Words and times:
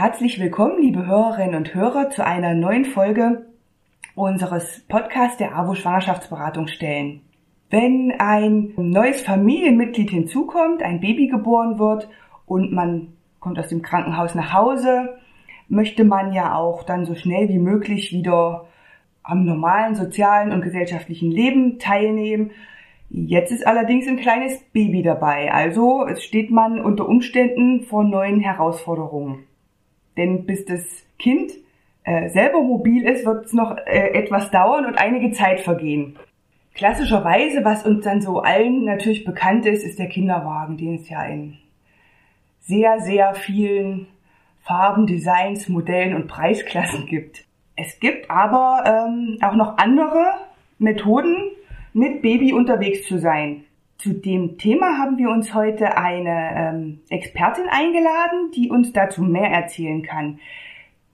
Herzlich 0.00 0.38
willkommen, 0.38 0.80
liebe 0.80 1.06
Hörerinnen 1.06 1.56
und 1.56 1.74
Hörer, 1.74 2.08
zu 2.10 2.24
einer 2.24 2.54
neuen 2.54 2.84
Folge 2.84 3.46
unseres 4.14 4.86
Podcasts 4.86 5.38
der 5.38 5.56
AWO 5.58 5.74
Schwangerschaftsberatungsstellen. 5.74 7.22
Wenn 7.68 8.14
ein 8.16 8.74
neues 8.76 9.20
Familienmitglied 9.22 10.10
hinzukommt, 10.10 10.84
ein 10.84 11.00
Baby 11.00 11.26
geboren 11.26 11.80
wird 11.80 12.08
und 12.46 12.72
man 12.72 13.14
kommt 13.40 13.58
aus 13.58 13.66
dem 13.66 13.82
Krankenhaus 13.82 14.36
nach 14.36 14.52
Hause, 14.52 15.18
möchte 15.68 16.04
man 16.04 16.32
ja 16.32 16.54
auch 16.54 16.84
dann 16.84 17.04
so 17.04 17.16
schnell 17.16 17.48
wie 17.48 17.58
möglich 17.58 18.12
wieder 18.12 18.68
am 19.24 19.44
normalen 19.44 19.96
sozialen 19.96 20.52
und 20.52 20.62
gesellschaftlichen 20.62 21.32
Leben 21.32 21.80
teilnehmen. 21.80 22.52
Jetzt 23.10 23.50
ist 23.50 23.66
allerdings 23.66 24.06
ein 24.06 24.18
kleines 24.20 24.60
Baby 24.72 25.02
dabei, 25.02 25.52
also 25.52 26.06
steht 26.18 26.52
man 26.52 26.80
unter 26.80 27.08
Umständen 27.08 27.82
vor 27.82 28.04
neuen 28.04 28.38
Herausforderungen. 28.38 29.47
Denn 30.18 30.44
bis 30.44 30.66
das 30.66 30.84
Kind 31.18 31.52
äh, 32.04 32.28
selber 32.28 32.60
mobil 32.62 33.08
ist, 33.08 33.24
wird 33.24 33.46
es 33.46 33.54
noch 33.54 33.76
äh, 33.78 34.10
etwas 34.12 34.50
dauern 34.50 34.84
und 34.84 34.98
einige 34.98 35.30
Zeit 35.30 35.60
vergehen. 35.60 36.18
Klassischerweise, 36.74 37.64
was 37.64 37.86
uns 37.86 38.04
dann 38.04 38.20
so 38.20 38.40
allen 38.40 38.84
natürlich 38.84 39.24
bekannt 39.24 39.64
ist, 39.64 39.84
ist 39.84 39.98
der 39.98 40.08
Kinderwagen, 40.08 40.76
den 40.76 40.96
es 40.96 41.08
ja 41.08 41.24
in 41.24 41.56
sehr, 42.60 43.00
sehr 43.00 43.34
vielen 43.34 44.06
Farben, 44.62 45.06
Designs, 45.06 45.68
Modellen 45.68 46.14
und 46.14 46.28
Preisklassen 46.28 47.06
gibt. 47.06 47.46
Es 47.76 47.98
gibt 48.00 48.30
aber 48.30 48.84
ähm, 48.86 49.38
auch 49.40 49.54
noch 49.54 49.78
andere 49.78 50.26
Methoden, 50.78 51.52
mit 51.94 52.22
Baby 52.22 52.52
unterwegs 52.52 53.06
zu 53.08 53.18
sein. 53.18 53.64
Zu 53.98 54.12
dem 54.12 54.58
Thema 54.58 54.96
haben 54.96 55.18
wir 55.18 55.28
uns 55.28 55.54
heute 55.54 55.96
eine 55.96 56.52
ähm, 56.54 57.00
Expertin 57.08 57.64
eingeladen, 57.68 58.52
die 58.54 58.70
uns 58.70 58.92
dazu 58.92 59.22
mehr 59.22 59.50
erzählen 59.50 60.04
kann. 60.04 60.38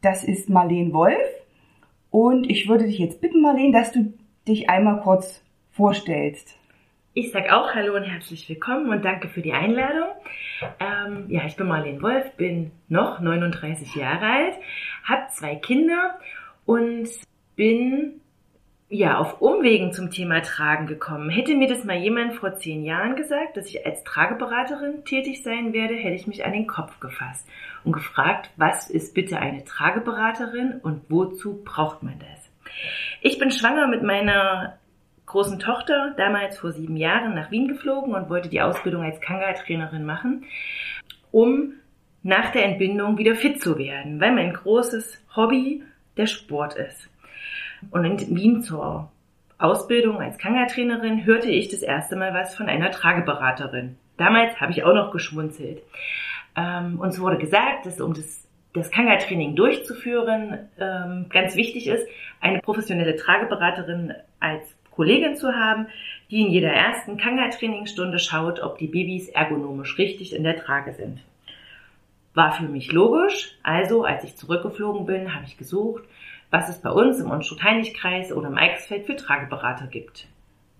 Das 0.02 0.22
ist 0.22 0.50
Marlene 0.50 0.92
Wolf. 0.92 1.26
Und 2.10 2.50
ich 2.50 2.68
würde 2.68 2.84
dich 2.84 2.98
jetzt 2.98 3.22
bitten, 3.22 3.40
Marlene, 3.40 3.72
dass 3.72 3.92
du 3.92 4.12
dich 4.46 4.68
einmal 4.68 5.00
kurz 5.00 5.42
vorstellst. 5.70 6.58
Ich 7.14 7.32
sag 7.32 7.50
auch 7.50 7.74
Hallo 7.74 7.96
und 7.96 8.02
herzlich 8.02 8.46
willkommen 8.50 8.90
und 8.90 9.02
danke 9.02 9.28
für 9.28 9.40
die 9.40 9.54
Einladung. 9.54 10.10
Ähm, 10.78 11.24
ja, 11.28 11.46
ich 11.46 11.56
bin 11.56 11.68
Marlene 11.68 12.02
Wolf, 12.02 12.32
bin 12.36 12.70
noch 12.88 13.18
39 13.18 13.94
Jahre 13.94 14.26
alt, 14.26 14.54
habe 15.04 15.22
zwei 15.30 15.54
Kinder 15.54 16.18
und 16.66 17.08
bin 17.56 18.20
ja 18.94 19.18
auf 19.18 19.40
Umwegen 19.40 19.92
zum 19.92 20.10
Thema 20.10 20.40
Tragen 20.40 20.86
gekommen. 20.86 21.28
Hätte 21.28 21.56
mir 21.56 21.68
das 21.68 21.84
mal 21.84 21.96
jemand 21.96 22.34
vor 22.34 22.54
zehn 22.54 22.84
Jahren 22.84 23.16
gesagt, 23.16 23.56
dass 23.56 23.66
ich 23.66 23.84
als 23.84 24.04
Trageberaterin 24.04 25.04
tätig 25.04 25.42
sein 25.42 25.72
werde, 25.72 25.94
hätte 25.94 26.14
ich 26.14 26.26
mich 26.26 26.44
an 26.44 26.52
den 26.52 26.66
Kopf 26.66 27.00
gefasst 27.00 27.46
und 27.82 27.92
gefragt, 27.92 28.50
was 28.56 28.88
ist 28.88 29.14
bitte 29.14 29.38
eine 29.38 29.64
Trageberaterin 29.64 30.80
und 30.80 31.02
wozu 31.08 31.62
braucht 31.64 32.02
man 32.02 32.20
das? 32.20 32.50
Ich 33.20 33.38
bin 33.38 33.50
schwanger 33.50 33.88
mit 33.88 34.02
meiner 34.02 34.78
großen 35.26 35.58
Tochter 35.58 36.14
damals 36.16 36.58
vor 36.58 36.70
sieben 36.70 36.96
Jahren 36.96 37.34
nach 37.34 37.50
Wien 37.50 37.66
geflogen 37.66 38.14
und 38.14 38.30
wollte 38.30 38.48
die 38.48 38.60
Ausbildung 38.60 39.02
als 39.02 39.20
Kanga-Trainerin 39.20 40.04
machen, 40.04 40.44
um 41.32 41.72
nach 42.22 42.52
der 42.52 42.64
Entbindung 42.64 43.18
wieder 43.18 43.34
fit 43.34 43.60
zu 43.60 43.76
werden, 43.76 44.20
weil 44.20 44.32
mein 44.32 44.52
großes 44.52 45.20
Hobby 45.34 45.82
der 46.16 46.26
Sport 46.26 46.76
ist. 46.76 47.08
Und 47.90 48.04
in 48.04 48.36
Wien 48.36 48.62
zur 48.62 49.10
Ausbildung 49.58 50.20
als 50.20 50.38
Kanga-Trainerin 50.38 51.24
hörte 51.24 51.50
ich 51.50 51.68
das 51.68 51.82
erste 51.82 52.16
Mal 52.16 52.34
was 52.34 52.54
von 52.54 52.68
einer 52.68 52.90
Trageberaterin. 52.90 53.96
Damals 54.16 54.60
habe 54.60 54.72
ich 54.72 54.84
auch 54.84 54.94
noch 54.94 55.10
geschmunzelt. 55.10 55.82
Ähm, 56.56 57.00
uns 57.00 57.20
wurde 57.20 57.38
gesagt, 57.38 57.86
dass 57.86 58.00
um 58.00 58.14
das, 58.14 58.46
das 58.74 58.90
Kanga-Training 58.90 59.56
durchzuführen, 59.56 60.68
ähm, 60.78 61.26
ganz 61.30 61.56
wichtig 61.56 61.86
ist, 61.88 62.06
eine 62.40 62.60
professionelle 62.60 63.16
Trageberaterin 63.16 64.14
als 64.40 64.76
Kollegin 64.90 65.36
zu 65.36 65.52
haben, 65.52 65.86
die 66.30 66.40
in 66.40 66.50
jeder 66.50 66.70
ersten 66.70 67.16
Kanga-Trainingsstunde 67.16 68.18
schaut, 68.18 68.60
ob 68.60 68.78
die 68.78 68.86
Babys 68.86 69.28
ergonomisch 69.28 69.98
richtig 69.98 70.34
in 70.34 70.44
der 70.44 70.56
Trage 70.56 70.92
sind. 70.92 71.20
War 72.34 72.52
für 72.52 72.64
mich 72.64 72.92
logisch, 72.92 73.56
also 73.62 74.04
als 74.04 74.24
ich 74.24 74.36
zurückgeflogen 74.36 75.06
bin, 75.06 75.34
habe 75.34 75.44
ich 75.44 75.56
gesucht, 75.56 76.04
was 76.54 76.68
es 76.68 76.80
bei 76.80 76.90
uns 76.90 77.18
im 77.18 77.32
Unstrut-Heinrich-Kreis 77.32 78.30
oder 78.30 78.46
im 78.46 78.56
Eichsfeld 78.56 79.06
für 79.06 79.16
Trageberater 79.16 79.88
gibt. 79.88 80.28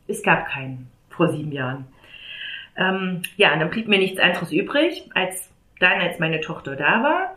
Es 0.07 0.23
gab 0.23 0.47
keinen 0.47 0.89
vor 1.09 1.31
sieben 1.31 1.51
Jahren. 1.51 1.87
Ähm, 2.77 3.23
ja, 3.37 3.53
und 3.53 3.59
dann 3.59 3.71
blieb 3.71 3.89
mir 3.89 3.99
nichts 3.99 4.21
anderes 4.21 4.53
übrig, 4.53 5.11
als 5.15 5.51
dann, 5.81 6.01
als 6.01 6.21
meine 6.21 6.41
Tochter 6.41 6.77
da 6.77 7.03
war, 7.03 7.37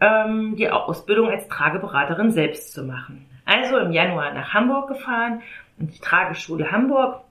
ähm, 0.00 0.56
die 0.56 0.70
Ausbildung 0.70 1.28
als 1.28 1.48
Trageberaterin 1.48 2.30
selbst 2.30 2.72
zu 2.72 2.82
machen. 2.82 3.26
Also 3.44 3.76
im 3.76 3.92
Januar 3.92 4.32
nach 4.32 4.54
Hamburg 4.54 4.88
gefahren 4.88 5.42
und 5.78 5.94
die 5.94 6.00
Trageschule 6.00 6.72
Hamburg. 6.72 7.24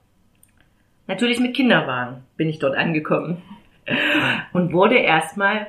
Natürlich 1.08 1.40
mit 1.40 1.56
Kinderwagen 1.56 2.22
bin 2.36 2.48
ich 2.48 2.60
dort 2.60 2.76
angekommen 2.76 3.42
und 4.52 4.72
wurde 4.72 4.96
erstmal 4.96 5.66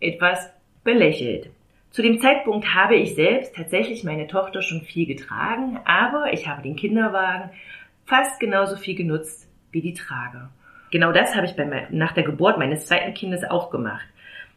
etwas 0.00 0.50
belächelt. 0.82 1.50
Zu 1.94 2.02
dem 2.02 2.18
Zeitpunkt 2.18 2.74
habe 2.74 2.96
ich 2.96 3.14
selbst 3.14 3.54
tatsächlich 3.54 4.02
meine 4.02 4.26
Tochter 4.26 4.62
schon 4.62 4.80
viel 4.80 5.06
getragen, 5.06 5.78
aber 5.84 6.32
ich 6.32 6.48
habe 6.48 6.60
den 6.60 6.74
Kinderwagen 6.74 7.50
fast 8.04 8.40
genauso 8.40 8.74
viel 8.74 8.96
genutzt 8.96 9.48
wie 9.70 9.80
die 9.80 9.94
Trage. 9.94 10.48
Genau 10.90 11.12
das 11.12 11.36
habe 11.36 11.46
ich 11.46 11.54
bei, 11.54 11.86
nach 11.90 12.10
der 12.10 12.24
Geburt 12.24 12.58
meines 12.58 12.86
zweiten 12.86 13.14
Kindes 13.14 13.44
auch 13.44 13.70
gemacht. 13.70 14.04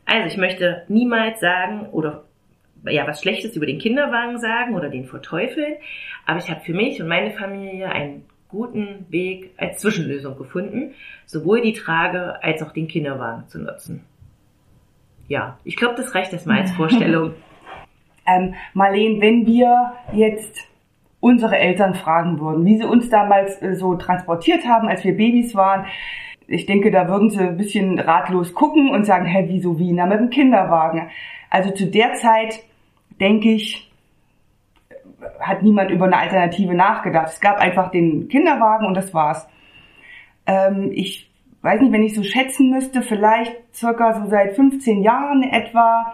Also 0.04 0.26
ich 0.26 0.38
möchte 0.38 0.82
niemals 0.88 1.40
sagen 1.40 1.90
oder 1.92 2.24
ja, 2.86 3.06
was 3.06 3.22
Schlechtes 3.22 3.56
über 3.56 3.68
den 3.68 3.78
Kinderwagen 3.78 4.40
sagen 4.40 4.74
oder 4.74 4.90
den 4.90 5.06
verteufeln. 5.06 5.76
Aber 6.26 6.40
ich 6.40 6.50
habe 6.50 6.62
für 6.62 6.74
mich 6.74 7.00
und 7.04 7.08
meine 7.08 7.30
Familie 7.30 7.90
einen 7.90 8.26
guten 8.48 9.06
Weg 9.10 9.52
als 9.58 9.78
Zwischenlösung 9.78 10.40
gefunden, 10.40 10.96
sowohl 11.28 11.62
die 11.62 11.74
Trage 11.74 12.42
als 12.44 12.64
auch 12.64 12.72
den 12.72 12.88
Kinderwagen 12.88 13.48
zu 13.48 13.60
nutzen. 13.60 14.04
Ja, 15.28 15.58
ich 15.64 15.76
glaube, 15.76 15.96
das 15.96 16.14
reicht 16.16 16.34
erstmal 16.34 16.60
als 16.60 16.72
Vorstellung. 16.72 17.34
ähm, 18.28 18.56
Marlene, 18.74 19.22
wenn 19.22 19.46
wir 19.46 19.94
jetzt 20.14 20.68
unsere 21.20 21.58
Eltern 21.58 21.96
fragen 21.96 22.40
würden, 22.40 22.66
wie 22.66 22.78
sie 22.78 22.86
uns 22.86 23.10
damals 23.10 23.62
äh, 23.62 23.76
so 23.76 23.96
transportiert 23.96 24.66
haben, 24.66 24.88
als 24.88 25.04
wir 25.04 25.16
Babys 25.16 25.56
waren, 25.56 25.86
ich 26.48 26.66
denke, 26.66 26.92
da 26.92 27.10
würden 27.10 27.30
sie 27.30 27.40
ein 27.40 27.58
bisschen 27.58 28.00
ratlos 28.00 28.54
gucken 28.54 28.90
und 28.90 29.06
sagen, 29.06 29.26
hä, 29.26 29.46
wieso 29.48 29.80
Wiener 29.80 30.06
mit 30.06 30.20
dem 30.20 30.30
Kinderwagen? 30.30 31.10
Also 31.50 31.72
zu 31.72 31.88
der 31.88 32.14
Zeit, 32.14 32.64
denke 33.20 33.50
ich, 33.50 33.92
hat 35.40 35.64
niemand 35.64 35.92
über 35.92 36.06
eine 36.06 36.18
Alternative 36.18 36.74
nachgedacht. 36.74 37.30
Es 37.30 37.42
gab 37.42 37.58
einfach 37.58 37.92
den 37.92 38.30
Kinderwagen 38.30 38.86
und 38.86 38.94
das 38.94 39.14
war's. 39.14 39.48
Ähm, 40.46 40.92
ich 40.94 41.27
weiß 41.62 41.82
nicht, 41.82 41.92
wenn 41.92 42.04
ich 42.04 42.16
so 42.16 42.24
schätzen 42.24 42.70
müsste, 42.70 43.02
vielleicht 43.02 43.56
circa 43.74 44.14
so 44.14 44.30
seit 44.30 44.56
15 44.56 45.02
Jahren 45.02 45.44
etwa, 45.44 46.14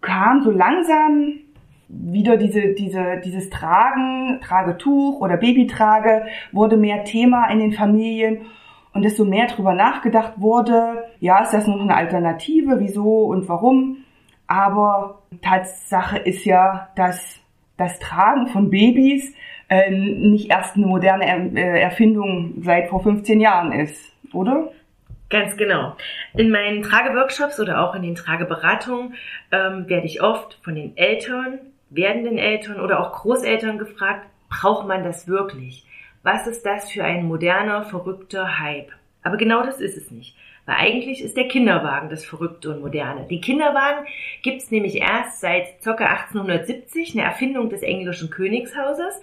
kam 0.00 0.42
so 0.42 0.50
langsam 0.50 1.40
wieder 1.88 2.36
diese, 2.36 2.74
diese, 2.74 3.20
dieses 3.24 3.50
Tragen, 3.50 4.40
Tragetuch 4.42 5.20
oder 5.20 5.36
Babytrage 5.36 6.26
wurde 6.52 6.76
mehr 6.76 7.04
Thema 7.04 7.50
in 7.50 7.58
den 7.58 7.72
Familien 7.72 8.46
und 8.92 9.02
desto 9.04 9.24
mehr 9.24 9.46
drüber 9.46 9.74
nachgedacht 9.74 10.34
wurde, 10.36 11.04
ja, 11.20 11.42
ist 11.42 11.52
das 11.52 11.66
noch 11.66 11.80
eine 11.80 11.94
Alternative, 11.94 12.78
wieso 12.78 13.24
und 13.24 13.48
warum? 13.48 13.98
Aber 14.46 15.22
Tatsache 15.42 16.18
ist 16.18 16.44
ja, 16.44 16.88
dass 16.96 17.40
das 17.76 17.98
Tragen 17.98 18.48
von 18.48 18.70
Babys 18.70 19.32
äh, 19.68 19.90
nicht 19.90 20.50
erst 20.50 20.76
eine 20.76 20.86
moderne 20.86 21.24
er 21.24 21.56
äh, 21.56 21.80
Erfindung 21.80 22.54
seit 22.62 22.88
vor 22.88 23.02
15 23.02 23.40
Jahren 23.40 23.72
ist, 23.72 24.09
oder? 24.32 24.72
Ganz 25.28 25.56
genau. 25.56 25.96
In 26.34 26.50
meinen 26.50 26.82
Trageworkshops 26.82 27.60
oder 27.60 27.80
auch 27.80 27.94
in 27.94 28.02
den 28.02 28.16
Trageberatungen 28.16 29.14
ähm, 29.52 29.88
werde 29.88 30.06
ich 30.06 30.22
oft 30.22 30.58
von 30.62 30.74
den 30.74 30.96
Eltern, 30.96 31.60
werdenden 31.88 32.36
Eltern 32.36 32.80
oder 32.80 33.00
auch 33.00 33.12
Großeltern 33.12 33.78
gefragt, 33.78 34.26
braucht 34.48 34.88
man 34.88 35.04
das 35.04 35.28
wirklich? 35.28 35.86
Was 36.22 36.46
ist 36.46 36.66
das 36.66 36.90
für 36.90 37.04
ein 37.04 37.24
moderner, 37.24 37.84
verrückter 37.84 38.58
Hype? 38.58 38.90
Aber 39.22 39.36
genau 39.36 39.62
das 39.64 39.80
ist 39.80 39.96
es 39.96 40.10
nicht. 40.10 40.36
Weil 40.66 40.76
eigentlich 40.76 41.22
ist 41.22 41.36
der 41.36 41.48
Kinderwagen 41.48 42.10
das 42.10 42.24
Verrückte 42.24 42.70
und 42.70 42.80
Moderne. 42.80 43.26
Den 43.26 43.40
Kinderwagen 43.40 44.06
gibt 44.42 44.62
es 44.62 44.70
nämlich 44.70 45.00
erst 45.00 45.40
seit 45.40 45.82
ca. 45.82 45.92
1870, 45.92 47.14
eine 47.14 47.24
Erfindung 47.24 47.70
des 47.70 47.82
englischen 47.82 48.30
Königshauses. 48.30 49.20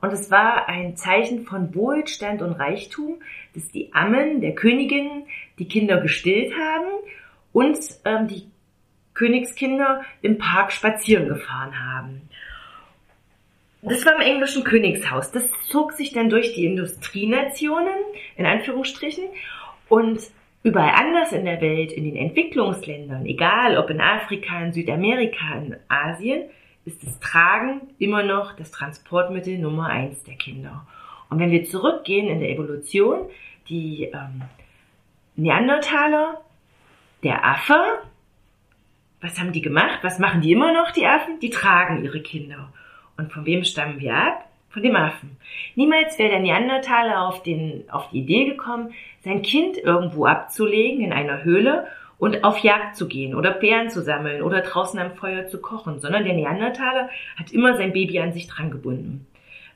Und 0.00 0.12
es 0.12 0.30
war 0.30 0.68
ein 0.68 0.96
Zeichen 0.96 1.44
von 1.44 1.74
Wohlstand 1.74 2.42
und 2.42 2.52
Reichtum, 2.52 3.20
dass 3.54 3.70
die 3.70 3.92
Ammen 3.92 4.40
der 4.40 4.54
Königin 4.54 5.24
die 5.58 5.68
Kinder 5.68 6.00
gestillt 6.00 6.52
haben 6.54 6.90
und 7.52 7.78
ähm, 8.04 8.28
die 8.28 8.44
Königskinder 9.14 10.02
im 10.20 10.38
Park 10.38 10.72
spazieren 10.72 11.28
gefahren 11.28 11.74
haben. 11.78 12.28
Das 13.82 14.04
war 14.04 14.16
im 14.16 14.20
englischen 14.20 14.64
Königshaus. 14.64 15.30
Das 15.30 15.48
zog 15.68 15.92
sich 15.92 16.12
dann 16.12 16.28
durch 16.28 16.54
die 16.54 16.66
Industrienationen, 16.66 17.96
in 18.36 18.44
Anführungsstrichen. 18.44 19.24
Und 19.88 20.20
Überall 20.66 20.94
anders 20.96 21.30
in 21.30 21.44
der 21.44 21.60
Welt, 21.60 21.92
in 21.92 22.02
den 22.02 22.16
Entwicklungsländern, 22.16 23.24
egal 23.24 23.78
ob 23.78 23.88
in 23.88 24.00
Afrika, 24.00 24.64
in 24.64 24.72
Südamerika, 24.72 25.54
in 25.54 25.76
Asien, 25.86 26.50
ist 26.86 27.04
das 27.04 27.18
Tragen 27.20 27.82
immer 27.98 28.22
noch 28.22 28.54
das 28.54 28.70
Transportmittel 28.70 29.58
Nummer 29.58 29.88
eins 29.88 30.22
der 30.22 30.36
Kinder. 30.36 30.86
Und 31.28 31.40
wenn 31.40 31.50
wir 31.50 31.64
zurückgehen 31.64 32.28
in 32.28 32.38
der 32.38 32.50
Evolution, 32.50 33.28
die 33.68 34.04
ähm, 34.04 34.42
Neandertaler, 35.34 36.40
der 37.24 37.44
Affe, 37.44 37.82
was 39.20 39.38
haben 39.40 39.52
die 39.52 39.62
gemacht? 39.62 39.98
Was 40.02 40.20
machen 40.20 40.40
die 40.40 40.52
immer 40.52 40.72
noch, 40.72 40.92
die 40.92 41.06
Affen? 41.06 41.40
Die 41.40 41.50
tragen 41.50 42.04
ihre 42.04 42.20
Kinder. 42.20 42.72
Und 43.16 43.32
von 43.32 43.44
wem 43.44 43.64
stammen 43.64 43.98
wir 43.98 44.14
ab? 44.14 44.48
Von 44.70 44.82
dem 44.82 44.94
Affen. 44.94 45.36
Niemals 45.74 46.18
wäre 46.18 46.30
der 46.30 46.40
Neandertaler 46.40 47.22
auf, 47.22 47.42
den, 47.42 47.84
auf 47.90 48.10
die 48.10 48.18
Idee 48.18 48.44
gekommen, 48.44 48.92
sein 49.24 49.42
Kind 49.42 49.78
irgendwo 49.78 50.26
abzulegen 50.26 51.02
in 51.02 51.12
einer 51.12 51.42
Höhle 51.42 51.88
und 52.18 52.44
auf 52.44 52.58
Jagd 52.58 52.96
zu 52.96 53.08
gehen 53.08 53.34
oder 53.34 53.50
Bären 53.52 53.90
zu 53.90 54.02
sammeln 54.02 54.42
oder 54.42 54.62
draußen 54.62 54.98
am 54.98 55.14
Feuer 55.14 55.46
zu 55.46 55.60
kochen, 55.60 56.00
sondern 56.00 56.24
der 56.24 56.34
Neandertaler 56.34 57.10
hat 57.36 57.52
immer 57.52 57.76
sein 57.76 57.92
Baby 57.92 58.20
an 58.20 58.32
sich 58.32 58.48
dran 58.48 58.70
gebunden. 58.70 59.26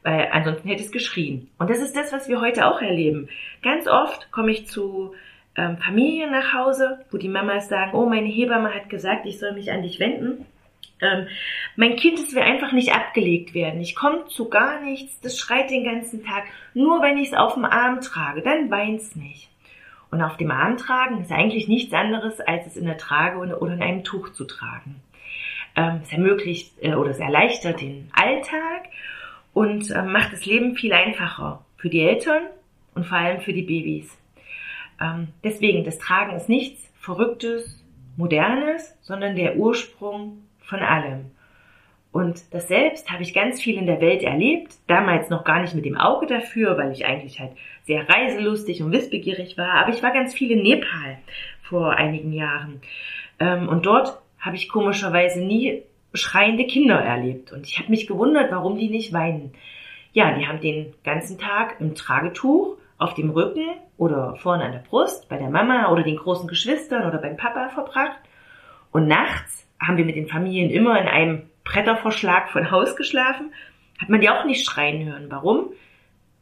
Weil 0.03 0.29
ansonsten 0.33 0.69
hätte 0.69 0.83
es 0.83 0.93
geschrien. 0.93 1.51
Und 1.59 1.69
das 1.69 1.81
ist 1.81 1.95
das, 1.95 2.13
was 2.13 2.29
wir 2.29 2.41
heute 2.41 2.67
auch 2.67 2.81
erleben. 2.81 3.29
Ganz 3.63 3.87
oft 3.87 4.33
komme 4.33 4.51
ich 4.51 4.67
zu 4.67 5.15
ähm, 5.57 5.77
Familien 5.77 6.31
nach 6.31 6.55
Hause, 6.55 7.01
wo 7.11 7.19
die 7.19 7.29
Mamas 7.29 7.69
sagen, 7.69 7.93
oh, 7.95 8.07
meine 8.07 8.29
Hebamme 8.29 8.75
hat 8.75 8.89
gesagt, 8.89 9.27
ich 9.27 9.39
soll 9.39 9.53
mich 9.53 9.71
an 9.71 9.83
dich 9.83 10.01
wenden. 10.01 10.47
Ähm, 11.03 11.29
mein 11.77 11.97
Kind, 11.97 12.19
es 12.19 12.35
will 12.35 12.43
einfach 12.43 12.73
nicht 12.73 12.95
abgelegt 12.95 13.53
werden. 13.53 13.81
Ich 13.81 13.95
komme 13.95 14.27
zu 14.29 14.49
gar 14.49 14.81
nichts, 14.81 15.21
das 15.21 15.39
schreit 15.39 15.71
den 15.71 15.85
ganzen 15.85 16.25
Tag. 16.25 16.45
Nur 16.73 17.03
wenn 17.03 17.19
ich 17.19 17.29
es 17.29 17.35
auf 17.35 17.55
dem 17.55 17.65
Arm 17.67 18.01
trage, 18.01 18.41
dann 18.41 18.71
weint's 18.71 19.17
nicht. 19.17 19.50
Und 20.11 20.23
auf 20.23 20.37
dem 20.37 20.51
Arm 20.51 20.77
tragen 20.77 21.21
ist 21.21 21.31
eigentlich 21.31 21.69
nichts 21.69 21.93
anderes, 21.93 22.41
als 22.41 22.67
es 22.67 22.77
in 22.77 22.87
der 22.87 22.99
Trage 22.99 23.39
oder 23.39 23.73
in 23.73 23.83
einem 23.83 24.05
Tuch 24.05 24.31
zu 24.31 24.45
tragen. 24.45 25.01
Ähm, 25.77 26.01
es 26.03 26.13
ermöglicht 26.13 26.73
äh, 26.83 26.95
oder 26.95 27.11
es 27.11 27.19
erleichtert 27.19 27.81
den 27.81 28.11
Alltag 28.13 28.89
und 29.53 29.91
äh, 29.91 30.03
macht 30.03 30.33
das 30.33 30.47
Leben 30.47 30.75
viel 30.75 30.93
einfacher 30.93 31.65
für 31.77 31.89
die 31.89 32.01
Eltern 32.01 32.43
und 32.95 33.07
vor 33.07 33.19
allem 33.19 33.41
für 33.41 33.53
die 33.53 33.63
Babys. 33.63 34.19
Ähm, 35.01 35.29
deswegen, 35.45 35.85
das 35.85 35.99
Tragen 35.99 36.37
ist 36.37 36.49
nichts 36.49 36.91
Verrücktes, 36.99 37.83
Modernes, 38.17 38.99
sondern 39.01 39.37
der 39.37 39.57
Ursprung 39.57 40.43
von 40.61 40.81
allem. 40.81 41.31
Und 42.13 42.53
das 42.53 42.67
selbst 42.67 43.11
habe 43.11 43.23
ich 43.23 43.33
ganz 43.33 43.63
viel 43.63 43.77
in 43.77 43.87
der 43.87 44.01
Welt 44.01 44.23
erlebt, 44.23 44.75
damals 44.89 45.31
noch 45.31 45.45
gar 45.45 45.63
nicht 45.63 45.75
mit 45.75 45.85
dem 45.85 45.97
Auge 45.97 46.27
dafür, 46.27 46.77
weil 46.77 46.91
ich 46.91 47.07
eigentlich 47.07 47.39
halt 47.39 47.53
sehr 47.91 48.09
reiselustig 48.09 48.85
und 48.85 48.93
wissbegierig 48.93 49.59
war, 49.59 49.73
aber 49.73 49.93
ich 49.93 50.01
war 50.01 50.13
ganz 50.13 50.33
viel 50.33 50.53
in 50.53 50.63
Nepal 50.63 51.19
vor 51.61 51.91
einigen 51.95 52.33
Jahren. 52.33 52.81
Ähm, 53.41 53.69
und 53.69 53.85
dort 53.85 54.17
habe 54.39 54.55
ich 54.55 54.69
komischerweise 54.69 55.41
nie 55.41 55.83
schreiende 56.15 56.69
Kinder 56.69 57.01
erlebt. 57.01 57.51
Und 57.51 57.67
ich 57.67 57.81
habe 57.81 57.91
mich 57.91 58.07
gewundert, 58.07 58.53
warum 58.53 58.79
die 58.79 58.91
nicht 58.91 59.13
weinen. 59.13 59.55
Ja, 60.13 60.33
die 60.39 60.47
haben 60.47 60.61
den 60.61 60.95
ganzen 61.03 61.37
Tag 61.37 61.81
im 61.81 61.97
Tragetuch 61.97 62.77
auf 62.97 63.15
dem 63.15 63.31
Rücken 63.31 63.67
oder 63.97 64.37
vorne 64.37 64.65
an 64.65 64.73
der 64.73 64.85
Brust 64.89 65.29
bei 65.29 65.37
der 65.37 65.51
Mama 65.51 65.91
oder 65.91 66.05
den 66.05 66.17
großen 66.17 66.47
Geschwistern 66.47 67.09
oder 67.09 67.19
beim 67.19 67.37
Papa 67.37 67.71
verbracht. 67.71 68.21
Und 68.93 69.09
nachts 69.09 69.67
haben 69.81 69.97
wir 69.97 70.05
mit 70.05 70.15
den 70.15 70.29
Familien 70.29 70.71
immer 70.71 71.01
in 71.01 71.09
einem 71.09 71.43
Bretterverschlag 71.65 72.51
von 72.51 72.71
Haus 72.71 72.95
geschlafen, 72.95 73.53
hat 73.99 74.09
man 74.11 74.21
die 74.21 74.31
auch 74.31 74.45
nicht 74.45 74.65
schreien 74.65 75.05
hören. 75.11 75.27
Warum? 75.29 75.73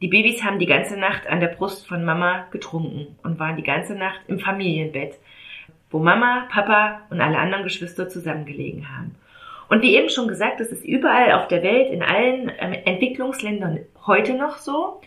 Die 0.01 0.09
Babys 0.09 0.45
haben 0.45 0.61
die 0.61 0.67
ganze 0.67 0.97
Nacht 0.97 1.27
an 1.27 1.41
der 1.41 1.49
Brust 1.49 1.87
von 1.87 2.05
Mama 2.05 2.47
getrunken 2.53 3.19
und 3.25 3.41
waren 3.41 3.57
die 3.57 3.65
ganze 3.65 3.95
Nacht 3.95 4.21
im 4.29 4.39
Familienbett, 4.39 5.19
wo 5.91 5.99
Mama, 5.99 6.47
Papa 6.51 7.01
und 7.11 7.21
alle 7.21 7.39
anderen 7.39 7.65
Geschwister 7.65 8.09
zusammengelegen 8.09 8.89
haben. 8.89 9.17
Und 9.69 9.83
wie 9.83 9.97
eben 9.97 10.09
schon 10.09 10.29
gesagt, 10.29 10.61
das 10.61 10.69
ist 10.69 10.85
überall 10.85 11.33
auf 11.33 11.49
der 11.49 11.63
Welt, 11.63 11.91
in 11.91 12.03
allen 12.03 12.51
ähm, 12.59 12.73
Entwicklungsländern 12.85 13.81
heute 14.07 14.35
noch 14.35 14.59
so 14.59 15.01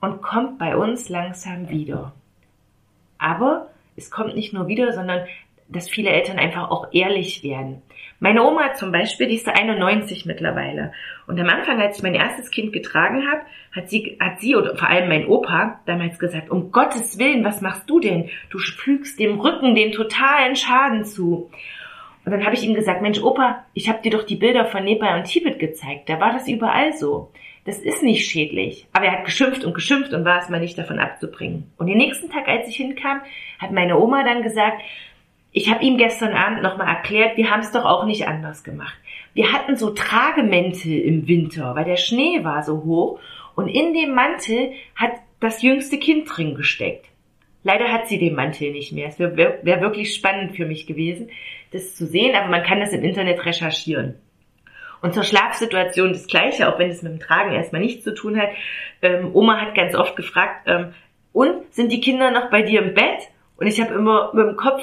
und 0.00 0.20
kommt 0.20 0.58
bei 0.58 0.76
uns 0.76 1.08
langsam 1.08 1.70
wieder. 1.70 2.12
Aber 3.18 3.70
es 3.96 4.10
kommt 4.10 4.34
nicht 4.34 4.52
nur 4.52 4.66
wieder, 4.66 4.92
sondern 4.92 5.26
dass 5.68 5.88
viele 5.88 6.10
Eltern 6.10 6.38
einfach 6.38 6.70
auch 6.70 6.88
ehrlich 6.92 7.42
werden. 7.42 7.82
Meine 8.20 8.42
Oma 8.42 8.74
zum 8.74 8.90
Beispiel, 8.90 9.28
die 9.28 9.36
ist 9.36 9.48
91 9.48 10.26
mittlerweile. 10.26 10.92
Und 11.28 11.38
am 11.38 11.48
Anfang, 11.48 11.80
als 11.80 11.98
ich 11.98 12.02
mein 12.02 12.14
erstes 12.14 12.50
Kind 12.50 12.72
getragen 12.72 13.30
habe, 13.30 13.42
hat 13.74 13.88
sie, 13.88 14.16
hat 14.20 14.40
sie 14.40 14.56
oder 14.56 14.76
vor 14.76 14.88
allem 14.88 15.08
mein 15.08 15.26
Opa 15.26 15.80
damals 15.86 16.18
gesagt, 16.18 16.50
um 16.50 16.72
Gottes 16.72 17.18
Willen, 17.18 17.44
was 17.44 17.60
machst 17.60 17.88
du 17.88 18.00
denn? 18.00 18.28
Du 18.50 18.58
fügst 18.58 19.20
dem 19.20 19.38
Rücken 19.38 19.76
den 19.76 19.92
totalen 19.92 20.56
Schaden 20.56 21.04
zu. 21.04 21.50
Und 22.24 22.32
dann 22.32 22.44
habe 22.44 22.56
ich 22.56 22.64
ihm 22.64 22.74
gesagt, 22.74 23.02
Mensch, 23.02 23.22
Opa, 23.22 23.64
ich 23.72 23.88
habe 23.88 24.02
dir 24.02 24.10
doch 24.10 24.24
die 24.24 24.36
Bilder 24.36 24.64
von 24.66 24.84
Nepal 24.84 25.18
und 25.18 25.24
Tibet 25.24 25.58
gezeigt. 25.60 26.08
Da 26.08 26.18
war 26.18 26.32
das 26.32 26.48
überall 26.48 26.92
so. 26.94 27.30
Das 27.64 27.78
ist 27.78 28.02
nicht 28.02 28.28
schädlich. 28.28 28.86
Aber 28.92 29.06
er 29.06 29.12
hat 29.12 29.24
geschimpft 29.26 29.64
und 29.64 29.74
geschimpft 29.74 30.12
und 30.12 30.24
war 30.24 30.38
es 30.38 30.48
mal 30.48 30.58
nicht 30.58 30.76
davon 30.76 30.98
abzubringen. 30.98 31.70
Und 31.76 31.86
den 31.86 31.98
nächsten 31.98 32.30
Tag, 32.30 32.48
als 32.48 32.66
ich 32.66 32.76
hinkam, 32.76 33.20
hat 33.58 33.72
meine 33.72 33.98
Oma 33.98 34.24
dann 34.24 34.42
gesagt, 34.42 34.82
ich 35.52 35.70
habe 35.70 35.84
ihm 35.84 35.96
gestern 35.96 36.34
Abend 36.34 36.62
nochmal 36.62 36.88
erklärt, 36.88 37.36
wir 37.36 37.50
haben 37.50 37.60
es 37.60 37.72
doch 37.72 37.84
auch 37.84 38.04
nicht 38.04 38.28
anders 38.28 38.64
gemacht. 38.64 38.96
Wir 39.34 39.52
hatten 39.52 39.76
so 39.76 39.90
Tragemäntel 39.90 40.92
im 40.92 41.26
Winter, 41.26 41.74
weil 41.74 41.84
der 41.84 41.96
Schnee 41.96 42.44
war 42.44 42.62
so 42.62 42.84
hoch 42.84 43.20
und 43.54 43.68
in 43.68 43.94
dem 43.94 44.14
Mantel 44.14 44.72
hat 44.94 45.12
das 45.40 45.62
jüngste 45.62 45.98
Kind 45.98 46.28
drin 46.28 46.54
gesteckt. 46.54 47.06
Leider 47.64 47.92
hat 47.92 48.08
sie 48.08 48.18
den 48.18 48.34
Mantel 48.34 48.72
nicht 48.72 48.92
mehr. 48.92 49.08
Es 49.08 49.18
wäre 49.18 49.36
wär 49.62 49.80
wirklich 49.80 50.14
spannend 50.14 50.56
für 50.56 50.64
mich 50.64 50.86
gewesen, 50.86 51.30
das 51.72 51.96
zu 51.96 52.06
sehen, 52.06 52.34
aber 52.34 52.48
man 52.48 52.62
kann 52.62 52.80
das 52.80 52.92
im 52.92 53.02
Internet 53.02 53.44
recherchieren. 53.44 54.14
Und 55.00 55.14
zur 55.14 55.22
Schlafsituation 55.22 56.12
das 56.12 56.26
Gleiche, 56.26 56.72
auch 56.72 56.78
wenn 56.78 56.90
es 56.90 57.02
mit 57.02 57.12
dem 57.12 57.20
Tragen 57.20 57.52
erstmal 57.52 57.82
nichts 57.82 58.04
zu 58.04 58.14
tun 58.14 58.38
hat. 58.38 58.50
Ähm, 59.02 59.30
Oma 59.32 59.60
hat 59.60 59.74
ganz 59.74 59.94
oft 59.94 60.16
gefragt, 60.16 60.66
ähm, 60.66 60.94
und 61.32 61.72
sind 61.72 61.92
die 61.92 62.00
Kinder 62.00 62.30
noch 62.30 62.50
bei 62.50 62.62
dir 62.62 62.82
im 62.82 62.94
Bett? 62.94 63.28
Und 63.56 63.66
ich 63.66 63.80
habe 63.80 63.94
immer 63.94 64.32
mit 64.34 64.46
dem 64.46 64.56
Kopf 64.56 64.82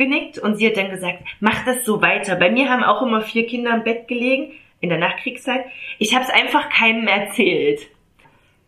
genickt 0.00 0.38
und 0.38 0.56
sie 0.56 0.66
hat 0.66 0.76
dann 0.76 0.90
gesagt, 0.90 1.22
mach 1.38 1.64
das 1.64 1.84
so 1.84 2.00
weiter. 2.02 2.34
Bei 2.34 2.50
mir 2.50 2.68
haben 2.68 2.82
auch 2.82 3.02
immer 3.02 3.20
vier 3.20 3.46
Kinder 3.46 3.74
im 3.74 3.84
Bett 3.84 4.08
gelegen 4.08 4.52
in 4.80 4.88
der 4.88 4.98
Nachkriegszeit. 4.98 5.66
Ich 5.98 6.14
habe 6.14 6.24
es 6.24 6.30
einfach 6.30 6.70
keinem 6.70 7.06
erzählt. 7.06 7.88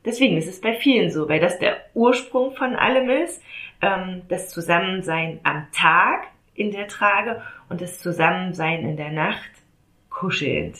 Deswegen 0.04 0.36
ist 0.36 0.48
es 0.48 0.60
bei 0.60 0.74
vielen 0.74 1.10
so, 1.10 1.28
weil 1.28 1.40
das 1.40 1.58
der 1.58 1.78
Ursprung 1.94 2.52
von 2.52 2.76
allem 2.76 3.08
ist, 3.08 3.42
ähm, 3.80 4.22
das 4.28 4.50
Zusammensein 4.50 5.40
am 5.42 5.66
Tag 5.72 6.26
in 6.54 6.70
der 6.70 6.86
Trage 6.86 7.42
und 7.68 7.80
das 7.80 7.98
Zusammensein 7.98 8.82
in 8.82 8.96
der 8.96 9.10
Nacht 9.10 9.50
kuschelnd. 10.10 10.76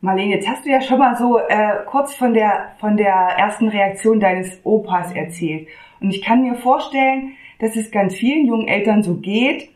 Marlene, 0.00 0.36
jetzt 0.36 0.48
hast 0.48 0.64
du 0.64 0.70
ja 0.70 0.80
schon 0.80 1.00
mal 1.00 1.16
so 1.16 1.38
äh, 1.38 1.84
kurz 1.86 2.14
von 2.14 2.32
der 2.32 2.76
von 2.78 2.96
der 2.96 3.12
ersten 3.12 3.68
Reaktion 3.68 4.20
deines 4.20 4.60
Opas 4.64 5.12
erzählt. 5.12 5.66
Und 6.00 6.10
ich 6.10 6.22
kann 6.22 6.42
mir 6.42 6.54
vorstellen, 6.54 7.32
dass 7.58 7.76
es 7.76 7.90
ganz 7.90 8.14
vielen 8.14 8.46
jungen 8.46 8.68
Eltern 8.68 9.02
so 9.02 9.16
geht, 9.16 9.70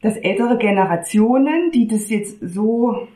dass 0.00 0.16
ältere 0.16 0.58
Generationen, 0.58 1.70
die 1.72 1.88
das 1.88 2.08
jetzt 2.08 2.38
so 2.40 3.08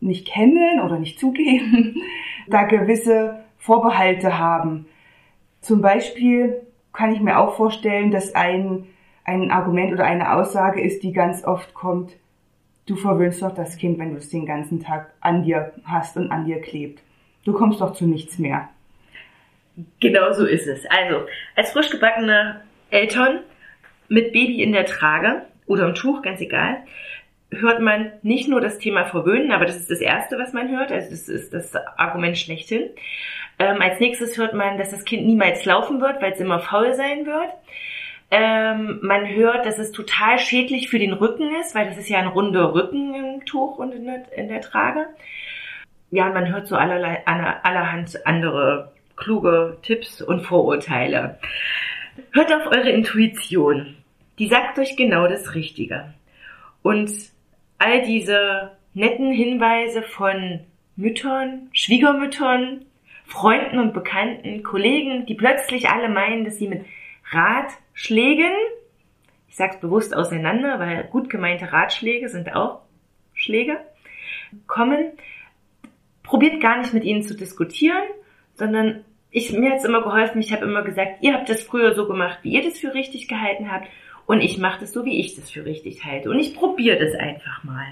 nicht 0.00 0.26
kennen 0.26 0.80
oder 0.80 0.98
nicht 0.98 1.18
zugeben, 1.18 1.96
da 2.48 2.62
gewisse 2.62 3.44
Vorbehalte 3.58 4.38
haben. 4.38 4.86
Zum 5.60 5.82
Beispiel 5.82 6.62
kann 6.92 7.12
ich 7.12 7.20
mir 7.20 7.38
auch 7.38 7.54
vorstellen, 7.54 8.10
dass 8.10 8.34
ein, 8.34 8.86
ein 9.24 9.50
Argument 9.50 9.92
oder 9.92 10.04
eine 10.04 10.34
Aussage 10.34 10.80
ist, 10.80 11.02
die 11.02 11.12
ganz 11.12 11.44
oft 11.44 11.74
kommt, 11.74 12.16
du 12.86 12.96
verwöhnst 12.96 13.42
doch 13.42 13.54
das 13.54 13.76
Kind, 13.76 13.98
wenn 13.98 14.12
du 14.12 14.16
es 14.16 14.30
den 14.30 14.46
ganzen 14.46 14.80
Tag 14.80 15.12
an 15.20 15.42
dir 15.42 15.72
hast 15.84 16.16
und 16.16 16.30
an 16.30 16.46
dir 16.46 16.60
klebt. 16.60 17.02
Du 17.44 17.52
kommst 17.52 17.80
doch 17.80 17.92
zu 17.92 18.06
nichts 18.06 18.38
mehr. 18.38 18.68
Genau 20.00 20.32
so 20.32 20.44
ist 20.44 20.66
es. 20.66 20.84
Also, 20.86 21.26
als 21.56 21.72
frisch 21.72 21.90
gebackene 21.90 22.60
Eltern 22.90 23.40
mit 24.08 24.32
Baby 24.32 24.62
in 24.62 24.72
der 24.72 24.86
Trage 24.86 25.42
oder 25.66 25.86
im 25.86 25.94
Tuch, 25.94 26.22
ganz 26.22 26.40
egal, 26.40 26.78
hört 27.52 27.80
man 27.80 28.12
nicht 28.22 28.48
nur 28.48 28.60
das 28.60 28.78
Thema 28.78 29.04
Verwöhnen, 29.04 29.52
aber 29.52 29.64
das 29.64 29.76
ist 29.76 29.90
das 29.90 30.00
Erste, 30.00 30.38
was 30.38 30.52
man 30.52 30.68
hört, 30.70 30.92
also 30.92 31.10
das 31.10 31.28
ist 31.28 31.52
das 31.52 31.74
Argument 31.96 32.38
schlechthin. 32.38 32.90
Ähm, 33.58 33.80
als 33.80 34.00
nächstes 34.00 34.38
hört 34.38 34.54
man, 34.54 34.78
dass 34.78 34.90
das 34.90 35.04
Kind 35.04 35.26
niemals 35.26 35.64
laufen 35.64 36.00
wird, 36.00 36.22
weil 36.22 36.32
es 36.32 36.40
immer 36.40 36.60
faul 36.60 36.94
sein 36.94 37.26
wird. 37.26 37.50
Ähm, 38.30 39.00
man 39.02 39.28
hört, 39.28 39.66
dass 39.66 39.78
es 39.78 39.90
total 39.90 40.38
schädlich 40.38 40.88
für 40.88 41.00
den 41.00 41.12
Rücken 41.12 41.54
ist, 41.60 41.74
weil 41.74 41.86
das 41.86 41.98
ist 41.98 42.08
ja 42.08 42.18
ein 42.18 42.28
runder 42.28 42.74
Rücken 42.74 43.14
im 43.14 43.44
Tuch 43.44 43.78
und 43.78 43.92
in 43.92 44.04
der, 44.04 44.32
in 44.36 44.48
der 44.48 44.60
Trage. 44.60 45.06
Ja, 46.12 46.26
und 46.26 46.34
man 46.34 46.52
hört 46.52 46.68
so 46.68 46.76
allerlei, 46.76 47.24
allerhand 47.26 48.26
andere 48.26 48.92
kluge 49.20 49.78
Tipps 49.82 50.20
und 50.20 50.40
Vorurteile. 50.40 51.38
Hört 52.32 52.52
auf 52.52 52.66
eure 52.66 52.90
Intuition. 52.90 53.96
Die 54.38 54.48
sagt 54.48 54.78
euch 54.78 54.96
genau 54.96 55.28
das 55.28 55.54
Richtige. 55.54 56.14
Und 56.82 57.10
all 57.78 58.02
diese 58.02 58.72
netten 58.94 59.30
Hinweise 59.30 60.02
von 60.02 60.60
Müttern, 60.96 61.68
Schwiegermüttern, 61.72 62.86
Freunden 63.26 63.78
und 63.78 63.94
Bekannten, 63.94 64.62
Kollegen, 64.62 65.26
die 65.26 65.34
plötzlich 65.34 65.88
alle 65.88 66.08
meinen, 66.08 66.44
dass 66.44 66.58
sie 66.58 66.68
mit 66.68 66.84
Ratschlägen, 67.30 68.52
ich 69.48 69.56
sage 69.56 69.74
es 69.74 69.80
bewusst 69.80 70.16
auseinander, 70.16 70.80
weil 70.80 71.04
gut 71.04 71.30
gemeinte 71.30 71.72
Ratschläge 71.72 72.28
sind 72.28 72.54
auch 72.54 72.80
Schläge, 73.34 73.78
kommen. 74.66 75.12
Probiert 76.22 76.60
gar 76.60 76.78
nicht 76.78 76.92
mit 76.92 77.04
ihnen 77.04 77.22
zu 77.22 77.36
diskutieren, 77.36 78.02
sondern 78.54 79.04
ich, 79.30 79.52
mir 79.52 79.70
hat 79.70 79.78
es 79.78 79.84
immer 79.84 80.02
geholfen, 80.02 80.40
ich 80.40 80.52
habe 80.52 80.64
immer 80.64 80.82
gesagt, 80.82 81.22
ihr 81.22 81.34
habt 81.34 81.48
das 81.48 81.62
früher 81.62 81.94
so 81.94 82.06
gemacht, 82.06 82.38
wie 82.42 82.52
ihr 82.52 82.62
das 82.62 82.78
für 82.78 82.94
richtig 82.94 83.28
gehalten 83.28 83.70
habt 83.70 83.88
und 84.26 84.40
ich 84.40 84.58
mache 84.58 84.80
das 84.80 84.92
so, 84.92 85.04
wie 85.04 85.20
ich 85.20 85.34
das 85.34 85.50
für 85.50 85.64
richtig 85.64 86.04
halte 86.04 86.30
und 86.30 86.38
ich 86.38 86.54
probiere 86.54 86.98
das 86.98 87.14
einfach 87.14 87.64
mal. 87.64 87.86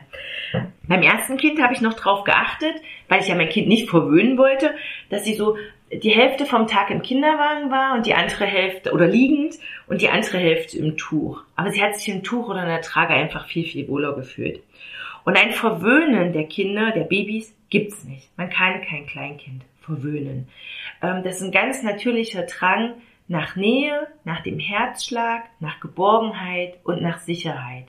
Beim 0.86 1.02
ersten 1.02 1.36
Kind 1.36 1.60
habe 1.60 1.74
ich 1.74 1.80
noch 1.80 1.94
drauf 1.94 2.24
geachtet, 2.24 2.74
weil 3.08 3.20
ich 3.20 3.28
ja 3.28 3.34
mein 3.34 3.48
Kind 3.48 3.68
nicht 3.68 3.88
verwöhnen 3.88 4.38
wollte, 4.38 4.74
dass 5.10 5.24
sie 5.24 5.34
so 5.34 5.56
die 5.92 6.10
Hälfte 6.10 6.44
vom 6.44 6.66
Tag 6.66 6.90
im 6.90 7.02
Kinderwagen 7.02 7.70
war 7.70 7.94
und 7.94 8.06
die 8.06 8.14
andere 8.14 8.44
Hälfte 8.44 8.92
oder 8.92 9.06
liegend 9.06 9.54
und 9.86 10.02
die 10.02 10.10
andere 10.10 10.38
Hälfte 10.38 10.78
im 10.78 10.96
Tuch. 10.96 11.42
Aber 11.56 11.70
sie 11.70 11.82
hat 11.82 11.96
sich 11.96 12.08
im 12.08 12.22
Tuch 12.22 12.48
oder 12.48 12.62
in 12.62 12.68
der 12.68 12.82
Trage 12.82 13.14
einfach 13.14 13.46
viel, 13.46 13.64
viel 13.64 13.88
wohler 13.88 14.14
gefühlt. 14.14 14.62
Und 15.24 15.36
ein 15.36 15.52
Verwöhnen 15.52 16.32
der 16.32 16.44
Kinder, 16.44 16.90
der 16.92 17.04
Babys, 17.04 17.54
gibt's 17.70 18.04
nicht. 18.04 18.30
Man 18.36 18.50
kann 18.50 18.82
kein 18.82 19.06
Kleinkind 19.06 19.62
verwöhnen. 19.80 20.48
Ähm, 21.02 21.22
das 21.22 21.36
ist 21.36 21.42
ein 21.42 21.52
ganz 21.52 21.82
natürlicher 21.82 22.42
Drang 22.42 22.94
nach 23.28 23.56
Nähe, 23.56 24.06
nach 24.24 24.42
dem 24.42 24.58
Herzschlag, 24.58 25.44
nach 25.60 25.80
Geborgenheit 25.80 26.78
und 26.84 27.02
nach 27.02 27.18
Sicherheit. 27.18 27.84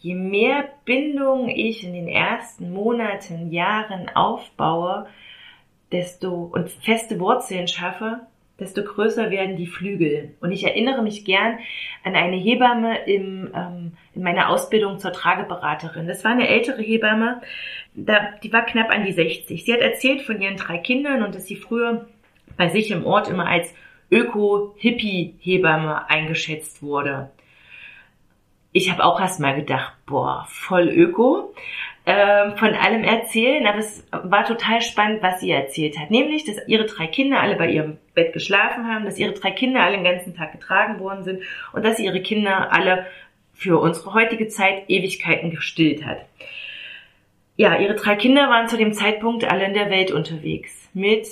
Je 0.00 0.14
mehr 0.14 0.68
Bindung 0.84 1.48
ich 1.48 1.84
in 1.84 1.92
den 1.92 2.08
ersten 2.08 2.72
Monaten, 2.72 3.50
Jahren 3.50 4.08
aufbaue, 4.14 5.06
desto 5.92 6.50
und 6.52 6.68
feste 6.68 7.18
Wurzeln 7.20 7.68
schaffe, 7.68 8.20
desto 8.58 8.82
größer 8.82 9.30
werden 9.30 9.56
die 9.56 9.66
Flügel. 9.66 10.34
Und 10.40 10.50
ich 10.50 10.64
erinnere 10.64 11.02
mich 11.02 11.24
gern 11.24 11.58
an 12.04 12.14
eine 12.14 12.36
Hebamme 12.36 13.04
im, 13.04 13.50
ähm, 13.54 13.92
in 14.14 14.22
meiner 14.22 14.48
Ausbildung 14.48 14.98
zur 14.98 15.12
Trageberaterin. 15.12 16.06
Das 16.06 16.24
war 16.24 16.32
eine 16.32 16.48
ältere 16.48 16.82
Hebamme, 16.82 17.42
da, 17.94 18.32
die 18.42 18.52
war 18.52 18.64
knapp 18.66 18.90
an 18.90 19.04
die 19.04 19.12
60. 19.12 19.64
Sie 19.64 19.72
hat 19.72 19.80
erzählt 19.80 20.22
von 20.22 20.40
ihren 20.40 20.56
drei 20.56 20.78
Kindern 20.78 21.22
und 21.22 21.34
dass 21.34 21.46
sie 21.46 21.56
früher 21.56 22.06
bei 22.56 22.68
sich 22.68 22.90
im 22.90 23.04
Ort 23.04 23.28
immer 23.28 23.46
als 23.46 23.72
Öko-Hippie-Hebamme 24.10 26.08
eingeschätzt 26.08 26.82
wurde. 26.82 27.30
Ich 28.72 28.90
habe 28.90 29.04
auch 29.04 29.20
erst 29.20 29.40
mal 29.40 29.56
gedacht, 29.56 29.94
boah, 30.06 30.46
voll 30.48 30.88
Öko 30.88 31.54
äh, 32.04 32.50
von 32.56 32.74
allem 32.74 33.02
erzählen, 33.04 33.66
aber 33.66 33.78
es 33.78 34.06
war 34.12 34.44
total 34.44 34.80
spannend, 34.80 35.22
was 35.22 35.40
sie 35.40 35.50
erzählt 35.50 35.98
hat. 35.98 36.10
Nämlich, 36.10 36.44
dass 36.44 36.56
ihre 36.68 36.86
drei 36.86 37.06
Kinder 37.08 37.40
alle 37.40 37.56
bei 37.56 37.68
ihrem 37.70 37.96
Bett 38.14 38.32
geschlafen 38.32 38.86
haben, 38.86 39.04
dass 39.04 39.18
ihre 39.18 39.32
drei 39.32 39.50
Kinder 39.50 39.82
alle 39.82 39.96
den 39.96 40.04
ganzen 40.04 40.36
Tag 40.36 40.52
getragen 40.52 41.00
worden 41.00 41.24
sind 41.24 41.42
und 41.72 41.84
dass 41.84 41.96
sie 41.96 42.04
ihre 42.04 42.22
Kinder 42.22 42.72
alle 42.72 43.06
für 43.54 43.80
unsere 43.80 44.14
heutige 44.14 44.48
Zeit 44.48 44.84
Ewigkeiten 44.88 45.50
gestillt 45.50 46.04
hat. 46.04 46.18
Ja, 47.56 47.76
ihre 47.78 47.94
drei 47.94 48.14
Kinder 48.14 48.50
waren 48.50 48.68
zu 48.68 48.76
dem 48.76 48.92
Zeitpunkt 48.92 49.44
alle 49.44 49.64
in 49.64 49.74
der 49.74 49.90
Welt 49.90 50.12
unterwegs. 50.12 50.88
Mit 50.92 51.26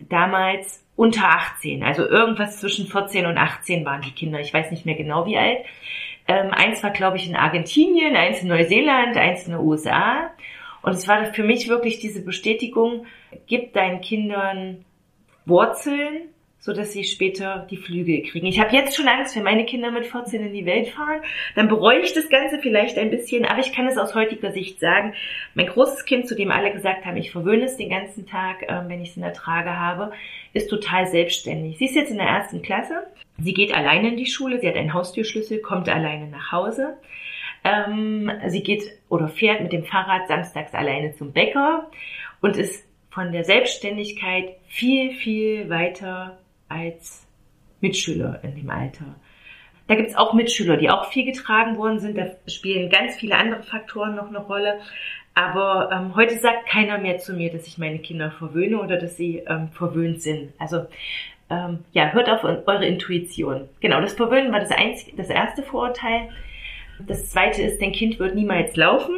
damals 0.00 0.84
unter 0.96 1.28
18. 1.28 1.82
Also 1.82 2.06
irgendwas 2.06 2.58
zwischen 2.58 2.86
14 2.86 3.26
und 3.26 3.38
18 3.38 3.84
waren 3.84 4.02
die 4.02 4.12
Kinder. 4.12 4.40
Ich 4.40 4.52
weiß 4.52 4.70
nicht 4.70 4.86
mehr 4.86 4.96
genau 4.96 5.26
wie 5.26 5.38
alt. 5.38 5.58
Ähm, 6.26 6.50
eins 6.50 6.82
war, 6.82 6.90
glaube 6.90 7.16
ich, 7.16 7.28
in 7.28 7.36
Argentinien, 7.36 8.16
eins 8.16 8.42
in 8.42 8.48
Neuseeland, 8.48 9.16
eins 9.16 9.44
in 9.46 9.52
den 9.52 9.60
USA. 9.60 10.30
Und 10.82 10.92
es 10.92 11.08
war 11.08 11.24
für 11.32 11.42
mich 11.42 11.68
wirklich 11.68 12.00
diese 12.00 12.24
Bestätigung, 12.24 13.06
gib 13.46 13.72
deinen 13.72 14.00
Kindern 14.00 14.84
Wurzeln, 15.46 16.28
so 16.60 16.72
dass 16.72 16.92
sie 16.92 17.04
später 17.04 17.66
die 17.70 17.76
Flügel 17.76 18.22
kriegen. 18.22 18.46
Ich 18.46 18.58
habe 18.58 18.74
jetzt 18.74 18.96
schon 18.96 19.06
Angst, 19.06 19.36
wenn 19.36 19.44
meine 19.44 19.64
Kinder 19.64 19.90
mit 19.90 20.06
14 20.06 20.44
in 20.44 20.52
die 20.52 20.66
Welt 20.66 20.88
fahren, 20.88 21.20
dann 21.54 21.68
bereue 21.68 22.00
ich 22.00 22.12
das 22.14 22.28
Ganze 22.28 22.58
vielleicht 22.58 22.98
ein 22.98 23.10
bisschen, 23.10 23.44
aber 23.44 23.60
ich 23.60 23.72
kann 23.72 23.86
es 23.86 23.96
aus 23.96 24.14
heutiger 24.14 24.50
Sicht 24.50 24.80
sagen. 24.80 25.14
Mein 25.54 25.66
großes 25.66 26.04
Kind, 26.04 26.26
zu 26.26 26.34
dem 26.34 26.50
alle 26.50 26.72
gesagt 26.72 27.04
haben, 27.04 27.16
ich 27.16 27.30
verwöhne 27.30 27.64
es 27.64 27.76
den 27.76 27.90
ganzen 27.90 28.26
Tag, 28.26 28.64
ähm, 28.68 28.88
wenn 28.88 29.00
ich 29.00 29.10
es 29.10 29.16
in 29.16 29.22
der 29.22 29.32
Trage 29.32 29.78
habe, 29.78 30.12
ist 30.52 30.68
total 30.68 31.06
selbstständig. 31.06 31.78
Sie 31.78 31.84
ist 31.84 31.94
jetzt 31.94 32.10
in 32.10 32.18
der 32.18 32.26
ersten 32.26 32.60
Klasse. 32.60 33.06
Sie 33.38 33.54
geht 33.54 33.72
alleine 33.72 34.08
in 34.08 34.16
die 34.16 34.26
Schule, 34.26 34.60
sie 34.60 34.68
hat 34.68 34.76
einen 34.76 34.94
Haustürschlüssel, 34.94 35.60
kommt 35.60 35.88
alleine 35.88 36.26
nach 36.26 36.50
Hause. 36.50 36.96
Ähm, 37.62 38.30
sie 38.48 38.62
geht 38.62 38.82
oder 39.08 39.28
fährt 39.28 39.60
mit 39.60 39.72
dem 39.72 39.84
Fahrrad 39.84 40.26
samstags 40.26 40.74
alleine 40.74 41.14
zum 41.14 41.32
Bäcker 41.32 41.88
und 42.40 42.56
ist 42.56 42.84
von 43.10 43.32
der 43.32 43.44
Selbstständigkeit 43.44 44.56
viel, 44.66 45.12
viel 45.12 45.70
weiter 45.70 46.38
als 46.68 47.26
Mitschüler 47.80 48.40
in 48.42 48.56
dem 48.56 48.70
Alter. 48.70 49.04
Da 49.86 49.94
gibt 49.94 50.10
es 50.10 50.16
auch 50.16 50.34
Mitschüler, 50.34 50.76
die 50.76 50.90
auch 50.90 51.10
viel 51.10 51.24
getragen 51.24 51.78
worden 51.78 51.98
sind. 51.98 52.18
Da 52.18 52.26
spielen 52.46 52.90
ganz 52.90 53.16
viele 53.16 53.36
andere 53.36 53.62
Faktoren 53.62 54.14
noch 54.14 54.28
eine 54.28 54.38
Rolle. 54.38 54.78
Aber 55.34 55.90
ähm, 55.92 56.14
heute 56.14 56.36
sagt 56.38 56.66
keiner 56.68 56.98
mehr 56.98 57.18
zu 57.18 57.32
mir, 57.32 57.50
dass 57.50 57.66
ich 57.66 57.78
meine 57.78 57.98
Kinder 58.00 58.30
verwöhne 58.30 58.80
oder 58.80 58.98
dass 58.98 59.16
sie 59.16 59.38
ähm, 59.46 59.68
verwöhnt 59.70 60.20
sind. 60.20 60.52
Also 60.58 60.86
ähm, 61.48 61.84
ja, 61.92 62.12
hört 62.12 62.28
auf 62.28 62.44
eure 62.44 62.86
Intuition. 62.86 63.68
Genau, 63.80 64.00
das 64.00 64.12
Verwöhnen 64.12 64.52
war 64.52 64.60
das, 64.60 64.70
einzige, 64.70 65.16
das 65.16 65.30
erste 65.30 65.62
Vorurteil. 65.62 66.28
Das 67.06 67.30
zweite 67.30 67.62
ist, 67.62 67.80
dein 67.80 67.92
Kind 67.92 68.18
wird 68.18 68.34
niemals 68.34 68.76
laufen. 68.76 69.14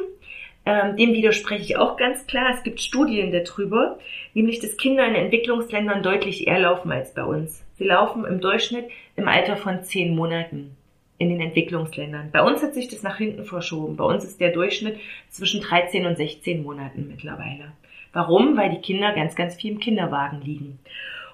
Ähm, 0.67 0.97
dem 0.97 1.13
widerspreche 1.13 1.63
ich 1.63 1.77
auch 1.77 1.97
ganz 1.97 2.27
klar. 2.27 2.51
Es 2.55 2.63
gibt 2.63 2.81
Studien 2.81 3.33
darüber, 3.33 3.99
nämlich 4.35 4.61
dass 4.61 4.77
Kinder 4.77 5.07
in 5.07 5.15
Entwicklungsländern 5.15 6.03
deutlich 6.03 6.47
eher 6.47 6.61
laufen 6.61 6.93
als 6.93 7.15
bei 7.15 7.25
uns. 7.25 7.65
Sie 7.75 7.85
laufen 7.85 8.25
im 8.25 8.41
Durchschnitt 8.41 8.91
im 9.17 9.27
Alter 9.27 9.57
von 9.57 9.83
zehn 9.83 10.15
Monaten 10.15 10.77
in 11.19 11.31
den 11.31 11.41
Entwicklungsländern. 11.41 12.31
Bei 12.33 12.43
uns 12.43 12.63
hat 12.63 12.75
sich 12.75 12.89
das 12.89 13.03
nach 13.03 13.17
hinten 13.17 13.45
verschoben. 13.45 13.97
Bei 13.97 14.05
uns 14.05 14.25
ist 14.25 14.41
der 14.41 14.53
Durchschnitt 14.53 14.99
zwischen 15.29 15.61
13 15.61 16.07
und 16.07 16.17
16 16.17 16.63
Monaten 16.63 17.09
mittlerweile. 17.09 17.73
Warum? 18.13 18.57
Weil 18.57 18.71
die 18.71 18.81
Kinder 18.81 19.13
ganz, 19.15 19.35
ganz 19.35 19.55
viel 19.55 19.73
im 19.73 19.81
Kinderwagen 19.81 20.41
liegen. 20.43 20.79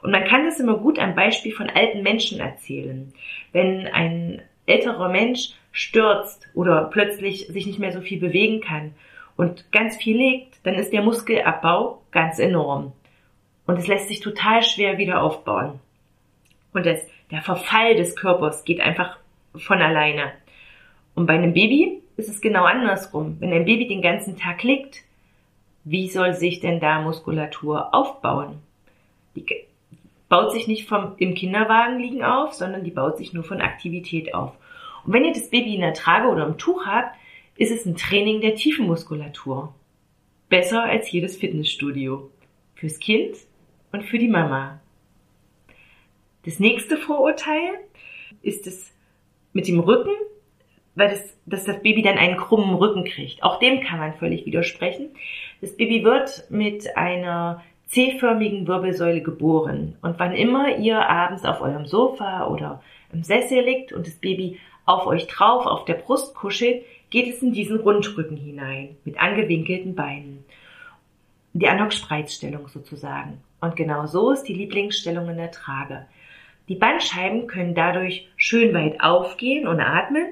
Und 0.02 0.10
man 0.10 0.24
kann 0.24 0.44
das 0.44 0.60
immer 0.60 0.76
gut 0.76 0.98
am 0.98 1.14
Beispiel 1.14 1.52
von 1.52 1.70
alten 1.70 2.02
Menschen 2.02 2.38
erzählen. 2.38 3.12
Wenn 3.52 3.86
ein 3.86 4.42
älterer 4.66 5.08
Mensch 5.08 5.50
stürzt 5.72 6.48
oder 6.54 6.84
plötzlich 6.84 7.46
sich 7.46 7.66
nicht 7.66 7.78
mehr 7.78 7.92
so 7.92 8.00
viel 8.00 8.18
bewegen 8.18 8.60
kann 8.60 8.92
und 9.36 9.70
ganz 9.72 9.96
viel 9.96 10.16
legt, 10.16 10.58
dann 10.64 10.74
ist 10.74 10.92
der 10.92 11.02
Muskelabbau 11.02 12.02
ganz 12.10 12.38
enorm. 12.38 12.92
Und 13.66 13.78
es 13.78 13.86
lässt 13.86 14.08
sich 14.08 14.20
total 14.20 14.62
schwer 14.62 14.98
wieder 14.98 15.22
aufbauen. 15.22 15.80
Und 16.72 16.86
das, 16.86 17.00
der 17.30 17.42
Verfall 17.42 17.96
des 17.96 18.16
Körpers 18.16 18.64
geht 18.64 18.80
einfach 18.80 19.18
von 19.54 19.80
alleine. 19.80 20.32
Und 21.14 21.26
bei 21.26 21.34
einem 21.34 21.52
Baby 21.52 22.02
ist 22.16 22.28
es 22.28 22.40
genau 22.40 22.64
andersrum. 22.64 23.36
Wenn 23.40 23.52
ein 23.52 23.64
Baby 23.64 23.88
den 23.88 24.02
ganzen 24.02 24.36
Tag 24.36 24.62
liegt, 24.62 25.02
wie 25.84 26.08
soll 26.08 26.34
sich 26.34 26.60
denn 26.60 26.80
da 26.80 27.00
Muskulatur 27.00 27.94
aufbauen? 27.94 28.58
Die 29.34 29.46
baut 30.28 30.52
sich 30.52 30.66
nicht 30.66 30.88
vom 30.88 31.12
im 31.18 31.34
Kinderwagen 31.34 31.98
liegen 32.00 32.24
auf, 32.24 32.52
sondern 32.54 32.84
die 32.84 32.90
baut 32.90 33.16
sich 33.18 33.32
nur 33.32 33.44
von 33.44 33.60
Aktivität 33.60 34.34
auf. 34.34 34.52
Und 35.04 35.12
wenn 35.12 35.24
ihr 35.24 35.32
das 35.32 35.50
Baby 35.50 35.74
in 35.74 35.82
der 35.82 35.94
Trage 35.94 36.28
oder 36.28 36.46
im 36.46 36.58
Tuch 36.58 36.86
habt, 36.86 37.14
ist 37.56 37.70
es 37.70 37.86
ein 37.86 37.96
Training 37.96 38.40
der 38.40 38.54
Tiefenmuskulatur. 38.54 39.74
Besser 40.48 40.82
als 40.82 41.10
jedes 41.10 41.36
Fitnessstudio. 41.36 42.30
Fürs 42.74 42.98
Kind 42.98 43.36
und 43.92 44.04
für 44.04 44.18
die 44.18 44.28
Mama. 44.28 44.80
Das 46.44 46.58
nächste 46.60 46.96
Vorurteil 46.96 47.80
ist 48.42 48.66
es 48.66 48.92
mit 49.52 49.66
dem 49.66 49.80
Rücken, 49.80 50.12
weil 50.94 51.08
das, 51.08 51.36
dass 51.46 51.64
das 51.64 51.82
Baby 51.82 52.02
dann 52.02 52.18
einen 52.18 52.36
krummen 52.36 52.74
Rücken 52.74 53.04
kriegt. 53.04 53.42
Auch 53.42 53.58
dem 53.58 53.80
kann 53.80 53.98
man 53.98 54.14
völlig 54.14 54.44
widersprechen. 54.44 55.08
Das 55.60 55.76
Baby 55.76 56.04
wird 56.04 56.50
mit 56.50 56.96
einer 56.96 57.62
C-förmigen 57.86 58.66
Wirbelsäule 58.66 59.22
geboren. 59.22 59.96
Und 60.02 60.18
wann 60.18 60.32
immer 60.32 60.76
ihr 60.76 61.08
abends 61.08 61.44
auf 61.44 61.60
eurem 61.62 61.86
Sofa 61.86 62.46
oder 62.48 62.82
im 63.12 63.22
Sessel 63.22 63.64
liegt 63.64 63.92
und 63.92 64.06
das 64.06 64.16
Baby 64.16 64.58
auf 64.84 65.06
euch 65.06 65.26
drauf, 65.26 65.66
auf 65.66 65.84
der 65.84 65.94
Brust 65.94 66.34
kuschelt, 66.34 66.84
geht 67.16 67.34
es 67.34 67.40
in 67.40 67.54
diesen 67.54 67.80
Rundrücken 67.80 68.36
hinein, 68.36 68.98
mit 69.06 69.18
angewinkelten 69.18 69.94
Beinen. 69.94 70.44
Die 71.54 71.66
Anhock-Spreizstellung 71.66 72.68
sozusagen. 72.68 73.40
Und 73.58 73.74
genau 73.74 74.04
so 74.04 74.32
ist 74.32 74.42
die 74.42 74.52
Lieblingsstellung 74.52 75.30
in 75.30 75.38
der 75.38 75.50
Trage. 75.50 76.04
Die 76.68 76.74
Bandscheiben 76.74 77.46
können 77.46 77.74
dadurch 77.74 78.28
schön 78.36 78.74
weit 78.74 79.00
aufgehen 79.00 79.66
und 79.66 79.80
atmen 79.80 80.26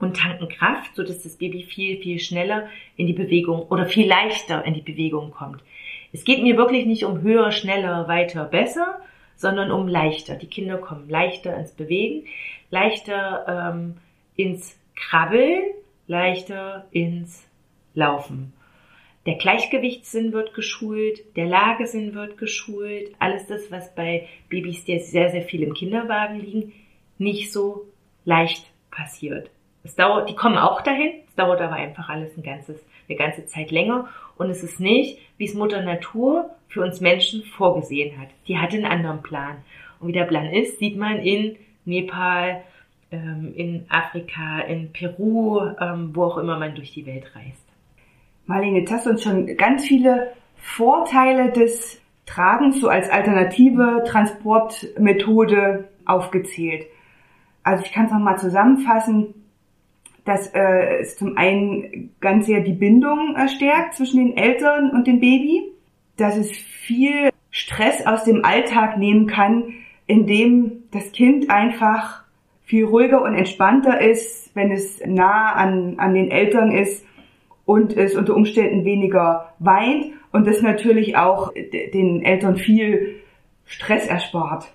und 0.00 0.16
tanken 0.16 0.48
Kraft, 0.48 0.96
sodass 0.96 1.22
das 1.22 1.36
Baby 1.36 1.62
viel, 1.62 1.98
viel 1.98 2.18
schneller 2.18 2.68
in 2.96 3.06
die 3.06 3.12
Bewegung 3.12 3.62
oder 3.68 3.86
viel 3.86 4.08
leichter 4.08 4.64
in 4.64 4.74
die 4.74 4.80
Bewegung 4.80 5.30
kommt. 5.30 5.62
Es 6.12 6.24
geht 6.24 6.42
mir 6.42 6.56
wirklich 6.56 6.84
nicht 6.84 7.04
um 7.04 7.22
höher, 7.22 7.52
schneller, 7.52 8.08
weiter, 8.08 8.46
besser, 8.46 8.98
sondern 9.36 9.70
um 9.70 9.86
leichter. 9.86 10.34
Die 10.34 10.48
Kinder 10.48 10.78
kommen 10.78 11.08
leichter 11.08 11.56
ins 11.56 11.70
Bewegen, 11.70 12.26
leichter 12.70 13.72
ähm, 13.72 13.98
ins 14.34 14.76
Krabbeln, 14.96 15.62
leichter 16.12 16.86
ins 16.90 17.48
Laufen. 17.94 18.52
Der 19.24 19.36
Gleichgewichtssinn 19.36 20.32
wird 20.32 20.52
geschult, 20.52 21.36
der 21.36 21.46
Lagesinn 21.46 22.14
wird 22.14 22.36
geschult, 22.38 23.12
alles 23.18 23.46
das, 23.46 23.70
was 23.70 23.94
bei 23.94 24.28
Babys, 24.48 24.84
die 24.84 24.98
sehr, 24.98 25.30
sehr 25.30 25.42
viel 25.42 25.62
im 25.62 25.74
Kinderwagen 25.74 26.38
liegen, 26.38 26.72
nicht 27.18 27.52
so 27.52 27.86
leicht 28.24 28.70
passiert. 28.90 29.50
Es 29.84 29.94
dauert, 29.94 30.28
die 30.28 30.34
kommen 30.34 30.58
auch 30.58 30.82
dahin, 30.82 31.12
es 31.26 31.34
dauert 31.34 31.60
aber 31.60 31.76
einfach 31.76 32.08
alles 32.08 32.36
ein 32.36 32.42
ganzes, 32.42 32.84
eine 33.08 33.16
ganze 33.16 33.46
Zeit 33.46 33.70
länger 33.70 34.08
und 34.36 34.50
es 34.50 34.62
ist 34.62 34.80
nicht, 34.80 35.18
wie 35.38 35.46
es 35.46 35.54
Mutter 35.54 35.82
Natur 35.82 36.50
für 36.68 36.82
uns 36.82 37.00
Menschen 37.00 37.42
vorgesehen 37.42 38.20
hat. 38.20 38.28
Die 38.48 38.58
hat 38.58 38.72
einen 38.72 38.84
anderen 38.84 39.22
Plan. 39.22 39.58
Und 39.98 40.08
wie 40.08 40.12
der 40.12 40.24
Plan 40.24 40.52
ist, 40.52 40.78
sieht 40.78 40.96
man 40.96 41.20
in 41.20 41.56
Nepal, 41.84 42.64
ähm, 43.12 43.52
in 43.54 43.84
Afrika, 43.88 44.60
in 44.60 44.92
Peru, 44.92 45.60
ähm, 45.80 46.10
wo 46.14 46.24
auch 46.24 46.38
immer 46.38 46.58
man 46.58 46.74
durch 46.74 46.92
die 46.92 47.06
Welt 47.06 47.24
reist. 47.34 47.66
Marlene, 48.46 48.80
jetzt 48.80 48.92
hast 48.92 49.06
du 49.06 49.10
uns 49.10 49.22
schon 49.22 49.56
ganz 49.56 49.84
viele 49.84 50.32
Vorteile 50.56 51.52
des 51.52 52.00
Tragens 52.26 52.80
so 52.80 52.88
als 52.88 53.10
alternative 53.10 54.04
Transportmethode 54.06 55.88
aufgezählt. 56.04 56.86
Also 57.62 57.84
ich 57.84 57.92
kann 57.92 58.06
es 58.06 58.12
nochmal 58.12 58.38
zusammenfassen, 58.38 59.34
dass 60.24 60.48
äh, 60.54 61.00
es 61.00 61.16
zum 61.16 61.36
einen 61.36 62.14
ganz 62.20 62.46
sehr 62.46 62.60
die 62.60 62.72
Bindung 62.72 63.36
äh, 63.36 63.48
stärkt 63.48 63.94
zwischen 63.94 64.24
den 64.24 64.36
Eltern 64.36 64.90
und 64.90 65.06
dem 65.06 65.20
Baby, 65.20 65.72
dass 66.16 66.36
es 66.36 66.50
viel 66.50 67.30
Stress 67.50 68.06
aus 68.06 68.24
dem 68.24 68.44
Alltag 68.44 68.98
nehmen 68.98 69.26
kann, 69.26 69.74
indem 70.06 70.84
das 70.92 71.12
Kind 71.12 71.50
einfach 71.50 72.22
viel 72.72 72.86
ruhiger 72.86 73.20
und 73.20 73.34
entspannter 73.34 74.00
ist, 74.00 74.56
wenn 74.56 74.72
es 74.72 74.98
nah 75.04 75.52
an, 75.52 75.98
an 75.98 76.14
den 76.14 76.30
Eltern 76.30 76.72
ist 76.72 77.04
und 77.66 77.94
es 77.94 78.16
unter 78.16 78.34
Umständen 78.34 78.86
weniger 78.86 79.52
weint 79.58 80.06
und 80.32 80.46
das 80.46 80.62
natürlich 80.62 81.14
auch 81.18 81.52
den 81.52 82.22
Eltern 82.22 82.56
viel 82.56 83.16
Stress 83.66 84.06
erspart. 84.06 84.72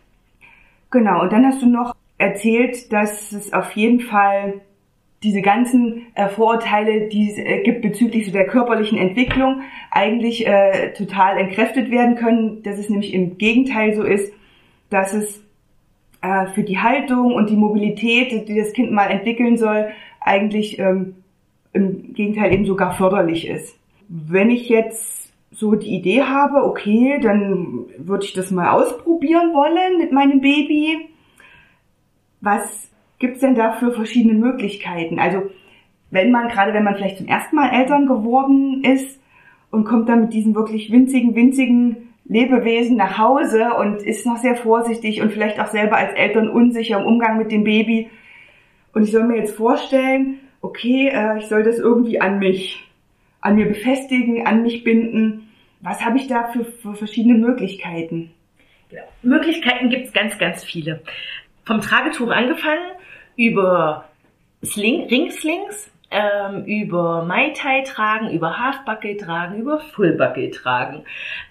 Genau, 0.91 1.23
und 1.23 1.31
dann 1.31 1.43
hast 1.47 1.63
du 1.63 1.65
noch 1.65 1.95
erzählt, 2.19 2.93
dass 2.93 3.31
es 3.31 3.51
auf 3.51 3.71
jeden 3.71 4.01
Fall 4.01 4.61
diese 5.23 5.41
ganzen 5.41 6.05
äh, 6.13 6.29
Vorurteile, 6.29 7.07
die 7.07 7.31
es 7.31 7.39
äh, 7.39 7.63
gibt 7.63 7.81
bezüglich 7.81 8.31
der 8.31 8.45
körperlichen 8.45 8.99
Entwicklung, 8.99 9.63
eigentlich 9.89 10.45
äh, 10.45 10.93
total 10.93 11.39
entkräftet 11.39 11.89
werden 11.89 12.15
können, 12.15 12.61
dass 12.61 12.77
es 12.77 12.91
nämlich 12.91 13.15
im 13.15 13.39
Gegenteil 13.39 13.95
so 13.95 14.03
ist, 14.03 14.31
dass 14.91 15.15
es 15.15 15.46
äh, 16.27 16.47
für 16.47 16.63
die 16.63 16.79
Haltung 16.79 17.33
und 17.33 17.49
die 17.49 17.55
Mobilität, 17.55 18.49
die 18.49 18.55
das 18.55 18.73
Kind 18.73 18.91
mal 18.91 19.07
entwickeln 19.07 19.57
soll, 19.57 19.89
eigentlich 20.19 20.77
ähm, 20.77 21.15
im 21.71 22.13
Gegenteil 22.13 22.53
eben 22.53 22.65
sogar 22.65 22.93
förderlich 22.93 23.47
ist. 23.47 23.77
Wenn 24.09 24.49
ich 24.49 24.67
jetzt 24.67 25.31
so 25.51 25.75
die 25.75 25.95
Idee 25.95 26.23
habe, 26.23 26.65
okay, 26.65 27.19
dann 27.21 27.85
würde 27.97 28.25
ich 28.25 28.33
das 28.33 28.51
mal 28.51 28.69
ausprobieren 28.71 29.53
wollen 29.53 29.97
mit 29.99 30.11
meinem 30.11 30.41
Baby. 30.41 31.09
Was 32.41 32.91
gibt's 33.19 33.39
denn 33.39 33.55
da 33.55 33.71
für 33.71 33.91
verschiedene 33.91 34.33
Möglichkeiten? 34.33 35.19
Also 35.19 35.43
wenn 36.11 36.31
man, 36.31 36.49
gerade 36.49 36.73
wenn 36.73 36.83
man 36.83 36.95
vielleicht 36.95 37.17
zum 37.17 37.27
ersten 37.27 37.55
Mal 37.55 37.69
Eltern 37.69 38.05
geworden 38.05 38.83
ist 38.83 39.19
und 39.71 39.85
kommt 39.85 40.09
dann 40.09 40.21
mit 40.21 40.33
diesem 40.33 40.55
wirklich 40.55 40.91
winzigen, 40.91 41.35
winzigen 41.35 42.06
Lebewesen 42.29 42.97
nach 42.97 43.17
Hause 43.17 43.73
und 43.73 44.03
ist 44.03 44.25
noch 44.25 44.37
sehr 44.37 44.55
vorsichtig 44.55 45.21
und 45.21 45.31
vielleicht 45.31 45.59
auch 45.59 45.67
selber 45.67 45.97
als 45.97 46.13
Eltern 46.13 46.49
unsicher 46.49 46.99
im 46.99 47.05
Umgang 47.05 47.37
mit 47.37 47.51
dem 47.51 47.63
Baby. 47.63 48.09
Und 48.93 49.03
ich 49.03 49.11
soll 49.11 49.23
mir 49.23 49.37
jetzt 49.37 49.55
vorstellen, 49.55 50.39
okay, 50.61 51.09
äh, 51.09 51.37
ich 51.37 51.47
soll 51.47 51.63
das 51.63 51.79
irgendwie 51.79 52.19
an 52.19 52.39
mich, 52.39 52.83
an 53.39 53.55
mir 53.55 53.65
befestigen, 53.65 54.45
an 54.45 54.63
mich 54.63 54.83
binden. 54.83 55.49
Was 55.81 56.03
habe 56.03 56.17
ich 56.17 56.27
da 56.27 56.49
für, 56.49 56.65
für 56.65 56.95
verschiedene 56.95 57.37
Möglichkeiten? 57.37 58.31
Genau. 58.89 59.03
Möglichkeiten 59.21 59.89
gibt's 59.89 60.11
ganz, 60.11 60.37
ganz 60.37 60.63
viele. 60.63 61.01
Vom 61.65 61.81
Tragetuch 61.81 62.29
angefangen, 62.29 62.91
über 63.35 64.05
Sling, 64.63 65.07
Ringslings, 65.07 65.91
ähm, 66.09 66.65
über 66.65 67.23
Mai 67.23 67.51
Tai 67.51 67.81
tragen, 67.81 68.29
über 68.29 68.57
Half 68.57 68.85
Bucket 68.85 69.21
tragen, 69.21 69.59
über 69.59 69.79
Full 69.79 70.13
Bucket 70.13 70.55
tragen. 70.55 71.03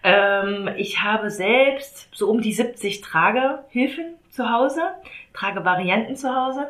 Ähm, 0.03 0.69
ich 0.77 1.03
habe 1.03 1.31
selbst 1.31 2.09
so 2.13 2.31
um 2.31 2.41
die 2.41 2.53
70 2.53 3.01
Tragehilfen 3.01 4.15
zu 4.31 4.51
Hause, 4.51 4.83
Tragevarianten 5.33 6.17
zu 6.17 6.35
Hause 6.35 6.69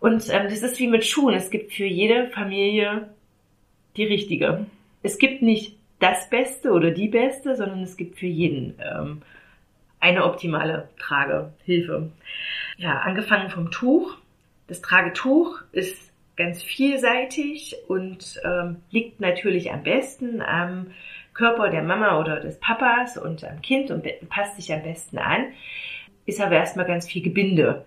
und 0.00 0.28
ähm, 0.30 0.44
das 0.44 0.62
ist 0.62 0.78
wie 0.78 0.88
mit 0.88 1.04
Schuhen. 1.04 1.34
Es 1.34 1.50
gibt 1.50 1.72
für 1.72 1.84
jede 1.84 2.28
Familie 2.28 3.08
die 3.96 4.04
richtige. 4.04 4.66
Es 5.02 5.18
gibt 5.18 5.42
nicht 5.42 5.76
das 6.00 6.28
Beste 6.30 6.70
oder 6.70 6.90
die 6.90 7.08
Beste, 7.08 7.54
sondern 7.54 7.82
es 7.82 7.96
gibt 7.96 8.18
für 8.18 8.26
jeden 8.26 8.74
ähm, 8.80 9.22
eine 10.00 10.24
optimale 10.24 10.88
Tragehilfe. 10.98 12.10
Ja, 12.78 13.00
angefangen 13.00 13.50
vom 13.50 13.70
Tuch. 13.70 14.16
Das 14.66 14.80
Tragetuch 14.80 15.60
ist 15.72 16.09
ganz 16.40 16.62
vielseitig 16.62 17.76
und 17.86 18.40
ähm, 18.44 18.76
liegt 18.90 19.20
natürlich 19.20 19.70
am 19.72 19.82
besten 19.82 20.40
am 20.40 20.86
Körper 21.34 21.68
der 21.68 21.82
Mama 21.82 22.18
oder 22.18 22.40
des 22.40 22.58
Papas 22.58 23.18
und 23.18 23.44
am 23.44 23.60
Kind 23.60 23.90
und 23.90 24.06
passt 24.30 24.56
sich 24.56 24.72
am 24.72 24.82
besten 24.82 25.18
an. 25.18 25.48
Ist 26.24 26.40
aber 26.40 26.56
erstmal 26.56 26.86
ganz 26.86 27.06
viel 27.06 27.22
Gebinde. 27.22 27.84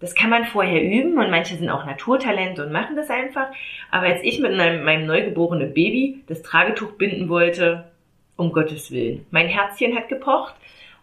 Das 0.00 0.16
kann 0.16 0.28
man 0.28 0.44
vorher 0.44 0.82
üben 0.82 1.18
und 1.18 1.30
manche 1.30 1.54
sind 1.54 1.70
auch 1.70 1.86
Naturtalente 1.86 2.66
und 2.66 2.72
machen 2.72 2.96
das 2.96 3.10
einfach. 3.10 3.46
Aber 3.92 4.06
als 4.06 4.22
ich 4.24 4.40
mit 4.40 4.56
meinem, 4.56 4.84
meinem 4.84 5.06
neugeborenen 5.06 5.72
Baby 5.72 6.24
das 6.26 6.42
Tragetuch 6.42 6.94
binden 6.94 7.28
wollte, 7.28 7.84
um 8.36 8.52
Gottes 8.52 8.90
Willen, 8.90 9.24
mein 9.30 9.46
Herzchen 9.46 9.96
hat 9.96 10.08
gepocht 10.08 10.56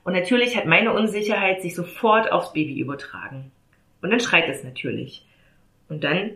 und 0.03 0.11
natürlich 0.11 0.57
hat 0.57 0.65
meine 0.65 0.91
Unsicherheit 0.91 1.61
sich 1.61 1.73
sofort 1.73 2.33
aufs 2.33 2.51
Baby 2.51 2.81
übertragen. 2.81 3.51
Und 4.01 4.09
dann 4.09 4.19
schreit 4.19 4.49
es 4.49 4.65
natürlich. 4.65 5.25
Und 5.87 6.03
dann 6.03 6.31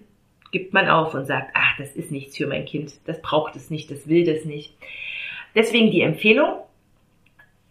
gibt 0.55 0.73
man 0.73 0.87
auf 0.87 1.13
und 1.13 1.25
sagt, 1.25 1.51
ach, 1.53 1.77
das 1.77 1.97
ist 1.97 2.11
nichts 2.11 2.37
für 2.37 2.47
mein 2.47 2.63
Kind, 2.63 2.93
das 3.05 3.21
braucht 3.21 3.57
es 3.57 3.69
nicht, 3.69 3.91
das 3.91 4.07
will 4.07 4.23
das 4.23 4.45
nicht. 4.45 4.73
Deswegen 5.53 5.91
die 5.91 5.99
Empfehlung, 5.99 6.61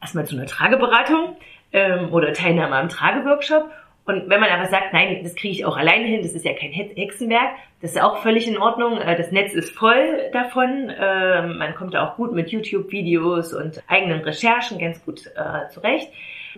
erstmal 0.03 0.27
zu 0.27 0.37
einer 0.37 0.44
Trageberatung 0.44 1.35
ähm, 1.73 2.12
oder 2.12 2.35
Teilnahme 2.35 2.77
am 2.77 2.90
Trageworkshop 2.90 3.70
und 4.07 4.29
wenn 4.29 4.40
man 4.40 4.51
aber 4.51 4.66
sagt, 4.66 4.92
nein, 4.92 5.20
das 5.23 5.35
kriege 5.35 5.55
ich 5.55 5.64
auch 5.64 5.79
alleine 5.79 6.05
hin, 6.05 6.20
das 6.20 6.35
ist 6.35 6.44
ja 6.44 6.53
kein 6.53 6.73
Hexenwerk, 6.73 7.55
das 7.81 7.92
ist 7.92 8.03
auch 8.03 8.18
völlig 8.18 8.47
in 8.47 8.59
Ordnung. 8.59 8.99
Äh, 8.99 9.16
das 9.16 9.33
Netz 9.33 9.55
ist 9.55 9.70
voll 9.70 10.31
davon. 10.33 10.92
Ähm, 10.99 11.57
man 11.57 11.75
kommt 11.75 11.94
da 11.94 12.07
auch 12.07 12.16
gut 12.16 12.33
mit 12.33 12.51
YouTube-Videos 12.51 13.55
und 13.55 13.83
eigenen 13.88 14.20
Recherchen 14.20 14.79
ganz 14.79 15.03
gut 15.07 15.27
äh, 15.29 15.70
zurecht. 15.70 16.11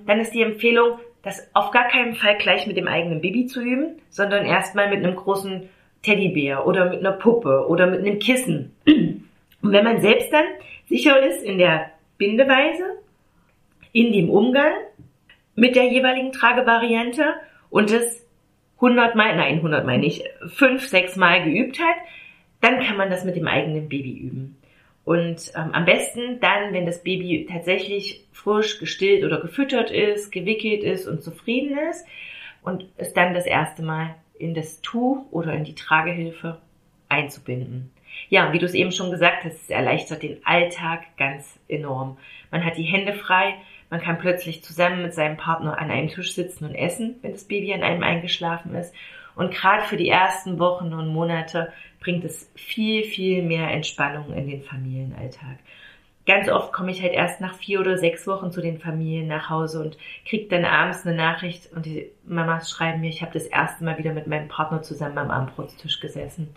Dann 0.04 0.18
ist 0.18 0.34
die 0.34 0.42
Empfehlung, 0.42 0.98
das 1.22 1.48
auf 1.54 1.70
gar 1.70 1.86
keinen 1.86 2.14
Fall 2.14 2.36
gleich 2.36 2.66
mit 2.66 2.76
dem 2.76 2.88
eigenen 2.88 3.20
Baby 3.20 3.46
zu 3.46 3.62
üben, 3.62 4.00
sondern 4.10 4.44
erstmal 4.44 4.90
mit 4.90 5.04
einem 5.04 5.14
großen 5.14 5.68
Teddybär 6.02 6.66
oder 6.66 6.90
mit 6.90 7.00
einer 7.00 7.12
Puppe 7.12 7.66
oder 7.68 7.86
mit 7.86 8.00
einem 8.00 8.18
Kissen. 8.18 8.72
Und 8.86 9.72
wenn 9.72 9.84
man 9.84 10.00
selbst 10.00 10.32
dann 10.32 10.44
sicher 10.88 11.20
ist 11.26 11.42
in 11.42 11.58
der 11.58 11.90
Bindeweise, 12.18 12.84
in 13.92 14.12
dem 14.12 14.30
Umgang, 14.30 14.72
mit 15.54 15.74
der 15.74 15.84
jeweiligen 15.90 16.32
Tragevariante 16.32 17.34
und 17.70 17.90
es 17.90 18.26
100 18.76 19.14
Mal, 19.14 19.36
nein, 19.36 19.56
100 19.56 19.86
Mal 19.86 19.98
nicht, 19.98 20.22
5, 20.46 20.86
6 20.86 21.16
Mal 21.16 21.44
geübt 21.44 21.80
hat, 21.80 21.96
dann 22.60 22.80
kann 22.80 22.96
man 22.96 23.10
das 23.10 23.24
mit 23.24 23.36
dem 23.36 23.48
eigenen 23.48 23.88
Baby 23.88 24.12
üben. 24.12 24.56
Und 25.04 25.52
ähm, 25.54 25.70
am 25.72 25.84
besten 25.84 26.40
dann, 26.40 26.72
wenn 26.72 26.84
das 26.84 27.02
Baby 27.02 27.46
tatsächlich 27.50 28.24
frisch 28.32 28.78
gestillt 28.78 29.24
oder 29.24 29.40
gefüttert 29.40 29.90
ist, 29.90 30.32
gewickelt 30.32 30.82
ist 30.82 31.06
und 31.06 31.22
zufrieden 31.22 31.78
ist 31.90 32.04
und 32.62 32.86
es 32.96 33.12
dann 33.14 33.32
das 33.32 33.46
erste 33.46 33.82
Mal 33.82 34.16
in 34.38 34.54
das 34.54 34.80
Tuch 34.82 35.26
oder 35.30 35.52
in 35.54 35.64
die 35.64 35.74
Tragehilfe 35.74 36.58
einzubinden. 37.08 37.90
Ja, 38.28 38.52
wie 38.52 38.58
du 38.58 38.66
es 38.66 38.74
eben 38.74 38.92
schon 38.92 39.10
gesagt 39.10 39.44
hast, 39.44 39.62
es 39.62 39.70
erleichtert 39.70 40.22
den 40.22 40.44
Alltag 40.44 41.16
ganz 41.16 41.58
enorm. 41.68 42.16
Man 42.50 42.64
hat 42.64 42.76
die 42.76 42.82
Hände 42.82 43.12
frei, 43.12 43.54
man 43.90 44.00
kann 44.00 44.18
plötzlich 44.18 44.64
zusammen 44.64 45.02
mit 45.02 45.14
seinem 45.14 45.36
Partner 45.36 45.78
an 45.78 45.90
einem 45.90 46.08
Tisch 46.08 46.34
sitzen 46.34 46.64
und 46.64 46.74
essen, 46.74 47.16
wenn 47.22 47.32
das 47.32 47.44
Baby 47.44 47.72
an 47.72 47.82
einem 47.82 48.02
eingeschlafen 48.02 48.74
ist. 48.74 48.94
Und 49.36 49.52
gerade 49.52 49.84
für 49.84 49.96
die 49.96 50.08
ersten 50.08 50.58
Wochen 50.58 50.92
und 50.94 51.08
Monate 51.08 51.72
bringt 52.00 52.24
es 52.24 52.50
viel, 52.54 53.04
viel 53.04 53.42
mehr 53.42 53.70
Entspannung 53.70 54.32
in 54.32 54.48
den 54.48 54.62
Familienalltag. 54.62 55.58
Ganz 56.26 56.48
oft 56.48 56.72
komme 56.72 56.90
ich 56.90 57.00
halt 57.02 57.12
erst 57.12 57.40
nach 57.40 57.54
vier 57.54 57.80
oder 57.80 57.98
sechs 57.98 58.26
Wochen 58.26 58.50
zu 58.50 58.60
den 58.60 58.78
Familien 58.78 59.28
nach 59.28 59.48
Hause 59.48 59.80
und 59.80 59.96
kriege 60.28 60.48
dann 60.48 60.64
abends 60.64 61.06
eine 61.06 61.16
Nachricht 61.16 61.72
und 61.72 61.86
die 61.86 62.10
Mamas 62.24 62.68
schreiben 62.68 63.00
mir, 63.00 63.10
ich 63.10 63.22
habe 63.22 63.32
das 63.32 63.46
erste 63.46 63.84
Mal 63.84 63.96
wieder 63.96 64.12
mit 64.12 64.26
meinem 64.26 64.48
Partner 64.48 64.82
zusammen 64.82 65.18
am 65.18 65.30
Abendbrotstisch 65.30 66.00
gesessen. 66.00 66.52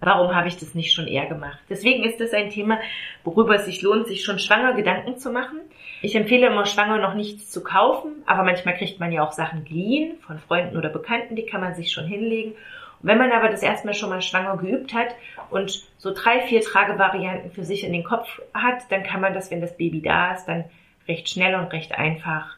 Warum 0.00 0.34
habe 0.34 0.46
ich 0.46 0.58
das 0.58 0.74
nicht 0.74 0.92
schon 0.92 1.08
eher 1.08 1.26
gemacht? 1.26 1.58
Deswegen 1.68 2.04
ist 2.04 2.20
das 2.20 2.32
ein 2.32 2.50
Thema, 2.50 2.78
worüber 3.24 3.56
es 3.56 3.64
sich 3.64 3.82
lohnt, 3.82 4.06
sich 4.06 4.22
schon 4.22 4.38
schwanger 4.38 4.74
Gedanken 4.74 5.16
zu 5.16 5.30
machen. 5.30 5.60
Ich 6.02 6.14
empfehle 6.14 6.46
immer 6.46 6.66
schwanger 6.66 6.98
noch 6.98 7.14
nichts 7.14 7.50
zu 7.50 7.64
kaufen, 7.64 8.22
aber 8.26 8.44
manchmal 8.44 8.76
kriegt 8.76 9.00
man 9.00 9.10
ja 9.10 9.26
auch 9.26 9.32
Sachen 9.32 9.64
geliehen 9.64 10.18
von 10.20 10.38
Freunden 10.38 10.76
oder 10.76 10.90
Bekannten, 10.90 11.34
die 11.34 11.46
kann 11.46 11.62
man 11.62 11.74
sich 11.74 11.92
schon 11.92 12.06
hinlegen. 12.06 12.52
Wenn 13.00 13.18
man 13.18 13.30
aber 13.32 13.48
das 13.48 13.62
erstmal 13.62 13.94
schon 13.94 14.10
mal 14.10 14.22
schwanger 14.22 14.56
geübt 14.56 14.92
hat 14.92 15.14
und 15.50 15.86
so 15.98 16.12
drei, 16.12 16.40
vier 16.40 16.60
Tragevarianten 16.60 17.52
für 17.52 17.64
sich 17.64 17.84
in 17.84 17.92
den 17.92 18.04
Kopf 18.04 18.40
hat, 18.52 18.90
dann 18.90 19.04
kann 19.04 19.20
man 19.20 19.34
das, 19.34 19.50
wenn 19.50 19.60
das 19.60 19.76
Baby 19.76 20.02
da 20.02 20.34
ist, 20.34 20.46
dann 20.46 20.64
recht 21.06 21.28
schnell 21.28 21.54
und 21.54 21.72
recht 21.72 21.92
einfach 21.92 22.56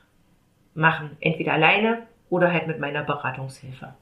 machen. 0.74 1.16
Entweder 1.20 1.52
alleine 1.52 2.02
oder 2.30 2.52
halt 2.52 2.66
mit 2.66 2.80
meiner 2.80 3.02
Beratungshilfe. 3.02 3.94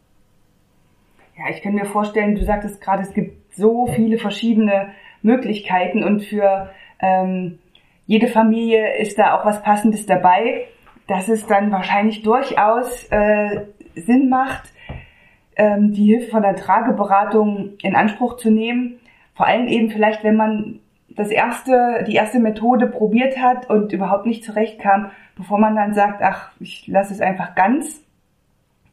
Ja, 1.37 1.45
ich 1.51 1.63
kann 1.63 1.75
mir 1.75 1.87
vorstellen, 1.87 2.35
du 2.35 2.45
sagtest 2.45 2.81
gerade, 2.81 3.03
es 3.03 3.15
gibt 3.15 3.55
so 3.55 3.87
viele 3.87 4.19
verschiedene 4.19 4.93
Möglichkeiten 5.23 6.03
und 6.05 6.25
für 6.25 6.71
ähm, 7.01 7.59
jede 8.07 8.29
Familie 8.29 8.97
ist 8.99 9.19
da 9.19 9.39
auch 9.39 9.45
was 9.45 9.63
Passendes 9.63 10.07
dabei, 10.07 10.67
dass 11.07 11.29
es 11.29 11.47
dann 11.47 11.71
wahrscheinlich 11.71 12.23
durchaus 12.23 13.05
äh, 13.11 13.67
Sinn 13.95 14.29
macht, 14.29 14.73
ähm, 15.59 15.93
die 15.93 16.07
Hilfe 16.07 16.31
von 16.31 16.43
der 16.43 16.57
Trageberatung 16.57 17.75
in 17.83 17.95
Anspruch 17.95 18.37
zu 18.37 18.51
nehmen. 18.51 18.99
Vor 19.35 19.47
allem 19.47 19.67
eben 19.69 19.91
vielleicht, 19.91 20.25
wenn 20.25 20.37
man 20.37 20.81
das 21.09 21.31
erste, 21.31 22.05
die 22.07 22.15
erste 22.15 22.39
Methode 22.39 22.87
probiert 22.87 23.39
hat 23.39 23.69
und 23.69 23.93
überhaupt 23.93 24.25
nicht 24.25 24.45
zurechtkam, 24.45 25.11
bevor 25.37 25.59
man 25.59 25.77
dann 25.77 25.93
sagt, 25.95 26.23
ach, 26.23 26.53
ich 26.61 26.87
lasse 26.87 27.13
es 27.13 27.21
einfach 27.21 27.55
ganz, 27.55 28.03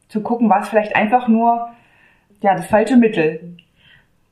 zu 0.08 0.22
gucken, 0.22 0.50
war 0.50 0.62
es 0.62 0.70
vielleicht 0.70 0.96
einfach 0.96 1.28
nur 1.28 1.70
ja 2.42 2.56
das 2.56 2.68
falsche 2.68 2.98
Mittel. 2.98 3.58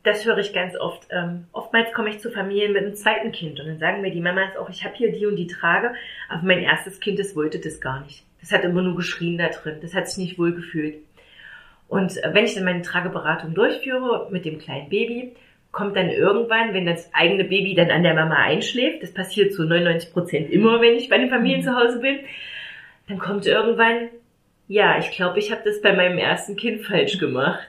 Das 0.04 0.26
höre 0.26 0.38
ich 0.38 0.54
ganz 0.54 0.76
oft. 0.76 1.08
Ähm, 1.12 1.46
oftmals 1.52 1.94
komme 1.94 2.10
ich 2.10 2.20
zu 2.20 2.30
Familien 2.30 2.74
mit 2.74 2.84
einem 2.84 2.96
zweiten 2.96 3.32
Kind 3.32 3.60
und 3.60 3.68
dann 3.68 3.80
sagen 3.80 4.02
mir 4.02 4.12
die 4.12 4.22
Mamas 4.22 4.58
auch, 4.58 4.70
ich 4.70 4.84
habe 4.84 4.96
hier 4.96 5.12
die 5.12 5.26
und 5.26 5.36
die 5.36 5.48
Trage, 5.48 5.94
aber 6.30 6.44
mein 6.44 6.60
erstes 6.60 7.00
Kind, 7.00 7.20
das 7.20 7.36
wollte 7.36 7.60
das 7.60 7.80
gar 7.80 8.02
nicht. 8.02 8.26
Das 8.42 8.52
hat 8.52 8.64
immer 8.64 8.82
nur 8.82 8.96
geschrien 8.96 9.38
da 9.38 9.48
drin, 9.48 9.78
das 9.82 9.94
hat 9.94 10.10
sich 10.10 10.18
nicht 10.18 10.40
wohl 10.40 10.54
gefühlt. 10.54 10.96
Und 11.94 12.20
wenn 12.26 12.46
ich 12.46 12.56
dann 12.56 12.64
meine 12.64 12.82
Trageberatung 12.82 13.54
durchführe 13.54 14.28
mit 14.32 14.46
dem 14.46 14.58
kleinen 14.58 14.90
Baby, 14.90 15.36
kommt 15.72 15.96
dann 15.96 16.10
irgendwann, 16.10 16.74
wenn 16.74 16.88
das 16.88 17.14
eigene 17.14 17.44
Baby 17.44 17.76
dann 17.76 17.92
an 17.92 18.02
der 18.02 18.16
Mama 18.16 18.34
einschläft, 18.34 19.04
das 19.04 19.14
passiert 19.14 19.54
zu 19.54 19.64
99 19.64 20.12
Prozent 20.12 20.50
immer, 20.50 20.82
wenn 20.82 20.96
ich 20.96 21.08
bei 21.08 21.20
den 21.20 21.30
Familien 21.30 21.60
mhm. 21.60 21.66
zu 21.66 21.76
Hause 21.76 22.00
bin, 22.00 22.18
dann 23.08 23.20
kommt 23.20 23.46
irgendwann, 23.46 24.10
ja, 24.68 24.98
ich 24.98 25.12
glaube, 25.12 25.38
ich 25.38 25.52
habe 25.52 25.62
das 25.64 25.84
bei 25.84 25.94
meinem 25.94 26.18
ersten 26.18 26.56
Kind 26.56 26.82
falsch 26.82 27.20
gemacht. 27.20 27.68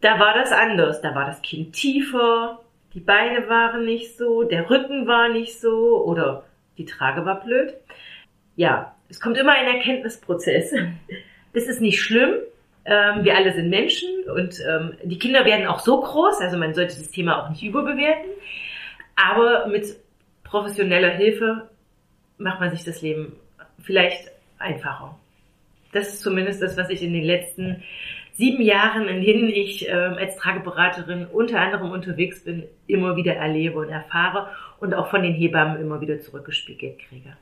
Da 0.00 0.18
war 0.18 0.32
das 0.32 0.50
anders, 0.50 1.02
da 1.02 1.14
war 1.14 1.26
das 1.26 1.42
Kind 1.42 1.74
tiefer, 1.74 2.62
die 2.94 3.00
Beine 3.00 3.50
waren 3.50 3.84
nicht 3.84 4.16
so, 4.16 4.44
der 4.44 4.70
Rücken 4.70 5.06
war 5.06 5.28
nicht 5.28 5.60
so 5.60 6.02
oder 6.06 6.46
die 6.78 6.86
Trage 6.86 7.26
war 7.26 7.44
blöd. 7.44 7.74
Ja, 8.56 8.96
es 9.10 9.20
kommt 9.20 9.36
immer 9.36 9.52
ein 9.52 9.66
Erkenntnisprozess. 9.66 10.72
Das 11.52 11.64
ist 11.64 11.82
nicht 11.82 12.00
schlimm, 12.00 12.34
ähm, 12.84 13.24
wir 13.24 13.36
alle 13.36 13.52
sind 13.52 13.68
Menschen 13.68 14.08
und 14.34 14.58
ähm, 14.68 14.94
die 15.04 15.18
Kinder 15.18 15.44
werden 15.44 15.66
auch 15.66 15.80
so 15.80 16.00
groß, 16.00 16.40
also 16.40 16.56
man 16.56 16.74
sollte 16.74 16.96
das 16.96 17.10
Thema 17.10 17.42
auch 17.42 17.50
nicht 17.50 17.62
überbewerten. 17.62 18.30
Aber 19.16 19.66
mit 19.66 19.84
professioneller 20.44 21.10
Hilfe 21.10 21.68
macht 22.38 22.60
man 22.60 22.70
sich 22.70 22.84
das 22.84 23.02
Leben 23.02 23.36
vielleicht 23.82 24.30
einfacher. 24.58 25.18
Das 25.92 26.08
ist 26.08 26.22
zumindest 26.22 26.62
das, 26.62 26.76
was 26.76 26.88
ich 26.90 27.02
in 27.02 27.12
den 27.12 27.24
letzten 27.24 27.82
sieben 28.32 28.62
Jahren, 28.62 29.08
in 29.08 29.20
denen 29.22 29.48
ich 29.48 29.88
äh, 29.88 29.92
als 29.92 30.36
Trageberaterin 30.36 31.26
unter 31.26 31.60
anderem 31.60 31.90
unterwegs 31.90 32.44
bin, 32.44 32.64
immer 32.86 33.16
wieder 33.16 33.34
erlebe 33.34 33.78
und 33.78 33.90
erfahre 33.90 34.48
und 34.80 34.94
auch 34.94 35.10
von 35.10 35.22
den 35.22 35.34
Hebammen 35.34 35.80
immer 35.80 36.00
wieder 36.00 36.20
zurückgespiegelt 36.20 36.98
kriege. 37.00 37.36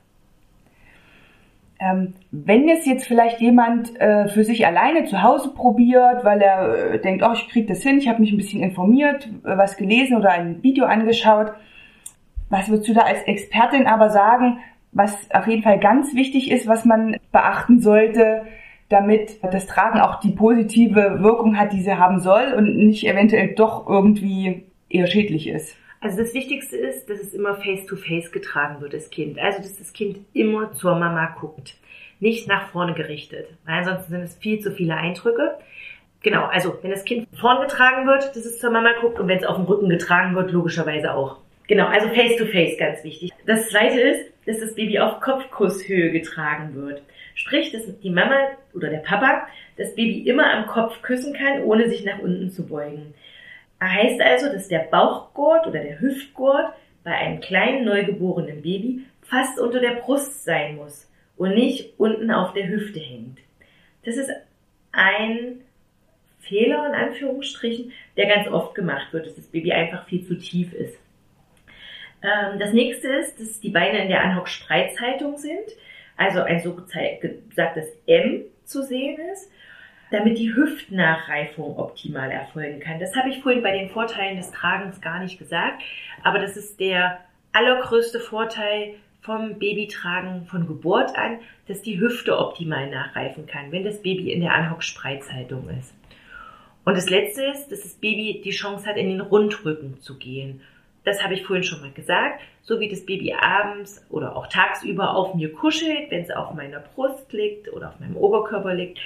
Ähm, 1.81 2.13
wenn 2.31 2.67
es 2.67 2.85
jetzt 2.85 3.07
vielleicht 3.07 3.39
jemand 3.39 3.99
äh, 4.01 4.27
für 4.27 4.43
sich 4.43 4.67
alleine 4.67 5.05
zu 5.05 5.23
Hause 5.23 5.53
probiert, 5.53 6.25
weil 6.25 6.41
er 6.41 6.93
äh, 6.93 6.99
denkt, 6.99 7.23
oh, 7.25 7.31
ich 7.33 7.47
kriege 7.47 7.67
das 7.67 7.81
hin, 7.81 7.99
ich 7.99 8.09
habe 8.09 8.19
mich 8.19 8.33
ein 8.33 8.37
bisschen 8.37 8.61
informiert, 8.61 9.29
äh, 9.45 9.57
was 9.57 9.77
gelesen 9.77 10.17
oder 10.17 10.31
ein 10.31 10.61
Video 10.61 10.85
angeschaut, 10.85 11.53
was 12.49 12.67
würdest 12.67 12.89
du 12.89 12.93
da 12.93 13.01
als 13.01 13.23
Expertin 13.23 13.87
aber 13.87 14.09
sagen, 14.09 14.59
was 14.91 15.15
auf 15.31 15.47
jeden 15.47 15.63
Fall 15.63 15.79
ganz 15.79 16.13
wichtig 16.15 16.51
ist, 16.51 16.67
was 16.67 16.83
man 16.83 17.17
beachten 17.31 17.79
sollte, 17.79 18.41
damit 18.89 19.39
das 19.43 19.67
Tragen 19.67 19.99
auch 19.99 20.19
die 20.19 20.31
positive 20.31 21.19
Wirkung 21.21 21.57
hat, 21.57 21.71
die 21.71 21.81
sie 21.81 21.95
haben 21.95 22.19
soll 22.19 22.53
und 22.57 22.75
nicht 22.75 23.07
eventuell 23.07 23.53
doch 23.53 23.87
irgendwie 23.87 24.65
eher 24.89 25.07
schädlich 25.07 25.47
ist? 25.47 25.77
Also 26.01 26.17
das 26.17 26.33
Wichtigste 26.33 26.77
ist, 26.77 27.09
dass 27.09 27.19
es 27.19 27.33
immer 27.33 27.55
face-to-face 27.55 28.27
-face 28.27 28.31
getragen 28.31 28.81
wird, 28.81 28.93
das 28.93 29.09
Kind. 29.09 29.37
Also 29.37 29.59
dass 29.59 29.77
das 29.77 29.91
Kind 29.91 30.19
immer 30.33 30.71
zur 30.71 30.95
Mama 30.95 31.35
guckt, 31.39 31.75
nicht 32.19 32.47
nach 32.47 32.69
vorne 32.69 32.93
gerichtet. 32.93 33.47
Weil 33.65 33.79
ansonsten 33.79 34.11
sind 34.11 34.21
es 34.21 34.37
viel 34.37 34.59
zu 34.59 34.71
viele 34.71 34.95
Eindrücke. 34.95 35.57
Genau, 36.21 36.45
also 36.45 36.77
wenn 36.81 36.91
das 36.91 37.05
Kind 37.05 37.27
vorn 37.39 37.61
getragen 37.61 38.07
wird, 38.07 38.35
dass 38.35 38.45
es 38.45 38.59
zur 38.59 38.71
Mama 38.71 38.91
guckt 39.01 39.19
und 39.19 39.27
wenn 39.27 39.37
es 39.37 39.45
auf 39.45 39.55
dem 39.55 39.65
Rücken 39.65 39.89
getragen 39.89 40.35
wird, 40.35 40.51
logischerweise 40.51 41.13
auch. 41.13 41.37
Genau, 41.67 41.87
also 41.87 42.07
face-to-face 42.09 42.73
-face, 42.73 42.77
ganz 42.77 43.03
wichtig. 43.03 43.31
Das 43.45 43.69
zweite 43.69 43.99
ist, 43.99 44.31
dass 44.45 44.59
das 44.59 44.75
Baby 44.75 44.99
auf 44.99 45.19
Kopfkusshöhe 45.19 46.11
getragen 46.11 46.75
wird. 46.75 47.03
Sprich, 47.35 47.71
dass 47.71 47.83
die 47.99 48.09
Mama 48.09 48.35
oder 48.73 48.89
der 48.89 48.97
Papa 48.97 49.47
das 49.77 49.95
Baby 49.95 50.27
immer 50.27 50.51
am 50.51 50.65
Kopf 50.65 51.01
küssen 51.01 51.33
kann, 51.33 51.63
ohne 51.63 51.89
sich 51.89 52.03
nach 52.03 52.19
unten 52.19 52.49
zu 52.49 52.65
beugen. 52.65 53.13
Heißt 53.81 54.21
also, 54.21 54.51
dass 54.51 54.67
der 54.67 54.79
Bauchgurt 54.79 55.67
oder 55.67 55.79
der 55.79 56.01
Hüftgurt 56.01 56.73
bei 57.03 57.11
einem 57.11 57.39
kleinen 57.39 57.85
neugeborenen 57.85 58.61
Baby 58.61 59.05
fast 59.21 59.59
unter 59.59 59.79
der 59.79 60.01
Brust 60.01 60.43
sein 60.43 60.75
muss 60.75 61.09
und 61.37 61.55
nicht 61.55 61.93
unten 61.97 62.31
auf 62.31 62.53
der 62.53 62.67
Hüfte 62.67 62.99
hängt. 62.99 63.39
Das 64.03 64.17
ist 64.17 64.29
ein 64.91 65.61
Fehler 66.39 66.87
in 66.87 66.95
Anführungsstrichen, 66.95 67.91
der 68.17 68.27
ganz 68.27 68.47
oft 68.47 68.75
gemacht 68.75 69.13
wird, 69.13 69.27
dass 69.27 69.35
das 69.35 69.47
Baby 69.47 69.71
einfach 69.71 70.05
viel 70.07 70.25
zu 70.25 70.37
tief 70.37 70.73
ist. 70.73 70.97
Ähm, 72.21 72.59
das 72.59 72.73
nächste 72.73 73.07
ist, 73.07 73.39
dass 73.39 73.59
die 73.59 73.69
Beine 73.69 74.01
in 74.03 74.09
der 74.09 74.23
Anhock-Spreizhaltung 74.23 75.37
sind, 75.37 75.69
also 76.17 76.41
ein 76.41 76.59
so 76.59 76.75
gesagtes 76.75 77.87
M 78.07 78.43
zu 78.65 78.83
sehen 78.83 79.19
ist 79.31 79.49
damit 80.11 80.37
die 80.37 80.55
Hüftnachreifung 80.55 81.77
optimal 81.77 82.31
erfolgen 82.31 82.79
kann. 82.79 82.99
Das 82.99 83.15
habe 83.15 83.29
ich 83.29 83.41
vorhin 83.41 83.61
bei 83.61 83.71
den 83.71 83.89
Vorteilen 83.89 84.37
des 84.37 84.51
Tragens 84.51 85.01
gar 85.01 85.19
nicht 85.19 85.37
gesagt, 85.37 85.81
aber 86.23 86.39
das 86.39 86.57
ist 86.57 86.79
der 86.79 87.19
allergrößte 87.53 88.19
Vorteil 88.19 88.95
vom 89.21 89.59
Babytragen 89.59 90.45
von 90.45 90.65
Geburt 90.65 91.15
an, 91.17 91.39
dass 91.67 91.81
die 91.81 91.99
Hüfte 91.99 92.37
optimal 92.37 92.89
nachreifen 92.89 93.45
kann, 93.45 93.71
wenn 93.71 93.83
das 93.83 94.01
Baby 94.01 94.31
in 94.31 94.41
der 94.41 94.53
Anhock-Spreizhaltung 94.53 95.69
ist. 95.77 95.93
Und 96.85 96.95
das 96.97 97.09
letzte 97.09 97.43
ist, 97.43 97.67
dass 97.67 97.81
das 97.81 97.93
Baby 97.95 98.41
die 98.43 98.51
Chance 98.51 98.87
hat, 98.87 98.97
in 98.97 99.09
den 99.09 99.21
Rundrücken 99.21 99.99
zu 100.01 100.17
gehen. 100.17 100.61
Das 101.03 101.23
habe 101.23 101.33
ich 101.33 101.45
vorhin 101.45 101.63
schon 101.63 101.81
mal 101.81 101.91
gesagt. 101.91 102.41
So 102.63 102.79
wie 102.79 102.89
das 102.89 103.05
Baby 103.05 103.33
abends 103.33 104.05
oder 104.09 104.35
auch 104.35 104.47
tagsüber 104.47 105.15
auf 105.15 105.35
mir 105.35 105.51
kuschelt, 105.51 106.09
wenn 106.09 106.21
es 106.21 106.31
auf 106.31 106.53
meiner 106.53 106.79
Brust 106.79 107.31
liegt 107.33 107.71
oder 107.73 107.89
auf 107.89 107.99
meinem 107.99 108.15
Oberkörper 108.15 108.73
liegt, 108.73 108.99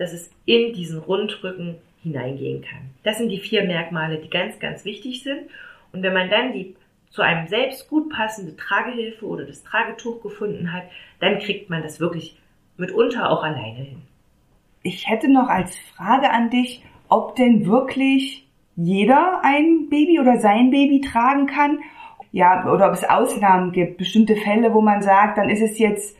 dass 0.00 0.14
es 0.14 0.30
in 0.46 0.72
diesen 0.72 0.98
Rundrücken 0.98 1.76
hineingehen 2.02 2.62
kann. 2.62 2.90
Das 3.02 3.18
sind 3.18 3.28
die 3.28 3.38
vier 3.38 3.64
Merkmale, 3.64 4.16
die 4.16 4.30
ganz, 4.30 4.58
ganz 4.58 4.86
wichtig 4.86 5.22
sind. 5.22 5.42
Und 5.92 6.02
wenn 6.02 6.14
man 6.14 6.30
dann 6.30 6.54
die 6.54 6.74
zu 7.10 7.20
einem 7.20 7.46
selbst 7.48 7.90
gut 7.90 8.08
passende 8.08 8.56
Tragehilfe 8.56 9.26
oder 9.26 9.44
das 9.44 9.62
Tragetuch 9.62 10.22
gefunden 10.22 10.72
hat, 10.72 10.84
dann 11.18 11.38
kriegt 11.38 11.68
man 11.68 11.82
das 11.82 12.00
wirklich 12.00 12.38
mitunter 12.78 13.30
auch 13.30 13.42
alleine 13.42 13.78
hin. 13.78 14.02
Ich 14.82 15.06
hätte 15.06 15.30
noch 15.30 15.48
als 15.48 15.76
Frage 15.94 16.30
an 16.30 16.48
dich, 16.48 16.82
ob 17.10 17.36
denn 17.36 17.66
wirklich 17.66 18.48
jeder 18.76 19.40
ein 19.42 19.90
Baby 19.90 20.18
oder 20.18 20.38
sein 20.38 20.70
Baby 20.70 21.02
tragen 21.02 21.46
kann. 21.46 21.80
Ja, 22.32 22.72
oder 22.72 22.86
ob 22.86 22.94
es 22.94 23.04
Ausnahmen 23.04 23.72
gibt, 23.72 23.98
bestimmte 23.98 24.36
Fälle, 24.36 24.72
wo 24.72 24.80
man 24.80 25.02
sagt, 25.02 25.36
dann 25.36 25.50
ist 25.50 25.60
es 25.60 25.78
jetzt 25.78 26.16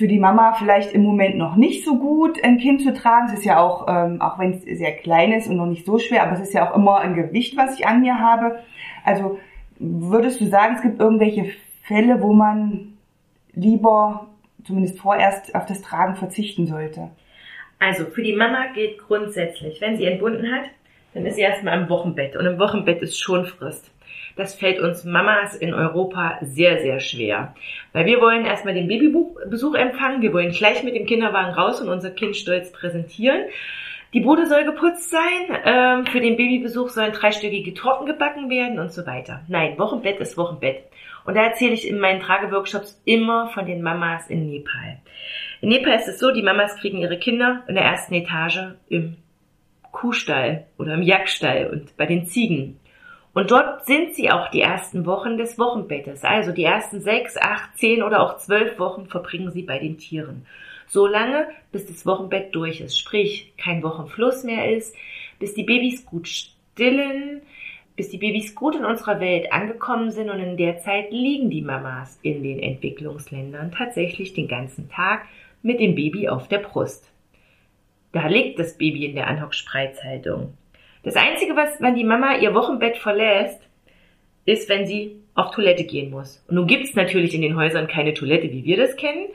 für 0.00 0.08
die 0.08 0.18
Mama 0.18 0.54
vielleicht 0.54 0.94
im 0.94 1.02
Moment 1.02 1.36
noch 1.36 1.56
nicht 1.56 1.84
so 1.84 1.98
gut, 1.98 2.42
ein 2.42 2.56
Kind 2.56 2.80
zu 2.80 2.94
tragen. 2.94 3.26
Es 3.26 3.40
ist 3.40 3.44
ja 3.44 3.60
auch, 3.60 3.86
ähm, 3.86 4.22
auch 4.22 4.38
wenn 4.38 4.54
es 4.54 4.62
sehr 4.62 4.96
klein 4.96 5.30
ist 5.30 5.46
und 5.46 5.56
noch 5.56 5.66
nicht 5.66 5.84
so 5.84 5.98
schwer, 5.98 6.22
aber 6.22 6.32
es 6.32 6.40
ist 6.40 6.54
ja 6.54 6.66
auch 6.66 6.74
immer 6.74 7.00
ein 7.00 7.12
Gewicht, 7.12 7.54
was 7.58 7.78
ich 7.78 7.86
an 7.86 8.00
mir 8.00 8.18
habe. 8.18 8.60
Also 9.04 9.38
würdest 9.78 10.40
du 10.40 10.46
sagen, 10.46 10.76
es 10.76 10.80
gibt 10.80 11.00
irgendwelche 11.00 11.52
Fälle, 11.82 12.22
wo 12.22 12.32
man 12.32 12.94
lieber 13.52 14.28
zumindest 14.64 14.98
vorerst 14.98 15.54
auf 15.54 15.66
das 15.66 15.82
Tragen 15.82 16.16
verzichten 16.16 16.66
sollte? 16.66 17.10
Also 17.78 18.06
für 18.06 18.22
die 18.22 18.34
Mama 18.34 18.68
gilt 18.74 18.96
grundsätzlich, 19.00 19.82
wenn 19.82 19.98
sie 19.98 20.06
entbunden 20.06 20.50
hat, 20.50 20.64
dann 21.12 21.26
ist 21.26 21.34
sie 21.34 21.42
erstmal 21.42 21.78
im 21.78 21.90
Wochenbett 21.90 22.36
und 22.36 22.46
im 22.46 22.58
Wochenbett 22.58 23.02
ist 23.02 23.20
schon 23.20 23.44
Frist. 23.44 23.92
Das 24.40 24.54
fällt 24.54 24.80
uns 24.80 25.04
Mamas 25.04 25.54
in 25.54 25.74
Europa 25.74 26.38
sehr, 26.40 26.80
sehr 26.80 26.98
schwer. 26.98 27.54
Weil 27.92 28.06
wir 28.06 28.22
wollen 28.22 28.46
erstmal 28.46 28.72
den 28.72 28.88
Babybesuch 28.88 29.74
empfangen, 29.74 30.22
wir 30.22 30.32
wollen 30.32 30.50
gleich 30.50 30.82
mit 30.82 30.94
dem 30.94 31.04
Kinderwagen 31.04 31.52
raus 31.52 31.82
und 31.82 31.90
unser 31.90 32.10
Kind 32.10 32.34
stolz 32.36 32.72
präsentieren. 32.72 33.44
Die 34.14 34.20
Bude 34.20 34.46
soll 34.46 34.64
geputzt 34.64 35.10
sein, 35.10 35.58
ähm, 35.66 36.06
für 36.06 36.20
den 36.20 36.38
Babybesuch 36.38 36.88
sollen 36.88 37.12
dreistöckige 37.12 37.74
Torten 37.74 38.06
gebacken 38.06 38.48
werden 38.48 38.78
und 38.78 38.90
so 38.92 39.06
weiter. 39.06 39.42
Nein, 39.46 39.78
Wochenbett 39.78 40.18
ist 40.20 40.38
Wochenbett. 40.38 40.84
Und 41.26 41.36
da 41.36 41.42
erzähle 41.42 41.74
ich 41.74 41.86
in 41.86 42.00
meinen 42.00 42.20
Trageworkshops 42.20 42.98
immer 43.04 43.48
von 43.48 43.66
den 43.66 43.82
Mamas 43.82 44.26
in 44.30 44.48
Nepal. 44.48 45.00
In 45.60 45.68
Nepal 45.68 45.96
ist 45.96 46.08
es 46.08 46.18
so, 46.18 46.30
die 46.30 46.42
Mamas 46.42 46.76
kriegen 46.76 46.96
ihre 46.96 47.18
Kinder 47.18 47.62
in 47.68 47.74
der 47.74 47.84
ersten 47.84 48.14
Etage 48.14 48.68
im 48.88 49.16
Kuhstall 49.92 50.64
oder 50.78 50.94
im 50.94 51.02
Jagdstall 51.02 51.68
und 51.70 51.94
bei 51.98 52.06
den 52.06 52.24
Ziegen. 52.24 52.79
Und 53.32 53.50
dort 53.50 53.86
sind 53.86 54.14
sie 54.14 54.30
auch 54.30 54.50
die 54.50 54.60
ersten 54.60 55.06
Wochen 55.06 55.38
des 55.38 55.58
Wochenbettes. 55.58 56.24
Also 56.24 56.52
die 56.52 56.64
ersten 56.64 57.00
sechs, 57.00 57.36
acht, 57.36 57.76
zehn 57.78 58.02
oder 58.02 58.22
auch 58.22 58.38
zwölf 58.38 58.78
Wochen 58.78 59.06
verbringen 59.06 59.52
sie 59.52 59.62
bei 59.62 59.78
den 59.78 59.98
Tieren. 59.98 60.46
So 60.88 61.06
lange, 61.06 61.48
bis 61.70 61.86
das 61.86 62.04
Wochenbett 62.04 62.54
durch 62.54 62.80
ist, 62.80 62.98
sprich 62.98 63.52
kein 63.56 63.84
Wochenfluss 63.84 64.42
mehr 64.42 64.74
ist, 64.76 64.96
bis 65.38 65.54
die 65.54 65.62
Babys 65.62 66.04
gut 66.04 66.26
stillen, 66.26 67.42
bis 67.94 68.08
die 68.08 68.18
Babys 68.18 68.56
gut 68.56 68.74
in 68.74 68.84
unserer 68.84 69.20
Welt 69.20 69.52
angekommen 69.52 70.10
sind 70.10 70.30
und 70.30 70.40
in 70.40 70.56
der 70.56 70.78
Zeit 70.78 71.12
liegen 71.12 71.50
die 71.50 71.62
Mamas 71.62 72.18
in 72.22 72.42
den 72.42 72.58
Entwicklungsländern 72.58 73.70
tatsächlich 73.70 74.34
den 74.34 74.48
ganzen 74.48 74.88
Tag 74.88 75.26
mit 75.62 75.78
dem 75.78 75.94
Baby 75.94 76.28
auf 76.28 76.48
der 76.48 76.58
Brust. 76.58 77.12
Da 78.12 78.26
liegt 78.26 78.58
das 78.58 78.76
Baby 78.76 79.04
in 79.04 79.14
der 79.14 79.28
Anhock-Spreizhaltung. 79.28 80.54
Das 81.02 81.16
Einzige, 81.16 81.56
was, 81.56 81.80
wenn 81.80 81.94
die 81.94 82.04
Mama 82.04 82.36
ihr 82.36 82.54
Wochenbett 82.54 82.96
verlässt, 82.98 83.60
ist, 84.44 84.68
wenn 84.68 84.86
sie 84.86 85.16
auf 85.34 85.50
Toilette 85.52 85.84
gehen 85.84 86.10
muss. 86.10 86.44
Und 86.48 86.56
nun 86.56 86.66
gibt 86.66 86.84
es 86.84 86.94
natürlich 86.94 87.34
in 87.34 87.42
den 87.42 87.56
Häusern 87.56 87.86
keine 87.86 88.14
Toilette, 88.14 88.50
wie 88.50 88.64
wir 88.64 88.76
das 88.76 88.96
kennen. 88.96 89.28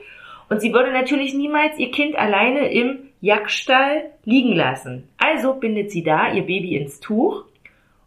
Und 0.48 0.60
sie 0.60 0.72
würde 0.72 0.92
natürlich 0.92 1.34
niemals 1.34 1.78
ihr 1.78 1.90
Kind 1.90 2.16
alleine 2.16 2.70
im 2.70 2.98
Jagdstall 3.20 4.10
liegen 4.24 4.52
lassen. 4.52 5.08
Also 5.18 5.54
bindet 5.54 5.90
sie 5.90 6.04
da 6.04 6.32
ihr 6.32 6.42
Baby 6.42 6.76
ins 6.76 7.00
Tuch 7.00 7.44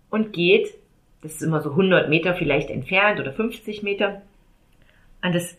und 0.10 0.32
geht, 0.32 0.70
das 1.22 1.34
ist 1.34 1.42
immer 1.42 1.60
so 1.60 1.72
100 1.72 2.10
Meter 2.10 2.36
vielleicht 2.36 2.70
entfernt 2.70 3.20
oder 3.20 3.34
50 3.34 3.84
Meter, 3.84 4.22
an 5.20 5.34
das 5.34 5.58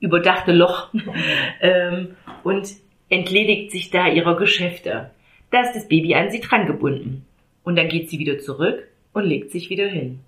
überdachte 0.00 0.52
Loch 0.52 0.88
ähm, 1.60 2.16
und 2.44 2.68
entledigt 3.10 3.70
sich 3.70 3.90
da 3.90 4.08
ihrer 4.08 4.36
Geschäfte. 4.36 5.10
Da 5.50 5.60
ist 5.60 5.74
das 5.74 5.88
Baby 5.88 6.14
an 6.14 6.30
sie 6.30 6.40
dran 6.40 6.66
gebunden. 6.66 7.26
Und 7.64 7.76
dann 7.76 7.88
geht 7.88 8.10
sie 8.10 8.18
wieder 8.18 8.38
zurück 8.38 8.88
und 9.12 9.24
legt 9.24 9.50
sich 9.50 9.70
wieder 9.70 9.86
hin. 9.86 10.20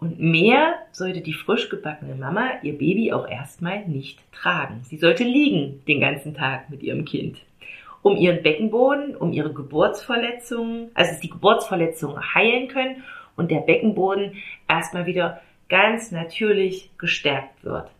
Und 0.00 0.18
mehr 0.18 0.74
sollte 0.90 1.20
die 1.20 1.32
frisch 1.32 1.68
gebackene 1.68 2.16
Mama 2.16 2.50
ihr 2.62 2.76
Baby 2.76 3.12
auch 3.12 3.28
erstmal 3.28 3.86
nicht 3.86 4.18
tragen. 4.32 4.80
Sie 4.82 4.96
sollte 4.96 5.22
liegen 5.22 5.82
den 5.86 6.00
ganzen 6.00 6.34
Tag 6.34 6.70
mit 6.70 6.82
ihrem 6.82 7.04
Kind 7.04 7.38
um 8.02 8.16
ihren 8.16 8.42
Beckenboden, 8.42 9.16
um 9.16 9.32
ihre 9.32 9.52
Geburtsverletzungen, 9.52 10.90
also 10.94 11.12
die 11.20 11.30
Geburtsverletzungen 11.30 12.34
heilen 12.34 12.68
können 12.68 13.04
und 13.36 13.50
der 13.50 13.60
Beckenboden 13.60 14.34
erstmal 14.68 15.06
wieder 15.06 15.40
ganz 15.68 16.10
natürlich 16.10 16.90
gestärkt 16.98 17.64
wird. 17.64 17.90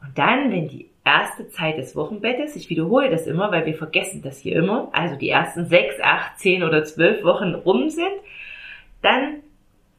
Und 0.00 0.16
dann, 0.16 0.50
wenn 0.50 0.68
die 0.68 0.88
erste 1.04 1.48
Zeit 1.48 1.78
des 1.78 1.96
Wochenbettes, 1.96 2.56
ich 2.56 2.70
wiederhole 2.70 3.10
das 3.10 3.26
immer, 3.26 3.50
weil 3.50 3.66
wir 3.66 3.74
vergessen 3.74 4.22
das 4.22 4.38
hier 4.38 4.56
immer, 4.56 4.88
also 4.92 5.16
die 5.16 5.28
ersten 5.28 5.66
sechs, 5.66 6.00
acht, 6.00 6.38
zehn 6.38 6.62
oder 6.62 6.84
zwölf 6.84 7.24
Wochen 7.24 7.54
rum 7.54 7.90
sind, 7.90 8.12
dann 9.02 9.40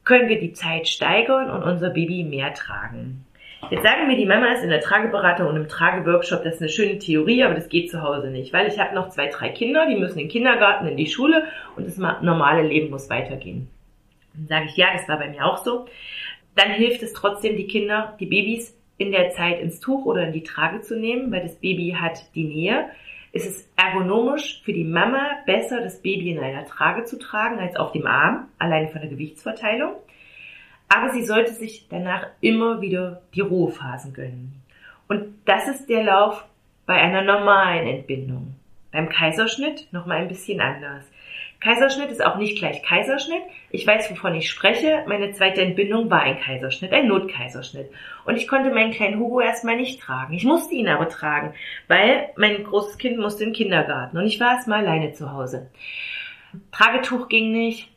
können 0.04 0.30
wir 0.30 0.40
die 0.40 0.54
Zeit 0.54 0.88
steigern 0.88 1.50
und 1.50 1.64
unser 1.64 1.90
Baby 1.90 2.24
mehr 2.24 2.54
tragen. 2.54 3.26
Jetzt 3.70 3.84
sagen 3.84 4.08
mir 4.08 4.18
die 4.18 4.26
Mamas 4.26 4.62
in 4.62 4.70
der 4.70 4.82
Trageberatung 4.82 5.48
und 5.48 5.56
im 5.56 5.70
Trageworkshop, 5.70 6.44
das 6.44 6.56
ist 6.56 6.62
eine 6.62 6.70
schöne 6.70 7.00
Theorie, 7.00 7.44
aber 7.44 7.54
das 7.54 7.70
geht 7.70 7.90
zu 7.90 8.02
Hause 8.02 8.30
nicht, 8.30 8.52
weil 8.52 8.68
ich 8.68 8.78
habe 8.78 8.94
noch 8.94 9.10
zwei, 9.10 9.28
drei 9.28 9.50
Kinder, 9.50 9.86
die 9.88 9.96
müssen 9.96 10.20
in 10.20 10.26
den 10.26 10.32
Kindergarten, 10.32 10.88
in 10.88 10.98
die 10.98 11.08
Schule 11.08 11.46
und 11.78 11.88
das 11.88 11.98
normale 11.98 12.64
Leben 12.64 12.90
muss 12.90 13.10
weitergehen. 13.10 13.70
Dann 14.34 14.48
sage 14.48 14.66
ich, 14.66 14.78
ja, 14.78 14.88
das 14.94 15.08
war 15.08 15.18
bei 15.18 15.30
mir 15.30 15.46
auch 15.46 15.64
so. 15.64 15.86
Dann 16.56 16.72
hilft 16.72 17.04
es 17.04 17.14
trotzdem, 17.14 17.56
die 17.56 17.68
Kinder, 17.68 18.16
die 18.20 18.26
Babys 18.26 18.76
in 19.04 19.12
der 19.12 19.32
Zeit 19.32 19.60
ins 19.60 19.80
Tuch 19.80 20.06
oder 20.06 20.26
in 20.28 20.34
die 20.34 20.44
Trage 20.44 20.82
zu 20.82 21.00
nehmen, 21.00 21.32
weil 21.32 21.44
das 21.44 21.56
Baby 21.56 21.96
hat 22.00 22.34
die 22.36 22.46
Nähe. 22.46 22.90
Es 23.32 23.46
ist 23.46 23.70
ergonomisch 23.76 24.62
für 24.64 24.74
die 24.74 24.84
Mama 24.84 25.38
besser, 25.46 25.82
das 25.82 26.02
Baby 26.02 26.32
in 26.32 26.40
einer 26.40 26.66
Trage 26.66 27.04
zu 27.06 27.18
tragen 27.18 27.60
als 27.60 27.76
auf 27.76 27.92
dem 27.92 28.06
Arm, 28.06 28.48
allein 28.60 28.90
von 28.90 29.02
der 29.02 29.10
Gewichtsverteilung 29.10 29.94
aber 30.94 31.10
sie 31.10 31.26
sollte 31.26 31.54
sich 31.54 31.88
danach 31.90 32.28
immer 32.40 32.82
wieder 32.82 33.22
die 33.34 33.42
Ruhephasen 33.42 34.14
gönnen. 34.14 34.62
Und 35.08 35.36
das 35.46 35.68
ist 35.68 35.90
der 35.90 36.04
Lauf 36.04 36.46
bei 36.86 36.94
einer 36.94 37.24
normalen 37.24 37.88
Entbindung. 37.88 38.56
Beim 38.92 39.10
Kaiserschnitt 39.10 39.92
nochmal 39.92 40.18
ein 40.18 40.28
bisschen 40.28 40.62
anders. 40.62 41.04
Kaiserschnitt 41.64 42.12
ist 42.12 42.24
auch 42.24 42.36
nicht 42.36 42.58
gleich 42.58 42.84
Kaiserschnitt. 42.84 43.42
Ich 43.70 43.88
weiß, 43.88 44.12
wovon 44.12 44.36
ich 44.36 44.50
spreche. 44.50 45.06
Meine 45.08 45.32
zweite 45.32 45.62
Entbindung 45.62 46.10
war 46.10 46.22
ein 46.22 46.38
Kaiserschnitt, 46.38 46.92
ein 46.92 47.08
Notkaiserschnitt. 47.08 47.90
Und 48.26 48.36
ich 48.36 48.50
konnte 48.50 48.72
meinen 48.72 48.92
kleinen 48.92 49.18
Hugo 49.18 49.40
erstmal 49.40 49.78
nicht 49.78 50.02
tragen. 50.02 50.34
Ich 50.34 50.44
musste 50.44 50.76
ihn 50.76 50.90
aber 50.90 51.08
tragen, 51.08 51.54
weil 51.88 52.30
mein 52.36 52.66
großes 52.66 52.98
Kind 52.98 53.18
musste 53.18 53.44
in 53.44 53.52
den 53.52 53.56
Kindergarten 53.56 54.18
und 54.18 54.26
ich 54.26 54.42
war 54.42 54.56
erstmal 54.56 54.86
alleine 54.86 55.14
zu 55.14 55.32
Hause. 55.32 55.72
Tragetuch 56.74 57.30
ging 57.30 57.54
nicht, 57.54 57.90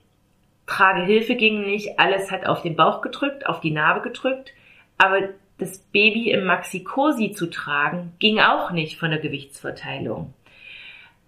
Tragehilfe 0.67 1.35
ging 1.35 1.63
nicht, 1.63 1.99
alles 1.99 2.31
hat 2.31 2.47
auf 2.47 2.63
den 2.63 2.77
Bauch 2.77 3.03
gedrückt, 3.03 3.47
auf 3.47 3.61
die 3.61 3.73
Narbe 3.73 4.01
gedrückt, 4.01 4.53
aber 4.97 5.31
das 5.59 5.79
Baby 5.79 6.31
im 6.31 6.45
Maxi-Cosi 6.45 7.33
zu 7.33 7.51
tragen, 7.51 8.13
ging 8.21 8.39
auch 8.39 8.71
nicht 8.71 8.97
von 8.97 9.11
der 9.11 9.19
Gewichtsverteilung. 9.19 10.35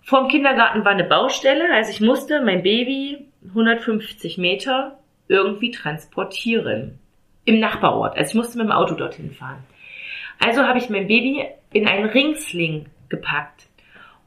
Vorm 0.09 0.29
Kindergarten 0.29 0.87
war 0.87 0.93
eine 0.93 1.05
Baustelle, 1.05 1.71
also 1.71 1.91
ich 1.91 2.01
musste 2.01 2.41
mein 2.43 2.63
Baby 2.63 3.29
150 3.47 4.39
Meter 4.39 4.99
irgendwie 5.29 5.71
transportieren. 5.71 6.99
Im 7.45 7.61
Nachbarort, 7.61 8.17
also 8.17 8.31
ich 8.31 8.35
musste 8.35 8.57
mit 8.57 8.69
dem 8.69 8.73
Auto 8.73 8.95
dorthin 8.95 9.33
fahren. 9.33 9.63
Also 10.39 10.63
habe 10.63 10.79
ich 10.79 10.89
mein 10.89 11.09
Baby 11.09 11.45
in 11.75 11.87
einen 11.87 12.09
Ringsling 12.09 12.87
gepackt. 13.11 13.68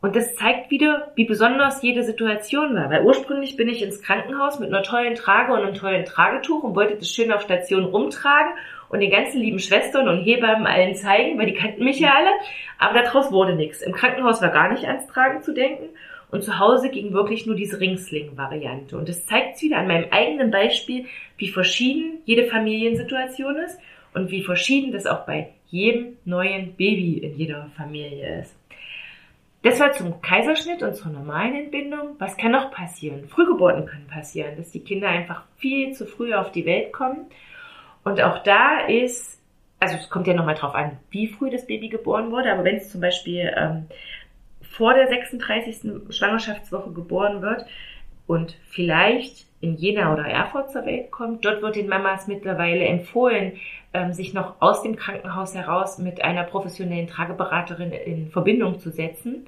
Und 0.01 0.15
das 0.15 0.35
zeigt 0.35 0.71
wieder, 0.71 1.11
wie 1.15 1.25
besonders 1.25 1.83
jede 1.83 2.03
Situation 2.03 2.75
war. 2.75 2.89
Weil 2.89 3.05
ursprünglich 3.05 3.55
bin 3.55 3.69
ich 3.69 3.83
ins 3.83 4.01
Krankenhaus 4.01 4.59
mit 4.59 4.69
einer 4.69 4.81
tollen 4.81 5.13
Trage 5.13 5.53
und 5.53 5.59
einem 5.59 5.75
tollen 5.75 6.05
Tragetuch 6.05 6.63
und 6.63 6.75
wollte 6.75 6.95
das 6.95 7.13
schön 7.13 7.31
auf 7.31 7.43
Station 7.43 7.85
rumtragen 7.85 8.53
und 8.89 8.99
den 8.99 9.11
ganzen 9.11 9.39
lieben 9.39 9.59
Schwestern 9.59 10.09
und 10.09 10.23
Hebammen 10.23 10.65
allen 10.65 10.95
zeigen, 10.95 11.37
weil 11.37 11.45
die 11.45 11.53
kannten 11.53 11.83
mich 11.83 11.99
ja 11.99 12.13
alle. 12.15 12.31
Aber 12.79 13.03
daraus 13.03 13.31
wurde 13.31 13.55
nichts. 13.55 13.83
Im 13.83 13.93
Krankenhaus 13.93 14.41
war 14.41 14.49
gar 14.49 14.71
nicht 14.71 14.85
ans 14.85 15.05
Tragen 15.05 15.43
zu 15.43 15.53
denken. 15.53 15.89
Und 16.31 16.43
zu 16.43 16.57
Hause 16.57 16.89
ging 16.89 17.13
wirklich 17.13 17.45
nur 17.45 17.55
diese 17.55 17.79
Ringsling-Variante. 17.79 18.97
Und 18.97 19.07
das 19.07 19.25
zeigt 19.25 19.61
wieder 19.61 19.77
an 19.77 19.87
meinem 19.87 20.07
eigenen 20.11 20.49
Beispiel, 20.49 21.05
wie 21.37 21.49
verschieden 21.49 22.21
jede 22.25 22.45
Familiensituation 22.45 23.57
ist 23.57 23.77
und 24.13 24.31
wie 24.31 24.41
verschieden 24.41 24.93
das 24.93 25.05
auch 25.05 25.25
bei 25.25 25.49
jedem 25.67 26.17
neuen 26.25 26.73
Baby 26.75 27.17
in 27.17 27.35
jeder 27.35 27.69
Familie 27.75 28.39
ist. 28.39 28.60
Das 29.63 29.79
war 29.79 29.91
zum 29.91 30.21
Kaiserschnitt 30.21 30.81
und 30.81 30.95
zur 30.95 31.11
normalen 31.11 31.55
Entbindung. 31.55 32.15
Was 32.17 32.35
kann 32.35 32.51
noch 32.51 32.71
passieren? 32.71 33.27
Frühgeburten 33.27 33.85
können 33.85 34.07
passieren, 34.07 34.57
dass 34.57 34.71
die 34.71 34.83
Kinder 34.83 35.07
einfach 35.07 35.43
viel 35.57 35.93
zu 35.93 36.07
früh 36.07 36.33
auf 36.33 36.51
die 36.51 36.65
Welt 36.65 36.91
kommen. 36.91 37.27
Und 38.03 38.19
auch 38.21 38.41
da 38.41 38.79
ist, 38.87 39.39
also 39.79 39.97
es 39.97 40.09
kommt 40.09 40.25
ja 40.25 40.33
nochmal 40.33 40.55
drauf 40.55 40.73
an, 40.73 40.97
wie 41.11 41.27
früh 41.27 41.51
das 41.51 41.67
Baby 41.67 41.89
geboren 41.89 42.31
wurde, 42.31 42.51
aber 42.51 42.63
wenn 42.63 42.77
es 42.77 42.91
zum 42.91 43.01
Beispiel 43.01 43.53
ähm, 43.55 43.85
vor 44.61 44.95
der 44.95 45.07
36. 45.07 45.91
Schwangerschaftswoche 46.09 46.91
geboren 46.91 47.43
wird 47.43 47.65
und 48.25 48.57
vielleicht 48.69 49.45
in 49.59 49.75
Jena 49.75 50.11
oder 50.11 50.25
Erfurt 50.25 50.71
zur 50.71 50.85
Welt 50.85 51.11
kommt. 51.11 51.45
Dort 51.45 51.61
wird 51.61 51.75
den 51.75 51.87
Mamas 51.87 52.27
mittlerweile 52.27 52.85
empfohlen, 52.85 53.53
ähm, 53.93 54.13
sich 54.13 54.33
noch 54.33 54.61
aus 54.61 54.83
dem 54.83 54.95
Krankenhaus 54.95 55.55
heraus 55.55 55.97
mit 55.97 56.23
einer 56.23 56.43
professionellen 56.43 57.07
Trageberaterin 57.07 57.91
in 57.91 58.29
Verbindung 58.29 58.79
zu 58.79 58.89
setzen, 58.89 59.45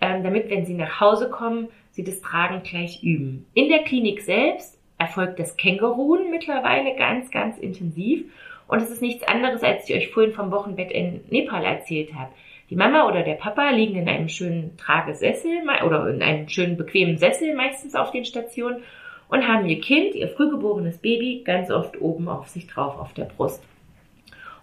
ähm, 0.00 0.22
damit, 0.22 0.50
wenn 0.50 0.66
sie 0.66 0.74
nach 0.74 1.00
Hause 1.00 1.30
kommen, 1.30 1.68
sie 1.92 2.04
das 2.04 2.20
Tragen 2.20 2.62
gleich 2.62 3.02
üben. 3.02 3.46
In 3.54 3.68
der 3.68 3.84
Klinik 3.84 4.22
selbst 4.22 4.78
erfolgt 4.98 5.38
das 5.38 5.56
Känguruen 5.56 6.30
mittlerweile 6.30 6.96
ganz, 6.96 7.30
ganz 7.30 7.58
intensiv. 7.58 8.24
Und 8.68 8.82
es 8.82 8.90
ist 8.90 9.02
nichts 9.02 9.26
anderes, 9.28 9.62
als 9.62 9.88
ich 9.88 9.94
euch 9.94 10.08
vorhin 10.08 10.32
vom 10.32 10.50
Wochenbett 10.50 10.90
in 10.90 11.20
Nepal 11.30 11.64
erzählt 11.64 12.14
habe. 12.14 12.32
Die 12.68 12.76
Mama 12.76 13.08
oder 13.08 13.22
der 13.22 13.34
Papa 13.34 13.70
liegen 13.70 13.96
in 13.96 14.08
einem 14.08 14.28
schönen 14.28 14.76
Tragesessel 14.76 15.62
oder 15.84 16.08
in 16.08 16.20
einem 16.20 16.48
schönen 16.48 16.76
bequemen 16.76 17.16
Sessel 17.16 17.54
meistens 17.54 17.94
auf 17.94 18.10
den 18.10 18.24
Stationen 18.24 18.82
und 19.28 19.46
haben 19.46 19.66
ihr 19.66 19.80
Kind, 19.80 20.16
ihr 20.16 20.28
frühgeborenes 20.28 20.98
Baby, 20.98 21.42
ganz 21.44 21.70
oft 21.70 22.00
oben 22.00 22.28
auf 22.28 22.48
sich 22.48 22.66
drauf 22.66 22.98
auf 22.98 23.12
der 23.12 23.26
Brust. 23.26 23.62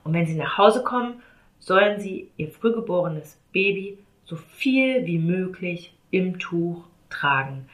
Und 0.03 0.13
wenn 0.13 0.25
sie 0.25 0.35
nach 0.35 0.57
Hause 0.57 0.83
kommen, 0.83 1.21
sollen 1.59 1.99
sie 1.99 2.29
ihr 2.37 2.49
frühgeborenes 2.49 3.39
Baby 3.51 3.97
so 4.25 4.35
viel 4.35 5.05
wie 5.05 5.19
möglich 5.19 5.93
im 6.11 6.39
Tuch 6.39 6.83
tragen. 7.09 7.69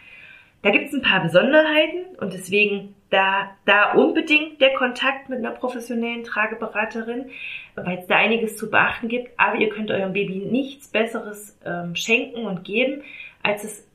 Da 0.61 0.71
gibt 0.71 0.87
es 0.87 0.93
ein 0.93 1.01
paar 1.01 1.23
Besonderheiten 1.23 2.15
und 2.19 2.33
deswegen 2.33 2.95
da, 3.09 3.49
da 3.65 3.93
unbedingt 3.93 4.61
der 4.61 4.73
Kontakt 4.73 5.29
mit 5.29 5.39
einer 5.39 5.51
professionellen 5.51 6.23
Trageberaterin, 6.23 7.29
weil 7.75 7.97
es 7.97 8.07
da 8.07 8.17
einiges 8.17 8.57
zu 8.57 8.69
beachten 8.69 9.07
gibt. 9.07 9.31
Aber 9.37 9.57
ihr 9.57 9.69
könnt 9.69 9.89
eurem 9.89 10.13
Baby 10.13 10.39
nichts 10.39 10.89
Besseres 10.89 11.57
ähm, 11.65 11.95
schenken 11.95 12.45
und 12.45 12.65
geben, 12.65 13.01
als 13.41 13.63
es 13.63 13.87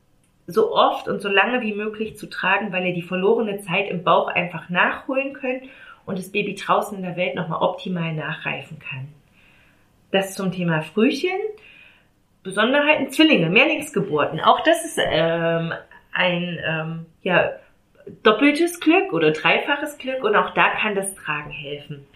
so 0.46 0.74
oft 0.74 1.06
und 1.06 1.20
so 1.20 1.28
lange 1.28 1.60
wie 1.60 1.74
möglich 1.74 2.16
zu 2.16 2.28
tragen, 2.28 2.72
weil 2.72 2.86
ihr 2.86 2.94
die 2.94 3.02
verlorene 3.02 3.60
Zeit 3.60 3.88
im 3.88 4.02
Bauch 4.02 4.28
einfach 4.28 4.68
nachholen 4.68 5.32
könnt 5.34 5.64
und 6.06 6.18
das 6.18 6.30
Baby 6.30 6.54
draußen 6.54 6.96
in 6.96 7.04
der 7.04 7.16
Welt 7.16 7.34
nochmal 7.34 7.62
optimal 7.62 8.12
nachreifen 8.12 8.78
kann. 8.78 9.08
Das 10.10 10.34
zum 10.34 10.52
Thema 10.52 10.82
Frühchen. 10.82 11.38
Besonderheiten 12.42 13.10
Zwillinge, 13.10 13.48
Mehrlingsgeburten. 13.48 14.40
Auch 14.40 14.60
das 14.60 14.84
ist 14.84 14.98
ähm, 15.02 15.72
ein 16.12 16.60
ähm, 16.64 17.06
ja, 17.22 17.52
doppeltes 18.22 18.80
Glück 18.80 19.12
oder 19.12 19.30
dreifaches 19.30 19.98
Glück 19.98 20.22
und 20.22 20.36
auch 20.36 20.50
da 20.50 20.70
kann 20.70 20.94
das 20.94 21.14
Tragen 21.14 21.50
helfen. 21.50 22.06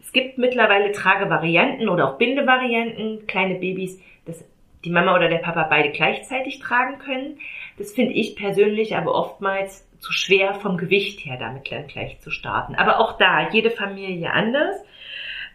Es 0.00 0.12
gibt 0.12 0.38
mittlerweile 0.38 0.92
Tragevarianten 0.92 1.88
oder 1.88 2.08
auch 2.08 2.18
Bindevarianten. 2.18 3.26
Kleine 3.26 3.56
Babys, 3.56 4.00
das 4.24 4.44
die 4.84 4.90
Mama 4.90 5.14
oder 5.14 5.28
der 5.28 5.38
Papa 5.38 5.64
beide 5.68 5.90
gleichzeitig 5.90 6.58
tragen 6.58 6.98
können. 6.98 7.38
Das 7.78 7.92
finde 7.92 8.14
ich 8.14 8.36
persönlich 8.36 8.96
aber 8.96 9.14
oftmals 9.14 9.88
zu 9.98 10.12
schwer 10.12 10.54
vom 10.54 10.76
Gewicht 10.76 11.24
her, 11.24 11.36
damit 11.38 11.64
gleich 11.64 12.18
zu 12.20 12.30
starten. 12.30 12.74
Aber 12.74 12.98
auch 12.98 13.18
da, 13.18 13.48
jede 13.50 13.70
Familie 13.70 14.32
anders. 14.32 14.76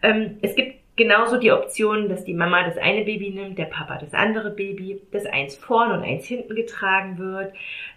Ähm, 0.02 0.38
es 0.42 0.56
gibt 0.56 0.76
genauso 0.96 1.38
die 1.38 1.52
Option, 1.52 2.08
dass 2.08 2.24
die 2.24 2.34
Mama 2.34 2.64
das 2.64 2.78
eine 2.78 3.04
Baby 3.04 3.32
nimmt, 3.32 3.58
der 3.58 3.66
Papa 3.66 3.98
das 3.98 4.14
andere 4.14 4.52
Baby, 4.52 5.02
dass 5.12 5.26
eins 5.26 5.56
vorn 5.56 5.92
und 5.92 6.04
eins 6.04 6.26
hinten 6.26 6.56
getragen 6.56 7.18
wird. 7.18 7.54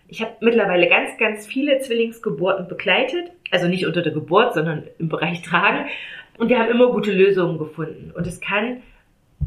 Ich 0.09 0.21
habe 0.21 0.33
mittlerweile 0.41 0.89
ganz, 0.89 1.17
ganz 1.19 1.47
viele 1.47 1.79
Zwillingsgeburten 1.79 2.67
begleitet. 2.67 3.31
Also 3.53 3.69
nicht 3.69 3.87
unter 3.87 4.03
der 4.03 4.13
Geburt, 4.13 4.55
sondern 4.55 4.89
im 4.99 5.09
Bereich 5.09 5.43
Tragen. 5.43 5.89
Und 6.37 6.49
wir 6.49 6.59
haben 6.59 6.71
immer 6.71 6.91
gute 6.91 7.13
Lösungen 7.13 7.59
gefunden. 7.59 8.13
Und 8.15 8.27
es 8.27 8.41
kann 8.41 8.83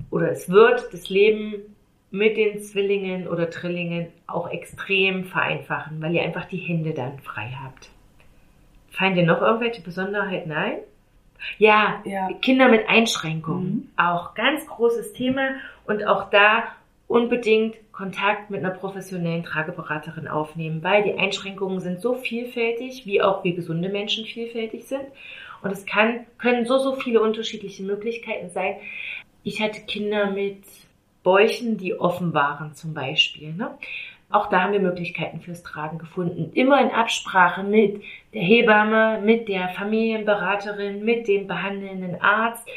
oder 0.09 0.31
es 0.31 0.49
wird 0.49 0.93
das 0.93 1.09
Leben 1.09 1.72
mit 2.13 2.37
den 2.37 2.61
Zwillingen 2.61 3.27
oder 3.27 3.49
Trillingen 3.49 4.07
auch 4.27 4.47
extrem 4.51 5.25
vereinfachen, 5.25 5.99
weil 5.99 6.13
ihr 6.13 6.21
einfach 6.21 6.45
die 6.45 6.57
Hände 6.57 6.93
dann 6.93 7.17
frei 7.17 7.57
habt. 7.63 7.89
Fallen 8.91 9.15
dir 9.15 9.25
noch 9.25 9.41
irgendwelche 9.41 9.81
Besonderheiten 9.81 10.51
ein? 10.51 10.77
Ja, 11.57 12.03
ja. 12.05 12.29
Kinder 12.39 12.69
mit 12.69 12.87
Einschränkungen. 12.87 13.65
Mhm. 13.65 13.89
Auch 13.97 14.35
ganz 14.35 14.67
großes 14.67 15.13
Thema 15.13 15.55
und 15.87 16.05
auch 16.05 16.29
da 16.29 16.65
unbedingt 17.07 17.77
Kontakt 17.91 18.51
mit 18.51 18.59
einer 18.59 18.75
professionellen 18.75 19.43
Trageberaterin 19.43 20.27
aufnehmen, 20.27 20.83
weil 20.83 21.01
die 21.01 21.17
Einschränkungen 21.17 21.79
sind 21.79 21.99
so 21.99 22.13
vielfältig, 22.13 23.07
wie 23.07 23.23
auch 23.23 23.43
wir 23.43 23.55
gesunde 23.55 23.89
Menschen 23.89 24.25
vielfältig 24.25 24.85
sind. 24.85 25.05
Und 25.63 25.71
es 25.71 25.87
kann, 25.87 26.27
können 26.37 26.67
so, 26.67 26.77
so 26.77 26.93
viele 26.93 27.21
unterschiedliche 27.21 27.81
Möglichkeiten 27.81 28.51
sein. 28.51 28.75
Ich 29.41 29.61
hatte 29.61 29.81
Kinder 29.81 30.29
mit 30.29 30.63
Bäuchen, 31.23 31.77
die 31.77 31.99
offen 31.99 32.33
waren 32.33 32.73
zum 32.75 32.93
Beispiel. 32.93 33.53
Ne? 33.53 33.71
Auch 34.29 34.47
da 34.49 34.63
haben 34.63 34.73
wir 34.73 34.79
Möglichkeiten 34.79 35.41
fürs 35.41 35.61
Tragen 35.61 35.99
gefunden. 35.99 36.51
Immer 36.53 36.81
in 36.81 36.89
Absprache 36.89 37.63
mit 37.63 38.01
der 38.33 38.41
Hebamme, 38.41 39.21
mit 39.23 39.47
der 39.47 39.69
Familienberaterin, 39.69 41.05
mit 41.05 41.27
dem 41.27 41.45
behandelnden 41.47 42.19
Arzt. 42.19 42.67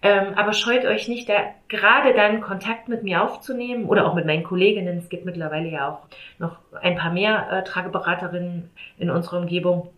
Ähm, 0.00 0.32
aber 0.36 0.52
scheut 0.52 0.84
euch 0.84 1.08
nicht, 1.08 1.28
da 1.28 1.34
gerade 1.68 2.14
dann 2.14 2.40
Kontakt 2.40 2.88
mit 2.88 3.04
mir 3.04 3.22
aufzunehmen 3.22 3.84
oder 3.84 4.06
auch 4.06 4.14
mit 4.14 4.24
meinen 4.24 4.42
Kolleginnen. 4.42 4.98
Es 4.98 5.10
gibt 5.10 5.26
mittlerweile 5.26 5.68
ja 5.68 5.90
auch 5.90 5.98
noch 6.38 6.56
ein 6.80 6.96
paar 6.96 7.12
mehr 7.12 7.46
äh, 7.52 7.62
Trageberaterinnen 7.62 8.70
in 8.98 9.10
unserer 9.10 9.38
Umgebung. 9.38 9.90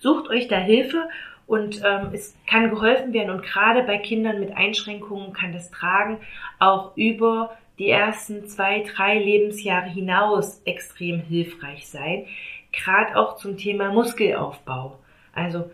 Sucht 0.00 0.28
euch 0.30 0.48
da 0.48 0.56
Hilfe 0.56 1.08
und 1.46 1.82
ähm, 1.84 2.10
es 2.12 2.36
kann 2.46 2.70
geholfen 2.70 3.12
werden. 3.12 3.30
Und 3.30 3.42
gerade 3.42 3.82
bei 3.82 3.98
Kindern 3.98 4.40
mit 4.40 4.56
Einschränkungen 4.56 5.32
kann 5.32 5.52
das 5.52 5.70
Tragen 5.70 6.18
auch 6.58 6.96
über 6.96 7.56
die 7.78 7.90
ersten 7.90 8.46
zwei, 8.46 8.82
drei 8.82 9.18
Lebensjahre 9.18 9.88
hinaus 9.88 10.62
extrem 10.64 11.20
hilfreich 11.20 11.88
sein. 11.88 12.26
Gerade 12.72 13.16
auch 13.16 13.36
zum 13.36 13.56
Thema 13.56 13.92
Muskelaufbau. 13.92 14.98
Also 15.32 15.70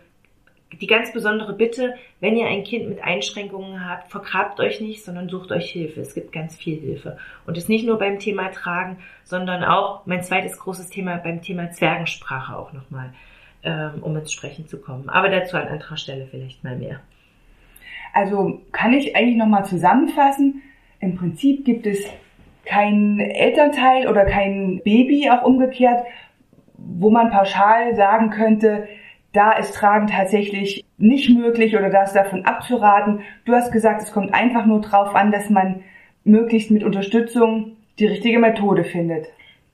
die 0.79 0.87
ganz 0.87 1.11
besondere 1.11 1.53
Bitte, 1.53 1.95
wenn 2.21 2.37
ihr 2.37 2.47
ein 2.47 2.63
Kind 2.63 2.87
mit 2.87 3.03
Einschränkungen 3.03 3.87
habt, 3.87 4.09
vergrabt 4.09 4.59
euch 4.59 4.79
nicht, 4.79 5.03
sondern 5.03 5.27
sucht 5.27 5.51
euch 5.51 5.69
Hilfe. 5.69 5.99
Es 5.99 6.13
gibt 6.13 6.31
ganz 6.31 6.55
viel 6.55 6.79
Hilfe. 6.79 7.17
Und 7.45 7.57
das 7.57 7.67
nicht 7.67 7.85
nur 7.85 7.97
beim 7.97 8.19
Thema 8.19 8.49
Tragen, 8.51 8.97
sondern 9.23 9.63
auch 9.63 10.05
mein 10.05 10.23
zweites 10.23 10.57
großes 10.57 10.89
Thema 10.89 11.17
beim 11.17 11.41
Thema 11.41 11.71
Zwergensprache 11.71 12.55
auch 12.55 12.71
nochmal, 12.71 13.13
ähm, 13.63 14.01
um 14.01 14.15
ins 14.17 14.31
Sprechen 14.31 14.67
zu 14.67 14.79
kommen. 14.79 15.09
Aber 15.09 15.29
dazu 15.29 15.57
an 15.57 15.67
anderer 15.67 15.97
Stelle 15.97 16.27
vielleicht 16.29 16.63
mal 16.63 16.75
mehr. 16.75 16.99
Also 18.13 18.61
kann 18.71 18.93
ich 18.93 19.15
eigentlich 19.15 19.37
nochmal 19.37 19.65
zusammenfassen, 19.65 20.61
im 20.99 21.15
Prinzip 21.15 21.65
gibt 21.65 21.87
es 21.87 22.05
kein 22.65 23.19
Elternteil 23.19 24.07
oder 24.07 24.25
kein 24.25 24.81
Baby 24.83 25.29
auch 25.31 25.43
umgekehrt, 25.43 26.05
wo 26.77 27.09
man 27.09 27.31
pauschal 27.31 27.95
sagen 27.95 28.29
könnte, 28.29 28.87
da 29.33 29.53
ist 29.53 29.73
Tragen 29.75 30.07
tatsächlich 30.07 30.85
nicht 30.97 31.29
möglich 31.29 31.75
oder 31.75 31.89
da 31.89 32.03
ist 32.03 32.13
davon 32.13 32.45
abzuraten. 32.45 33.21
Du 33.45 33.53
hast 33.53 33.71
gesagt, 33.71 34.03
es 34.03 34.11
kommt 34.11 34.33
einfach 34.33 34.65
nur 34.65 34.81
drauf 34.81 35.15
an, 35.15 35.31
dass 35.31 35.49
man 35.49 35.83
möglichst 36.23 36.69
mit 36.69 36.83
Unterstützung 36.83 37.77
die 37.97 38.07
richtige 38.07 38.39
Methode 38.39 38.83
findet. 38.83 39.27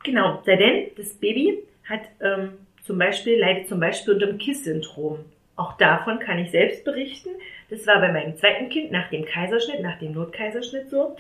Genau, 0.04 0.42
denn 0.46 0.88
das 0.96 1.14
Baby 1.16 1.60
hat 1.90 2.02
ähm, 2.22 2.54
zum 2.88 2.98
Beispiel, 2.98 3.40
leidet 3.40 3.68
zum 3.68 3.80
Beispiel 3.80 4.16
unter 4.16 4.28
dem 4.28 4.38
KISS-Syndrom. 4.38 5.20
Auch 5.56 5.78
davon 5.78 6.20
kann 6.20 6.40
ich 6.40 6.52
selbst 6.52 6.84
berichten. 6.86 7.30
Das 7.70 7.86
war 7.86 8.00
bei 8.00 8.12
meinem 8.12 8.38
zweiten 8.38 8.70
Kind 8.70 8.92
nach 8.92 9.10
dem 9.10 9.26
Kaiserschnitt, 9.26 9.82
nach 9.82 10.00
dem 10.00 10.14
Notkaiserschnitt 10.14 10.90
so. 10.90 11.16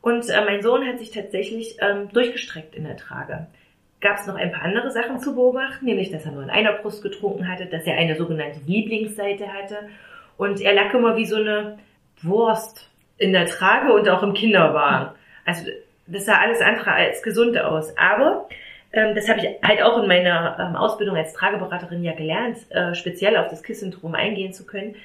Und 0.00 0.28
äh, 0.28 0.44
mein 0.44 0.62
Sohn 0.62 0.86
hat 0.86 0.98
sich 0.98 1.10
tatsächlich 1.10 1.76
ähm, 1.80 2.08
durchgestreckt 2.12 2.74
in 2.74 2.84
der 2.84 2.96
Trage. 2.96 3.46
Gab 4.00 4.18
es 4.18 4.26
noch 4.26 4.36
ein 4.36 4.52
paar 4.52 4.62
andere 4.62 4.90
Sachen 4.90 5.18
zu 5.18 5.34
beobachten, 5.34 5.84
nämlich 5.84 6.10
dass 6.10 6.24
er 6.24 6.32
nur 6.32 6.42
in 6.42 6.50
einer 6.50 6.72
Brust 6.72 7.02
getrunken 7.02 7.48
hatte, 7.48 7.66
dass 7.66 7.84
er 7.84 7.98
eine 7.98 8.16
sogenannte 8.16 8.60
Lieblingsseite 8.66 9.52
hatte 9.52 9.76
und 10.38 10.60
er 10.60 10.72
lag 10.72 10.94
immer 10.94 11.16
wie 11.16 11.26
so 11.26 11.36
eine 11.36 11.78
Wurst 12.22 12.88
in 13.18 13.32
der 13.32 13.44
Trage 13.44 13.92
und 13.92 14.08
auch 14.08 14.22
im 14.22 14.32
Kinderwagen. 14.32 15.10
Also 15.44 15.70
das 16.06 16.24
sah 16.24 16.38
alles 16.38 16.60
andere 16.60 16.92
als 16.92 17.22
gesund 17.22 17.58
aus. 17.58 17.94
Aber 17.98 18.48
ähm, 18.92 19.14
das 19.14 19.28
habe 19.28 19.40
ich 19.40 19.46
halt 19.62 19.82
auch 19.82 20.02
in 20.02 20.08
meiner 20.08 20.58
ähm, 20.58 20.76
Ausbildung 20.76 21.16
als 21.16 21.32
Trageberaterin 21.32 22.02
ja 22.02 22.12
gelernt, 22.12 22.58
äh, 22.70 22.94
speziell 22.94 23.36
auf 23.36 23.48
das 23.48 23.62
KISS-Syndrom 23.62 24.14
eingehen 24.14 24.52
zu 24.52 24.66
können. 24.66 24.96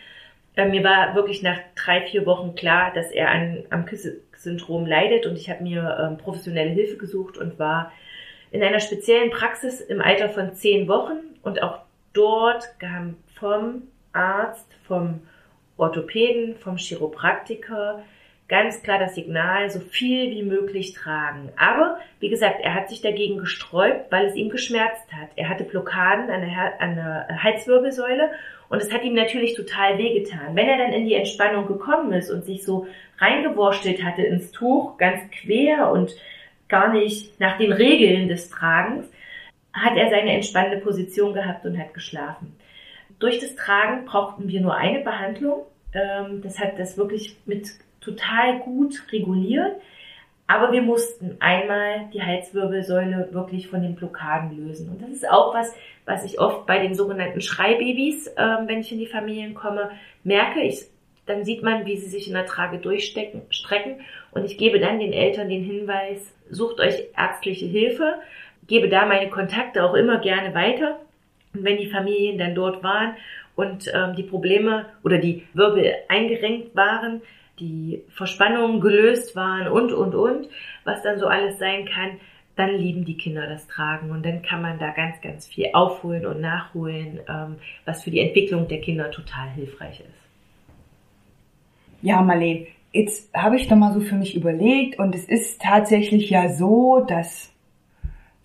Äh, 0.55 0.69
mir 0.69 0.83
war 0.83 1.15
wirklich 1.15 1.43
nach 1.43 1.57
drei, 1.75 2.01
vier 2.01 2.25
Wochen 2.25 2.55
klar, 2.55 2.91
dass 2.93 3.11
er 3.11 3.29
an, 3.29 3.63
am 3.69 3.85
KISS-Syndrom 3.85 4.85
leidet 4.85 5.25
und 5.25 5.35
ich 5.35 5.49
habe 5.49 5.63
mir 5.63 5.97
ähm, 6.01 6.17
professionelle 6.17 6.71
Hilfe 6.71 6.97
gesucht 6.97 7.37
und 7.37 7.59
war 7.59 7.91
in 8.51 8.63
einer 8.63 8.79
speziellen 8.79 9.31
Praxis 9.31 9.81
im 9.81 10.01
Alter 10.01 10.29
von 10.29 10.53
zehn 10.55 10.87
Wochen 10.87 11.17
und 11.43 11.61
auch 11.61 11.79
dort 12.13 12.79
kam 12.79 13.17
vom 13.35 13.83
Arzt, 14.13 14.67
vom 14.87 15.21
Orthopäden, 15.77 16.55
vom 16.55 16.77
Chiropraktiker, 16.77 18.01
ganz 18.47 18.84
klar 18.84 18.99
das 18.99 19.15
Signal, 19.15 19.69
so 19.69 19.79
viel 19.79 20.31
wie 20.31 20.43
möglich 20.43 20.93
tragen. 20.93 21.49
Aber, 21.58 21.97
wie 22.19 22.29
gesagt, 22.29 22.62
er 22.62 22.75
hat 22.75 22.89
sich 22.89 23.01
dagegen 23.01 23.38
gesträubt, 23.38 24.12
weil 24.12 24.27
es 24.27 24.36
ihm 24.36 24.49
geschmerzt 24.49 25.12
hat. 25.12 25.29
Er 25.36 25.49
hatte 25.49 25.63
Blockaden 25.63 26.29
an 26.29 26.41
der, 26.41 26.81
an 26.81 26.95
der 26.95 27.43
Halswirbelsäule 27.43 28.31
und 28.69 28.81
es 28.81 28.93
hat 28.93 29.03
ihm 29.03 29.13
natürlich 29.13 29.55
total 29.55 29.97
wehgetan. 29.97 30.55
Wenn 30.55 30.67
er 30.67 30.77
dann 30.77 30.93
in 30.93 31.05
die 31.05 31.15
Entspannung 31.15 31.67
gekommen 31.67 32.13
ist 32.13 32.29
und 32.29 32.45
sich 32.45 32.63
so 32.63 32.88
reingewurschtelt 33.17 34.03
hatte 34.03 34.21
ins 34.21 34.51
Tuch, 34.51 34.97
ganz 34.97 35.19
quer 35.31 35.91
und 35.91 36.15
gar 36.67 36.93
nicht 36.93 37.39
nach 37.39 37.58
den 37.58 37.71
Regeln 37.71 38.27
des 38.27 38.49
Tragens, 38.49 39.08
hat 39.73 39.97
er 39.97 40.10
seine 40.10 40.34
entspannende 40.34 40.77
Position 40.77 41.34
gehabt 41.34 41.65
und 41.65 41.77
hat 41.77 41.93
geschlafen. 41.93 42.55
Durch 43.19 43.39
das 43.39 43.55
Tragen 43.55 44.05
brauchten 44.05 44.47
wir 44.47 44.62
nur 44.62 44.75
eine 44.75 44.99
Behandlung. 44.99 45.65
Ähm, 45.93 46.41
das 46.41 46.60
hat 46.60 46.79
das 46.79 46.97
wirklich 46.97 47.38
mit 47.45 47.69
total 48.05 48.59
gut 48.59 49.01
reguliert. 49.11 49.75
Aber 50.47 50.71
wir 50.71 50.83
mussten 50.83 51.37
einmal 51.39 52.07
die 52.13 52.21
Halswirbelsäule 52.21 53.29
wirklich 53.31 53.67
von 53.67 53.81
den 53.81 53.95
Blockaden 53.95 54.55
lösen. 54.55 54.89
Und 54.89 55.01
das 55.01 55.09
ist 55.09 55.27
auch 55.27 55.55
was, 55.55 55.73
was 56.05 56.23
ich 56.23 56.39
oft 56.39 56.67
bei 56.67 56.79
den 56.79 56.93
sogenannten 56.93 57.41
Schreibabys, 57.41 58.27
äh, 58.27 58.57
wenn 58.67 58.81
ich 58.81 58.91
in 58.91 58.99
die 58.99 59.07
Familien 59.07 59.55
komme, 59.55 59.89
merke. 60.23 60.61
Ich, 60.61 60.85
dann 61.25 61.43
sieht 61.43 61.63
man, 61.63 61.87
wie 61.87 61.97
sie 61.97 62.09
sich 62.09 62.27
in 62.27 62.35
der 62.35 62.45
Trage 62.45 62.77
durchstecken, 62.77 63.41
strecken. 63.49 64.01
Und 64.31 64.45
ich 64.45 64.59
gebe 64.59 64.79
dann 64.79 64.99
den 64.99 65.13
Eltern 65.13 65.49
den 65.49 65.63
Hinweis, 65.63 66.31
sucht 66.51 66.79
euch 66.79 67.05
ärztliche 67.17 67.65
Hilfe, 67.65 68.19
gebe 68.67 68.87
da 68.87 69.07
meine 69.07 69.31
Kontakte 69.31 69.83
auch 69.83 69.95
immer 69.95 70.19
gerne 70.19 70.53
weiter. 70.53 70.99
Und 71.55 71.63
wenn 71.63 71.77
die 71.77 71.89
Familien 71.89 72.37
dann 72.37 72.53
dort 72.53 72.83
waren 72.83 73.15
und 73.55 73.91
ähm, 73.91 74.15
die 74.15 74.23
Probleme 74.23 74.85
oder 75.03 75.17
die 75.17 75.47
Wirbel 75.53 75.91
eingerenkt 76.07 76.75
waren, 76.75 77.23
die 77.59 78.03
Verspannungen 78.09 78.81
gelöst 78.81 79.36
waren 79.36 79.67
und, 79.67 79.93
und, 79.93 80.15
und, 80.15 80.49
was 80.84 81.01
dann 81.03 81.19
so 81.19 81.27
alles 81.27 81.57
sein 81.57 81.86
kann, 81.86 82.19
dann 82.55 82.75
lieben 82.75 83.05
die 83.05 83.17
Kinder 83.17 83.47
das 83.47 83.67
Tragen 83.67 84.11
und 84.11 84.25
dann 84.25 84.41
kann 84.41 84.61
man 84.61 84.80
da 84.80 84.91
ganz, 84.91 85.19
ganz 85.21 85.47
viel 85.47 85.69
aufholen 85.73 86.25
und 86.25 86.39
nachholen, 86.39 87.19
ähm, 87.27 87.57
was 87.84 88.03
für 88.03 88.11
die 88.11 88.19
Entwicklung 88.19 88.67
der 88.67 88.82
Kinder 88.82 89.11
total 89.11 89.49
hilfreich 89.49 89.99
ist. 89.99 90.25
Ja, 92.01 92.21
Marlene, 92.21 92.67
jetzt 92.93 93.34
habe 93.36 93.57
ich 93.57 93.67
doch 93.67 93.75
mal 93.75 93.93
so 93.93 93.99
für 93.99 94.15
mich 94.15 94.36
überlegt 94.36 94.99
und 94.99 95.15
es 95.15 95.25
ist 95.25 95.61
tatsächlich 95.61 96.30
ja 96.30 96.49
so, 96.49 97.05
dass 97.07 97.51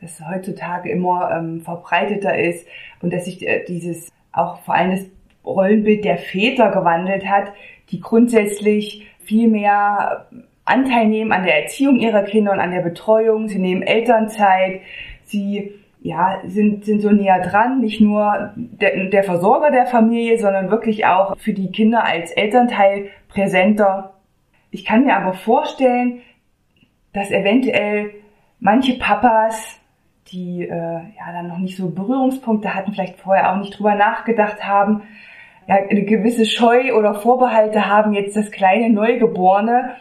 das 0.01 0.21
heutzutage 0.27 0.91
immer 0.91 1.31
ähm, 1.31 1.61
verbreiteter 1.61 2.37
ist 2.37 2.67
und 3.03 3.13
dass 3.13 3.27
sich 3.27 3.47
äh, 3.47 3.65
dieses 3.69 4.11
auch 4.33 4.61
vor 4.63 4.75
allem 4.75 4.93
das 4.93 5.07
Rollenbild 5.45 6.05
der 6.05 6.19
Väter 6.19 6.71
gewandelt 6.71 7.27
hat, 7.27 7.53
die 7.91 8.01
grundsätzlich 8.01 9.07
viel 9.25 9.49
mehr 9.49 10.27
Anteil 10.65 11.07
nehmen 11.07 11.33
an 11.33 11.45
der 11.45 11.63
Erziehung 11.63 11.97
ihrer 11.97 12.23
Kinder 12.23 12.53
und 12.53 12.61
an 12.61 12.71
der 12.71 12.83
Betreuung. 12.83 13.49
Sie 13.49 13.59
nehmen 13.59 13.83
Elternzeit. 13.83 14.83
Sie 15.25 15.73
ja, 16.03 16.41
sind, 16.47 16.85
sind 16.85 17.01
so 17.01 17.11
näher 17.11 17.41
dran, 17.43 17.81
nicht 17.81 18.01
nur 18.01 18.53
der, 18.57 19.07
der 19.07 19.23
Versorger 19.23 19.71
der 19.71 19.87
Familie, 19.87 20.39
sondern 20.39 20.71
wirklich 20.71 21.05
auch 21.07 21.37
für 21.39 21.53
die 21.53 21.71
Kinder 21.71 22.05
als 22.05 22.31
Elternteil 22.31 23.11
präsenter. 23.29 24.15
Ich 24.71 24.85
kann 24.85 25.05
mir 25.05 25.17
aber 25.17 25.35
vorstellen, 25.35 26.23
dass 27.13 27.31
eventuell 27.31 28.13
manche 28.61 28.99
Papas, 28.99 29.79
die 30.33 30.63
äh, 30.63 30.71
ja 30.71 31.33
dann 31.33 31.49
noch 31.49 31.59
nicht 31.59 31.77
so 31.77 31.91
Berührungspunkte 31.91 32.75
hatten, 32.75 32.93
vielleicht 32.93 33.19
vorher 33.19 33.53
auch 33.53 33.59
nicht 33.59 33.79
drüber 33.79 33.95
nachgedacht 33.95 34.65
haben, 34.65 35.03
ja, 35.69 35.77
eine 35.89 36.05
gewisse 36.05 36.45
Scheu 36.45 36.95
oder 36.95 37.15
Vorbehalte 37.15 37.87
haben, 37.87 38.13
jetzt 38.13 38.37
das 38.37 38.51
kleine 38.51 38.91
Neugeborene 38.91 39.97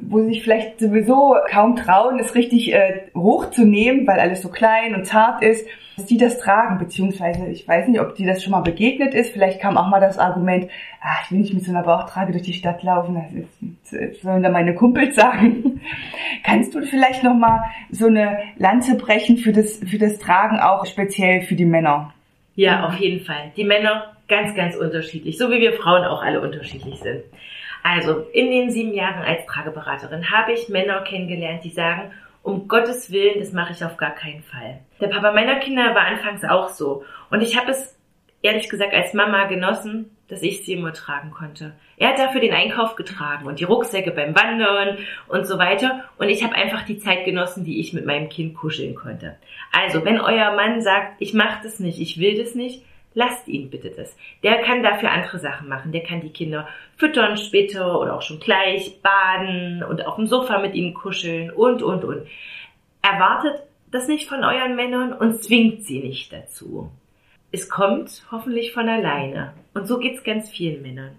wo 0.00 0.20
sie 0.20 0.28
sich 0.28 0.42
vielleicht 0.42 0.80
sowieso 0.80 1.36
kaum 1.50 1.76
trauen, 1.76 2.18
es 2.18 2.34
richtig 2.34 2.72
äh, 2.72 3.02
hochzunehmen, 3.16 4.06
weil 4.06 4.20
alles 4.20 4.42
so 4.42 4.48
klein 4.48 4.94
und 4.94 5.06
zart 5.06 5.42
ist, 5.42 5.66
dass 5.96 6.06
die 6.06 6.16
das 6.16 6.38
tragen, 6.38 6.78
beziehungsweise 6.78 7.46
ich 7.48 7.66
weiß 7.66 7.88
nicht, 7.88 8.00
ob 8.00 8.14
die 8.14 8.24
das 8.24 8.42
schon 8.42 8.52
mal 8.52 8.60
begegnet 8.60 9.12
ist. 9.12 9.32
Vielleicht 9.32 9.60
kam 9.60 9.76
auch 9.76 9.88
mal 9.88 10.00
das 10.00 10.18
Argument, 10.18 10.68
ach, 11.02 11.24
ich 11.24 11.32
will 11.32 11.40
nicht 11.40 11.52
mit 11.52 11.64
so 11.64 11.72
einer 11.72 11.82
Bauchtrage 11.82 12.32
durch 12.32 12.44
die 12.44 12.54
Stadt 12.54 12.82
laufen, 12.82 13.14
das, 13.14 13.92
ist, 13.92 14.12
das 14.12 14.22
sollen 14.22 14.42
da 14.42 14.50
meine 14.50 14.74
Kumpels 14.74 15.16
sagen. 15.16 15.80
Kannst 16.44 16.74
du 16.74 16.82
vielleicht 16.82 17.24
noch 17.24 17.34
mal 17.34 17.64
so 17.90 18.06
eine 18.06 18.38
Lanze 18.56 18.96
brechen 18.96 19.36
für 19.36 19.52
das, 19.52 19.78
für 19.78 19.98
das 19.98 20.18
Tragen 20.18 20.60
auch 20.60 20.86
speziell 20.86 21.42
für 21.42 21.56
die 21.56 21.66
Männer? 21.66 22.14
Ja, 22.54 22.86
auf 22.86 22.96
jeden 22.96 23.24
Fall. 23.24 23.50
Die 23.56 23.64
Männer 23.64 24.12
ganz, 24.32 24.54
ganz 24.54 24.74
unterschiedlich, 24.76 25.36
so 25.36 25.50
wie 25.50 25.60
wir 25.60 25.74
Frauen 25.74 26.04
auch 26.04 26.22
alle 26.22 26.40
unterschiedlich 26.40 26.98
sind. 27.00 27.22
Also 27.82 28.26
in 28.32 28.50
den 28.50 28.70
sieben 28.70 28.94
Jahren 28.94 29.22
als 29.22 29.44
Trageberaterin 29.44 30.30
habe 30.30 30.52
ich 30.52 30.70
Männer 30.70 31.02
kennengelernt, 31.02 31.64
die 31.64 31.70
sagen, 31.70 32.12
um 32.42 32.66
Gottes 32.66 33.12
Willen, 33.12 33.40
das 33.40 33.52
mache 33.52 33.72
ich 33.72 33.84
auf 33.84 33.98
gar 33.98 34.14
keinen 34.14 34.42
Fall. 34.42 34.80
Der 35.02 35.08
Papa 35.08 35.32
meiner 35.32 35.56
Kinder 35.56 35.94
war 35.94 36.06
anfangs 36.06 36.44
auch 36.44 36.70
so. 36.70 37.04
Und 37.30 37.42
ich 37.42 37.58
habe 37.58 37.72
es 37.72 37.98
ehrlich 38.40 38.70
gesagt 38.70 38.94
als 38.94 39.12
Mama 39.12 39.44
genossen, 39.44 40.16
dass 40.28 40.42
ich 40.42 40.64
sie 40.64 40.72
immer 40.72 40.94
tragen 40.94 41.30
konnte. 41.30 41.74
Er 41.98 42.08
hat 42.08 42.18
dafür 42.18 42.40
den 42.40 42.54
Einkauf 42.54 42.96
getragen 42.96 43.46
und 43.46 43.60
die 43.60 43.64
Rucksäcke 43.64 44.12
beim 44.12 44.34
Wandern 44.34 44.96
und 45.28 45.46
so 45.46 45.58
weiter. 45.58 46.04
Und 46.16 46.30
ich 46.30 46.42
habe 46.42 46.54
einfach 46.54 46.86
die 46.86 46.98
Zeit 46.98 47.26
genossen, 47.26 47.64
die 47.64 47.80
ich 47.80 47.92
mit 47.92 48.06
meinem 48.06 48.30
Kind 48.30 48.54
kuscheln 48.54 48.94
konnte. 48.94 49.36
Also, 49.72 50.06
wenn 50.06 50.18
euer 50.18 50.54
Mann 50.54 50.80
sagt, 50.80 51.16
ich 51.18 51.34
mache 51.34 51.60
das 51.62 51.80
nicht, 51.80 52.00
ich 52.00 52.18
will 52.18 52.42
das 52.42 52.54
nicht, 52.54 52.82
Lasst 53.14 53.46
ihn 53.48 53.70
bitte 53.70 53.90
das. 53.90 54.16
Der 54.42 54.62
kann 54.62 54.82
dafür 54.82 55.10
andere 55.10 55.38
Sachen 55.38 55.68
machen. 55.68 55.92
Der 55.92 56.02
kann 56.02 56.20
die 56.20 56.32
Kinder 56.32 56.68
füttern 56.96 57.36
später 57.36 58.00
oder 58.00 58.16
auch 58.16 58.22
schon 58.22 58.40
gleich, 58.40 59.00
baden 59.02 59.82
und 59.82 60.06
auf 60.06 60.16
dem 60.16 60.26
Sofa 60.26 60.58
mit 60.60 60.74
ihnen 60.74 60.94
kuscheln 60.94 61.50
und, 61.50 61.82
und, 61.82 62.04
und. 62.04 62.26
Erwartet 63.02 63.62
das 63.90 64.08
nicht 64.08 64.28
von 64.28 64.42
euren 64.42 64.74
Männern 64.76 65.12
und 65.12 65.42
zwingt 65.42 65.84
sie 65.84 66.00
nicht 66.00 66.32
dazu. 66.32 66.90
Es 67.50 67.68
kommt 67.68 68.22
hoffentlich 68.30 68.72
von 68.72 68.88
alleine. 68.88 69.52
Und 69.74 69.86
so 69.86 69.98
geht's 69.98 70.24
ganz 70.24 70.48
vielen 70.48 70.80
Männern. 70.80 71.16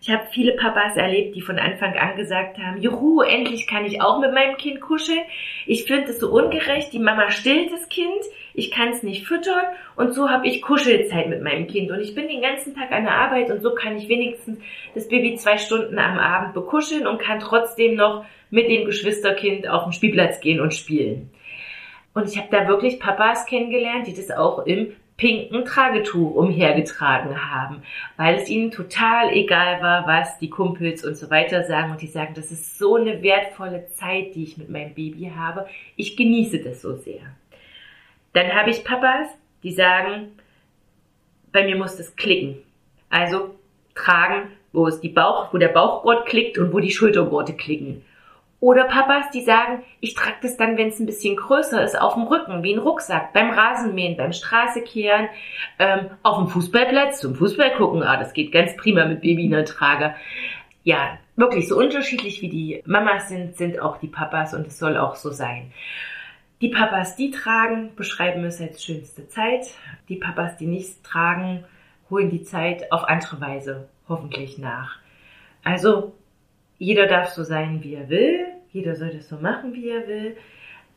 Ich 0.00 0.10
habe 0.10 0.26
viele 0.30 0.52
Papas 0.52 0.96
erlebt, 0.96 1.34
die 1.34 1.40
von 1.40 1.58
Anfang 1.58 1.96
an 1.96 2.16
gesagt 2.16 2.58
haben, 2.58 2.80
juhu, 2.80 3.20
endlich 3.22 3.66
kann 3.66 3.84
ich 3.84 4.00
auch 4.00 4.20
mit 4.20 4.32
meinem 4.32 4.56
Kind 4.56 4.80
kuscheln. 4.80 5.20
Ich 5.66 5.84
finde 5.84 6.12
es 6.12 6.20
so 6.20 6.30
ungerecht, 6.30 6.92
die 6.92 7.00
Mama 7.00 7.30
stillt 7.30 7.72
das 7.72 7.88
Kind, 7.88 8.22
ich 8.54 8.70
kann 8.70 8.90
es 8.90 9.02
nicht 9.02 9.26
füttern 9.26 9.64
und 9.96 10.14
so 10.14 10.30
habe 10.30 10.46
ich 10.46 10.62
Kuschelzeit 10.62 11.28
mit 11.28 11.42
meinem 11.42 11.66
Kind. 11.66 11.90
Und 11.90 12.00
ich 12.00 12.14
bin 12.14 12.28
den 12.28 12.42
ganzen 12.42 12.76
Tag 12.76 12.92
an 12.92 13.04
der 13.04 13.14
Arbeit 13.14 13.50
und 13.50 13.60
so 13.60 13.74
kann 13.74 13.96
ich 13.96 14.08
wenigstens 14.08 14.60
das 14.94 15.08
Baby 15.08 15.34
zwei 15.34 15.58
Stunden 15.58 15.98
am 15.98 16.18
Abend 16.18 16.54
bekuscheln 16.54 17.06
und 17.06 17.20
kann 17.20 17.40
trotzdem 17.40 17.96
noch 17.96 18.24
mit 18.50 18.70
dem 18.70 18.84
Geschwisterkind 18.84 19.68
auf 19.68 19.84
den 19.84 19.92
Spielplatz 19.92 20.40
gehen 20.40 20.60
und 20.60 20.74
spielen. 20.74 21.30
Und 22.14 22.28
ich 22.28 22.38
habe 22.38 22.48
da 22.50 22.68
wirklich 22.68 23.00
Papas 23.00 23.46
kennengelernt, 23.46 24.06
die 24.06 24.14
das 24.14 24.30
auch 24.30 24.64
im 24.64 24.92
pinken 25.18 25.64
Tragetuch 25.64 26.34
umhergetragen 26.34 27.50
haben, 27.52 27.82
weil 28.16 28.36
es 28.36 28.48
ihnen 28.48 28.70
total 28.70 29.32
egal 29.32 29.82
war, 29.82 30.06
was 30.06 30.38
die 30.38 30.48
Kumpels 30.48 31.04
und 31.04 31.16
so 31.16 31.28
weiter 31.28 31.64
sagen. 31.64 31.90
Und 31.90 32.00
die 32.00 32.06
sagen, 32.06 32.34
das 32.34 32.50
ist 32.50 32.78
so 32.78 32.94
eine 32.94 33.20
wertvolle 33.20 33.88
Zeit, 33.88 34.34
die 34.34 34.44
ich 34.44 34.56
mit 34.56 34.70
meinem 34.70 34.94
Baby 34.94 35.32
habe. 35.36 35.66
Ich 35.96 36.16
genieße 36.16 36.60
das 36.60 36.80
so 36.80 36.96
sehr. 36.96 37.20
Dann 38.32 38.54
habe 38.54 38.70
ich 38.70 38.84
Papas, 38.84 39.28
die 39.64 39.72
sagen, 39.72 40.38
bei 41.52 41.64
mir 41.64 41.76
muss 41.76 41.96
das 41.96 42.14
klicken. 42.14 42.58
Also 43.10 43.56
tragen, 43.96 44.52
wo 44.72 44.86
es 44.86 45.00
die 45.00 45.08
Bauch, 45.08 45.52
wo 45.52 45.58
der 45.58 45.68
Bauchgurt 45.68 46.26
klickt 46.26 46.58
und 46.58 46.72
wo 46.72 46.78
die 46.78 46.92
Schultergurte 46.92 47.54
klicken. 47.54 48.04
Oder 48.60 48.84
Papas, 48.84 49.30
die 49.30 49.42
sagen, 49.42 49.84
ich 50.00 50.14
trage 50.14 50.38
das 50.42 50.56
dann, 50.56 50.76
wenn 50.76 50.88
es 50.88 50.98
ein 50.98 51.06
bisschen 51.06 51.36
größer 51.36 51.82
ist, 51.84 52.00
auf 52.00 52.14
dem 52.14 52.24
Rücken, 52.24 52.64
wie 52.64 52.74
ein 52.74 52.80
Rucksack, 52.80 53.32
beim 53.32 53.50
Rasenmähen, 53.50 54.16
beim 54.16 54.32
Straßekehren, 54.32 55.28
ähm, 55.78 56.10
auf 56.24 56.38
dem 56.38 56.48
Fußballplatz, 56.48 57.20
zum 57.20 57.36
Fußball 57.36 57.76
gucken. 57.76 58.02
Ah, 58.02 58.16
das 58.16 58.32
geht 58.32 58.50
ganz 58.50 58.76
prima 58.76 59.04
mit 59.04 59.20
Baby 59.20 59.44
in 59.44 59.52
der 59.52 59.64
Trage. 59.64 60.14
Ja, 60.82 61.18
wirklich 61.36 61.68
so 61.68 61.78
unterschiedlich 61.78 62.42
wie 62.42 62.48
die 62.48 62.82
Mamas 62.84 63.28
sind, 63.28 63.56
sind 63.56 63.80
auch 63.80 63.98
die 63.98 64.08
Papas 64.08 64.54
und 64.54 64.66
es 64.66 64.78
soll 64.78 64.96
auch 64.96 65.14
so 65.14 65.30
sein. 65.30 65.72
Die 66.60 66.70
Papas, 66.70 67.14
die 67.14 67.30
tragen, 67.30 67.94
beschreiben 67.94 68.42
es 68.42 68.60
als 68.60 68.82
schönste 68.82 69.28
Zeit. 69.28 69.66
Die 70.08 70.16
Papas, 70.16 70.56
die 70.56 70.66
nichts 70.66 71.00
tragen, 71.02 71.64
holen 72.10 72.30
die 72.30 72.42
Zeit 72.42 72.90
auf 72.90 73.04
andere 73.04 73.40
Weise 73.40 73.88
hoffentlich 74.08 74.58
nach. 74.58 74.98
Also 75.62 76.14
jeder 76.78 77.06
darf 77.06 77.28
so 77.28 77.42
sein, 77.42 77.82
wie 77.82 77.94
er 77.94 78.08
will. 78.08 78.46
Jeder 78.72 78.94
soll 78.96 79.10
das 79.10 79.28
so 79.28 79.36
machen, 79.36 79.74
wie 79.74 79.88
er 79.88 80.06
will. 80.06 80.36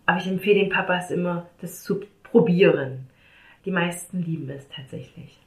Aber 0.05 0.19
ich 0.19 0.27
empfehle 0.27 0.59
den 0.59 0.69
Papas 0.69 1.11
immer, 1.11 1.47
das 1.61 1.83
zu 1.83 2.01
probieren. 2.23 3.07
Die 3.65 3.71
meisten 3.71 4.21
lieben 4.21 4.49
es 4.49 4.67
tatsächlich. 4.69 5.39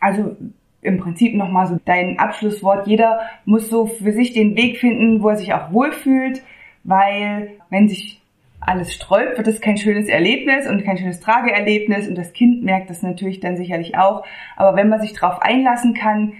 Also 0.00 0.36
im 0.80 0.98
Prinzip 0.98 1.34
nochmal 1.34 1.66
so 1.66 1.78
dein 1.84 2.18
Abschlusswort. 2.18 2.86
Jeder 2.86 3.20
muss 3.44 3.68
so 3.68 3.86
für 3.86 4.12
sich 4.12 4.32
den 4.32 4.56
Weg 4.56 4.78
finden, 4.78 5.22
wo 5.22 5.28
er 5.30 5.36
sich 5.36 5.52
auch 5.52 5.72
wohlfühlt, 5.72 6.42
weil 6.84 7.50
wenn 7.70 7.88
sich 7.88 8.20
alles 8.60 8.92
sträubt, 8.92 9.36
wird 9.38 9.46
es 9.48 9.60
kein 9.60 9.76
schönes 9.76 10.08
Erlebnis 10.08 10.68
und 10.68 10.84
kein 10.84 10.98
schönes 10.98 11.20
Trageerlebnis 11.20 12.08
und 12.08 12.16
das 12.16 12.32
Kind 12.32 12.64
merkt 12.64 12.90
das 12.90 13.02
natürlich 13.02 13.40
dann 13.40 13.56
sicherlich 13.56 13.96
auch. 13.96 14.24
Aber 14.56 14.76
wenn 14.76 14.88
man 14.88 15.00
sich 15.00 15.12
darauf 15.12 15.40
einlassen 15.42 15.94
kann 15.94 16.32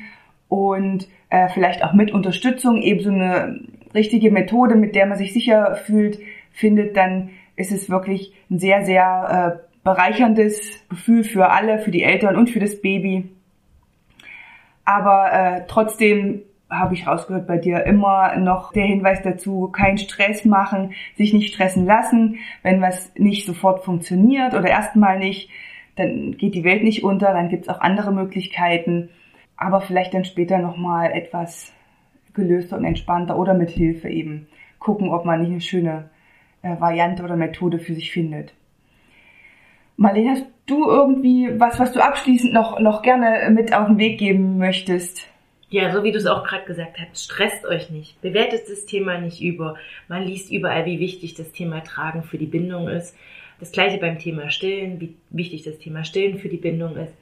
und 0.48 1.08
äh, 1.30 1.48
vielleicht 1.48 1.84
auch 1.84 1.92
mit 1.92 2.12
Unterstützung 2.12 2.80
eben 2.82 3.00
so 3.00 3.10
eine 3.10 3.60
richtige 3.94 4.30
Methode, 4.30 4.74
mit 4.74 4.94
der 4.94 5.06
man 5.06 5.18
sich 5.18 5.32
sicher 5.32 5.76
fühlt, 5.76 6.18
findet, 6.52 6.96
dann 6.96 7.30
ist 7.56 7.72
es 7.72 7.90
wirklich 7.90 8.32
ein 8.50 8.58
sehr, 8.58 8.84
sehr 8.84 9.60
äh, 9.62 9.68
bereicherndes 9.84 10.86
Gefühl 10.88 11.24
für 11.24 11.50
alle, 11.50 11.78
für 11.78 11.90
die 11.90 12.02
Eltern 12.02 12.36
und 12.36 12.50
für 12.50 12.60
das 12.60 12.80
Baby. 12.80 13.30
Aber 14.84 15.32
äh, 15.32 15.62
trotzdem 15.68 16.42
habe 16.70 16.94
ich 16.94 17.06
rausgehört 17.06 17.46
bei 17.46 17.56
dir 17.56 17.84
immer 17.84 18.36
noch 18.36 18.72
der 18.72 18.84
Hinweis 18.84 19.22
dazu, 19.22 19.68
keinen 19.68 19.98
Stress 19.98 20.44
machen, 20.44 20.92
sich 21.16 21.32
nicht 21.32 21.52
stressen 21.52 21.86
lassen. 21.86 22.38
Wenn 22.62 22.82
was 22.82 23.12
nicht 23.16 23.46
sofort 23.46 23.84
funktioniert 23.84 24.54
oder 24.54 24.68
erstmal 24.68 25.18
nicht, 25.18 25.50
dann 25.96 26.36
geht 26.36 26.54
die 26.54 26.64
Welt 26.64 26.84
nicht 26.84 27.02
unter, 27.02 27.32
dann 27.32 27.48
gibt 27.48 27.64
es 27.64 27.68
auch 27.68 27.80
andere 27.80 28.12
Möglichkeiten 28.12 29.08
aber 29.58 29.80
vielleicht 29.80 30.14
dann 30.14 30.24
später 30.24 30.58
nochmal 30.58 31.12
etwas 31.12 31.72
gelöster 32.32 32.76
und 32.76 32.84
entspannter 32.84 33.36
oder 33.36 33.54
mit 33.54 33.70
Hilfe 33.70 34.08
eben 34.08 34.46
gucken, 34.78 35.10
ob 35.10 35.24
man 35.24 35.40
nicht 35.40 35.50
eine 35.50 35.60
schöne 35.60 36.10
äh, 36.62 36.80
Variante 36.80 37.24
oder 37.24 37.36
Methode 37.36 37.80
für 37.80 37.94
sich 37.94 38.12
findet. 38.12 38.54
Marlene, 39.96 40.30
hast 40.30 40.46
du 40.66 40.88
irgendwie 40.88 41.48
was, 41.58 41.80
was 41.80 41.92
du 41.92 42.00
abschließend 42.00 42.52
noch, 42.52 42.78
noch 42.78 43.02
gerne 43.02 43.50
mit 43.50 43.74
auf 43.74 43.88
den 43.88 43.98
Weg 43.98 44.18
geben 44.18 44.56
möchtest? 44.56 45.28
Ja, 45.70 45.92
so 45.92 46.04
wie 46.04 46.12
du 46.12 46.18
es 46.18 46.26
auch 46.26 46.44
gerade 46.44 46.64
gesagt 46.64 46.98
hast, 46.98 47.24
stresst 47.24 47.66
euch 47.66 47.90
nicht, 47.90 48.20
bewertet 48.22 48.62
das 48.70 48.86
Thema 48.86 49.18
nicht 49.18 49.42
über. 49.42 49.74
Man 50.06 50.22
liest 50.22 50.52
überall, 50.52 50.86
wie 50.86 51.00
wichtig 51.00 51.34
das 51.34 51.50
Thema 51.50 51.82
Tragen 51.82 52.22
für 52.22 52.38
die 52.38 52.46
Bindung 52.46 52.88
ist. 52.88 53.16
Das 53.58 53.72
gleiche 53.72 53.98
beim 53.98 54.18
Thema 54.18 54.50
Stillen, 54.50 55.00
wie 55.00 55.16
wichtig 55.30 55.64
das 55.64 55.78
Thema 55.78 56.04
Stillen 56.04 56.38
für 56.38 56.48
die 56.48 56.56
Bindung 56.56 56.96
ist. 56.96 57.12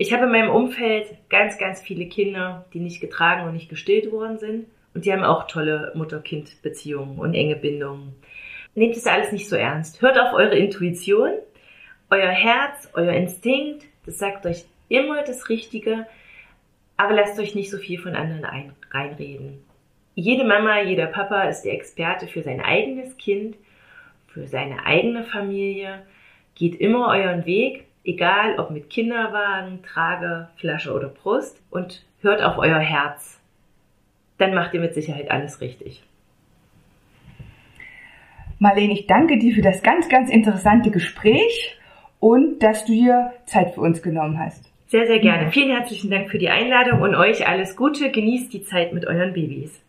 Ich 0.00 0.14
habe 0.14 0.24
in 0.24 0.32
meinem 0.32 0.48
Umfeld 0.48 1.14
ganz, 1.28 1.58
ganz 1.58 1.82
viele 1.82 2.06
Kinder, 2.06 2.64
die 2.72 2.80
nicht 2.80 3.02
getragen 3.02 3.46
und 3.46 3.52
nicht 3.52 3.68
gestillt 3.68 4.10
worden 4.10 4.38
sind. 4.38 4.66
Und 4.94 5.04
die 5.04 5.12
haben 5.12 5.22
auch 5.22 5.46
tolle 5.46 5.92
Mutter-Kind-Beziehungen 5.94 7.18
und 7.18 7.34
enge 7.34 7.54
Bindungen. 7.54 8.14
Nehmt 8.74 8.96
es 8.96 9.06
alles 9.06 9.30
nicht 9.30 9.46
so 9.46 9.56
ernst. 9.56 10.00
Hört 10.00 10.18
auf 10.18 10.32
eure 10.32 10.56
Intuition, 10.56 11.32
euer 12.08 12.30
Herz, 12.30 12.88
euer 12.94 13.12
Instinkt. 13.12 13.84
Das 14.06 14.18
sagt 14.18 14.46
euch 14.46 14.64
immer 14.88 15.22
das 15.22 15.50
Richtige. 15.50 16.06
Aber 16.96 17.12
lasst 17.12 17.38
euch 17.38 17.54
nicht 17.54 17.70
so 17.70 17.76
viel 17.76 17.98
von 17.98 18.14
anderen 18.14 18.46
ein, 18.46 18.72
reinreden. 18.92 19.62
Jede 20.14 20.44
Mama, 20.44 20.80
jeder 20.80 21.08
Papa 21.08 21.42
ist 21.42 21.60
der 21.66 21.74
Experte 21.74 22.26
für 22.26 22.42
sein 22.42 22.62
eigenes 22.62 23.18
Kind, 23.18 23.54
für 24.28 24.46
seine 24.46 24.86
eigene 24.86 25.24
Familie. 25.24 26.06
Geht 26.54 26.76
immer 26.76 27.08
euren 27.08 27.44
Weg 27.44 27.84
egal 28.04 28.58
ob 28.58 28.70
mit 28.70 28.90
Kinderwagen, 28.90 29.82
Trage, 29.82 30.48
Flasche 30.56 30.92
oder 30.92 31.08
Brust 31.08 31.60
und 31.70 32.04
hört 32.20 32.42
auf 32.42 32.58
euer 32.58 32.78
Herz. 32.78 33.40
Dann 34.38 34.54
macht 34.54 34.74
ihr 34.74 34.80
mit 34.80 34.94
Sicherheit 34.94 35.30
alles 35.30 35.60
richtig. 35.60 36.02
Marlene, 38.58 38.92
ich 38.92 39.06
danke 39.06 39.38
dir 39.38 39.54
für 39.54 39.62
das 39.62 39.82
ganz, 39.82 40.08
ganz 40.08 40.30
interessante 40.30 40.90
Gespräch 40.90 41.78
und 42.18 42.62
dass 42.62 42.84
du 42.84 42.92
dir 42.92 43.32
Zeit 43.46 43.74
für 43.74 43.80
uns 43.80 44.02
genommen 44.02 44.38
hast. 44.38 44.70
Sehr, 44.86 45.06
sehr 45.06 45.20
gerne. 45.20 45.50
Vielen 45.50 45.70
herzlichen 45.70 46.10
Dank 46.10 46.30
für 46.30 46.38
die 46.38 46.50
Einladung 46.50 47.00
und 47.00 47.14
euch 47.14 47.46
alles 47.46 47.76
Gute. 47.76 48.10
Genießt 48.10 48.52
die 48.52 48.62
Zeit 48.62 48.92
mit 48.92 49.06
euren 49.06 49.32
Babys. 49.32 49.80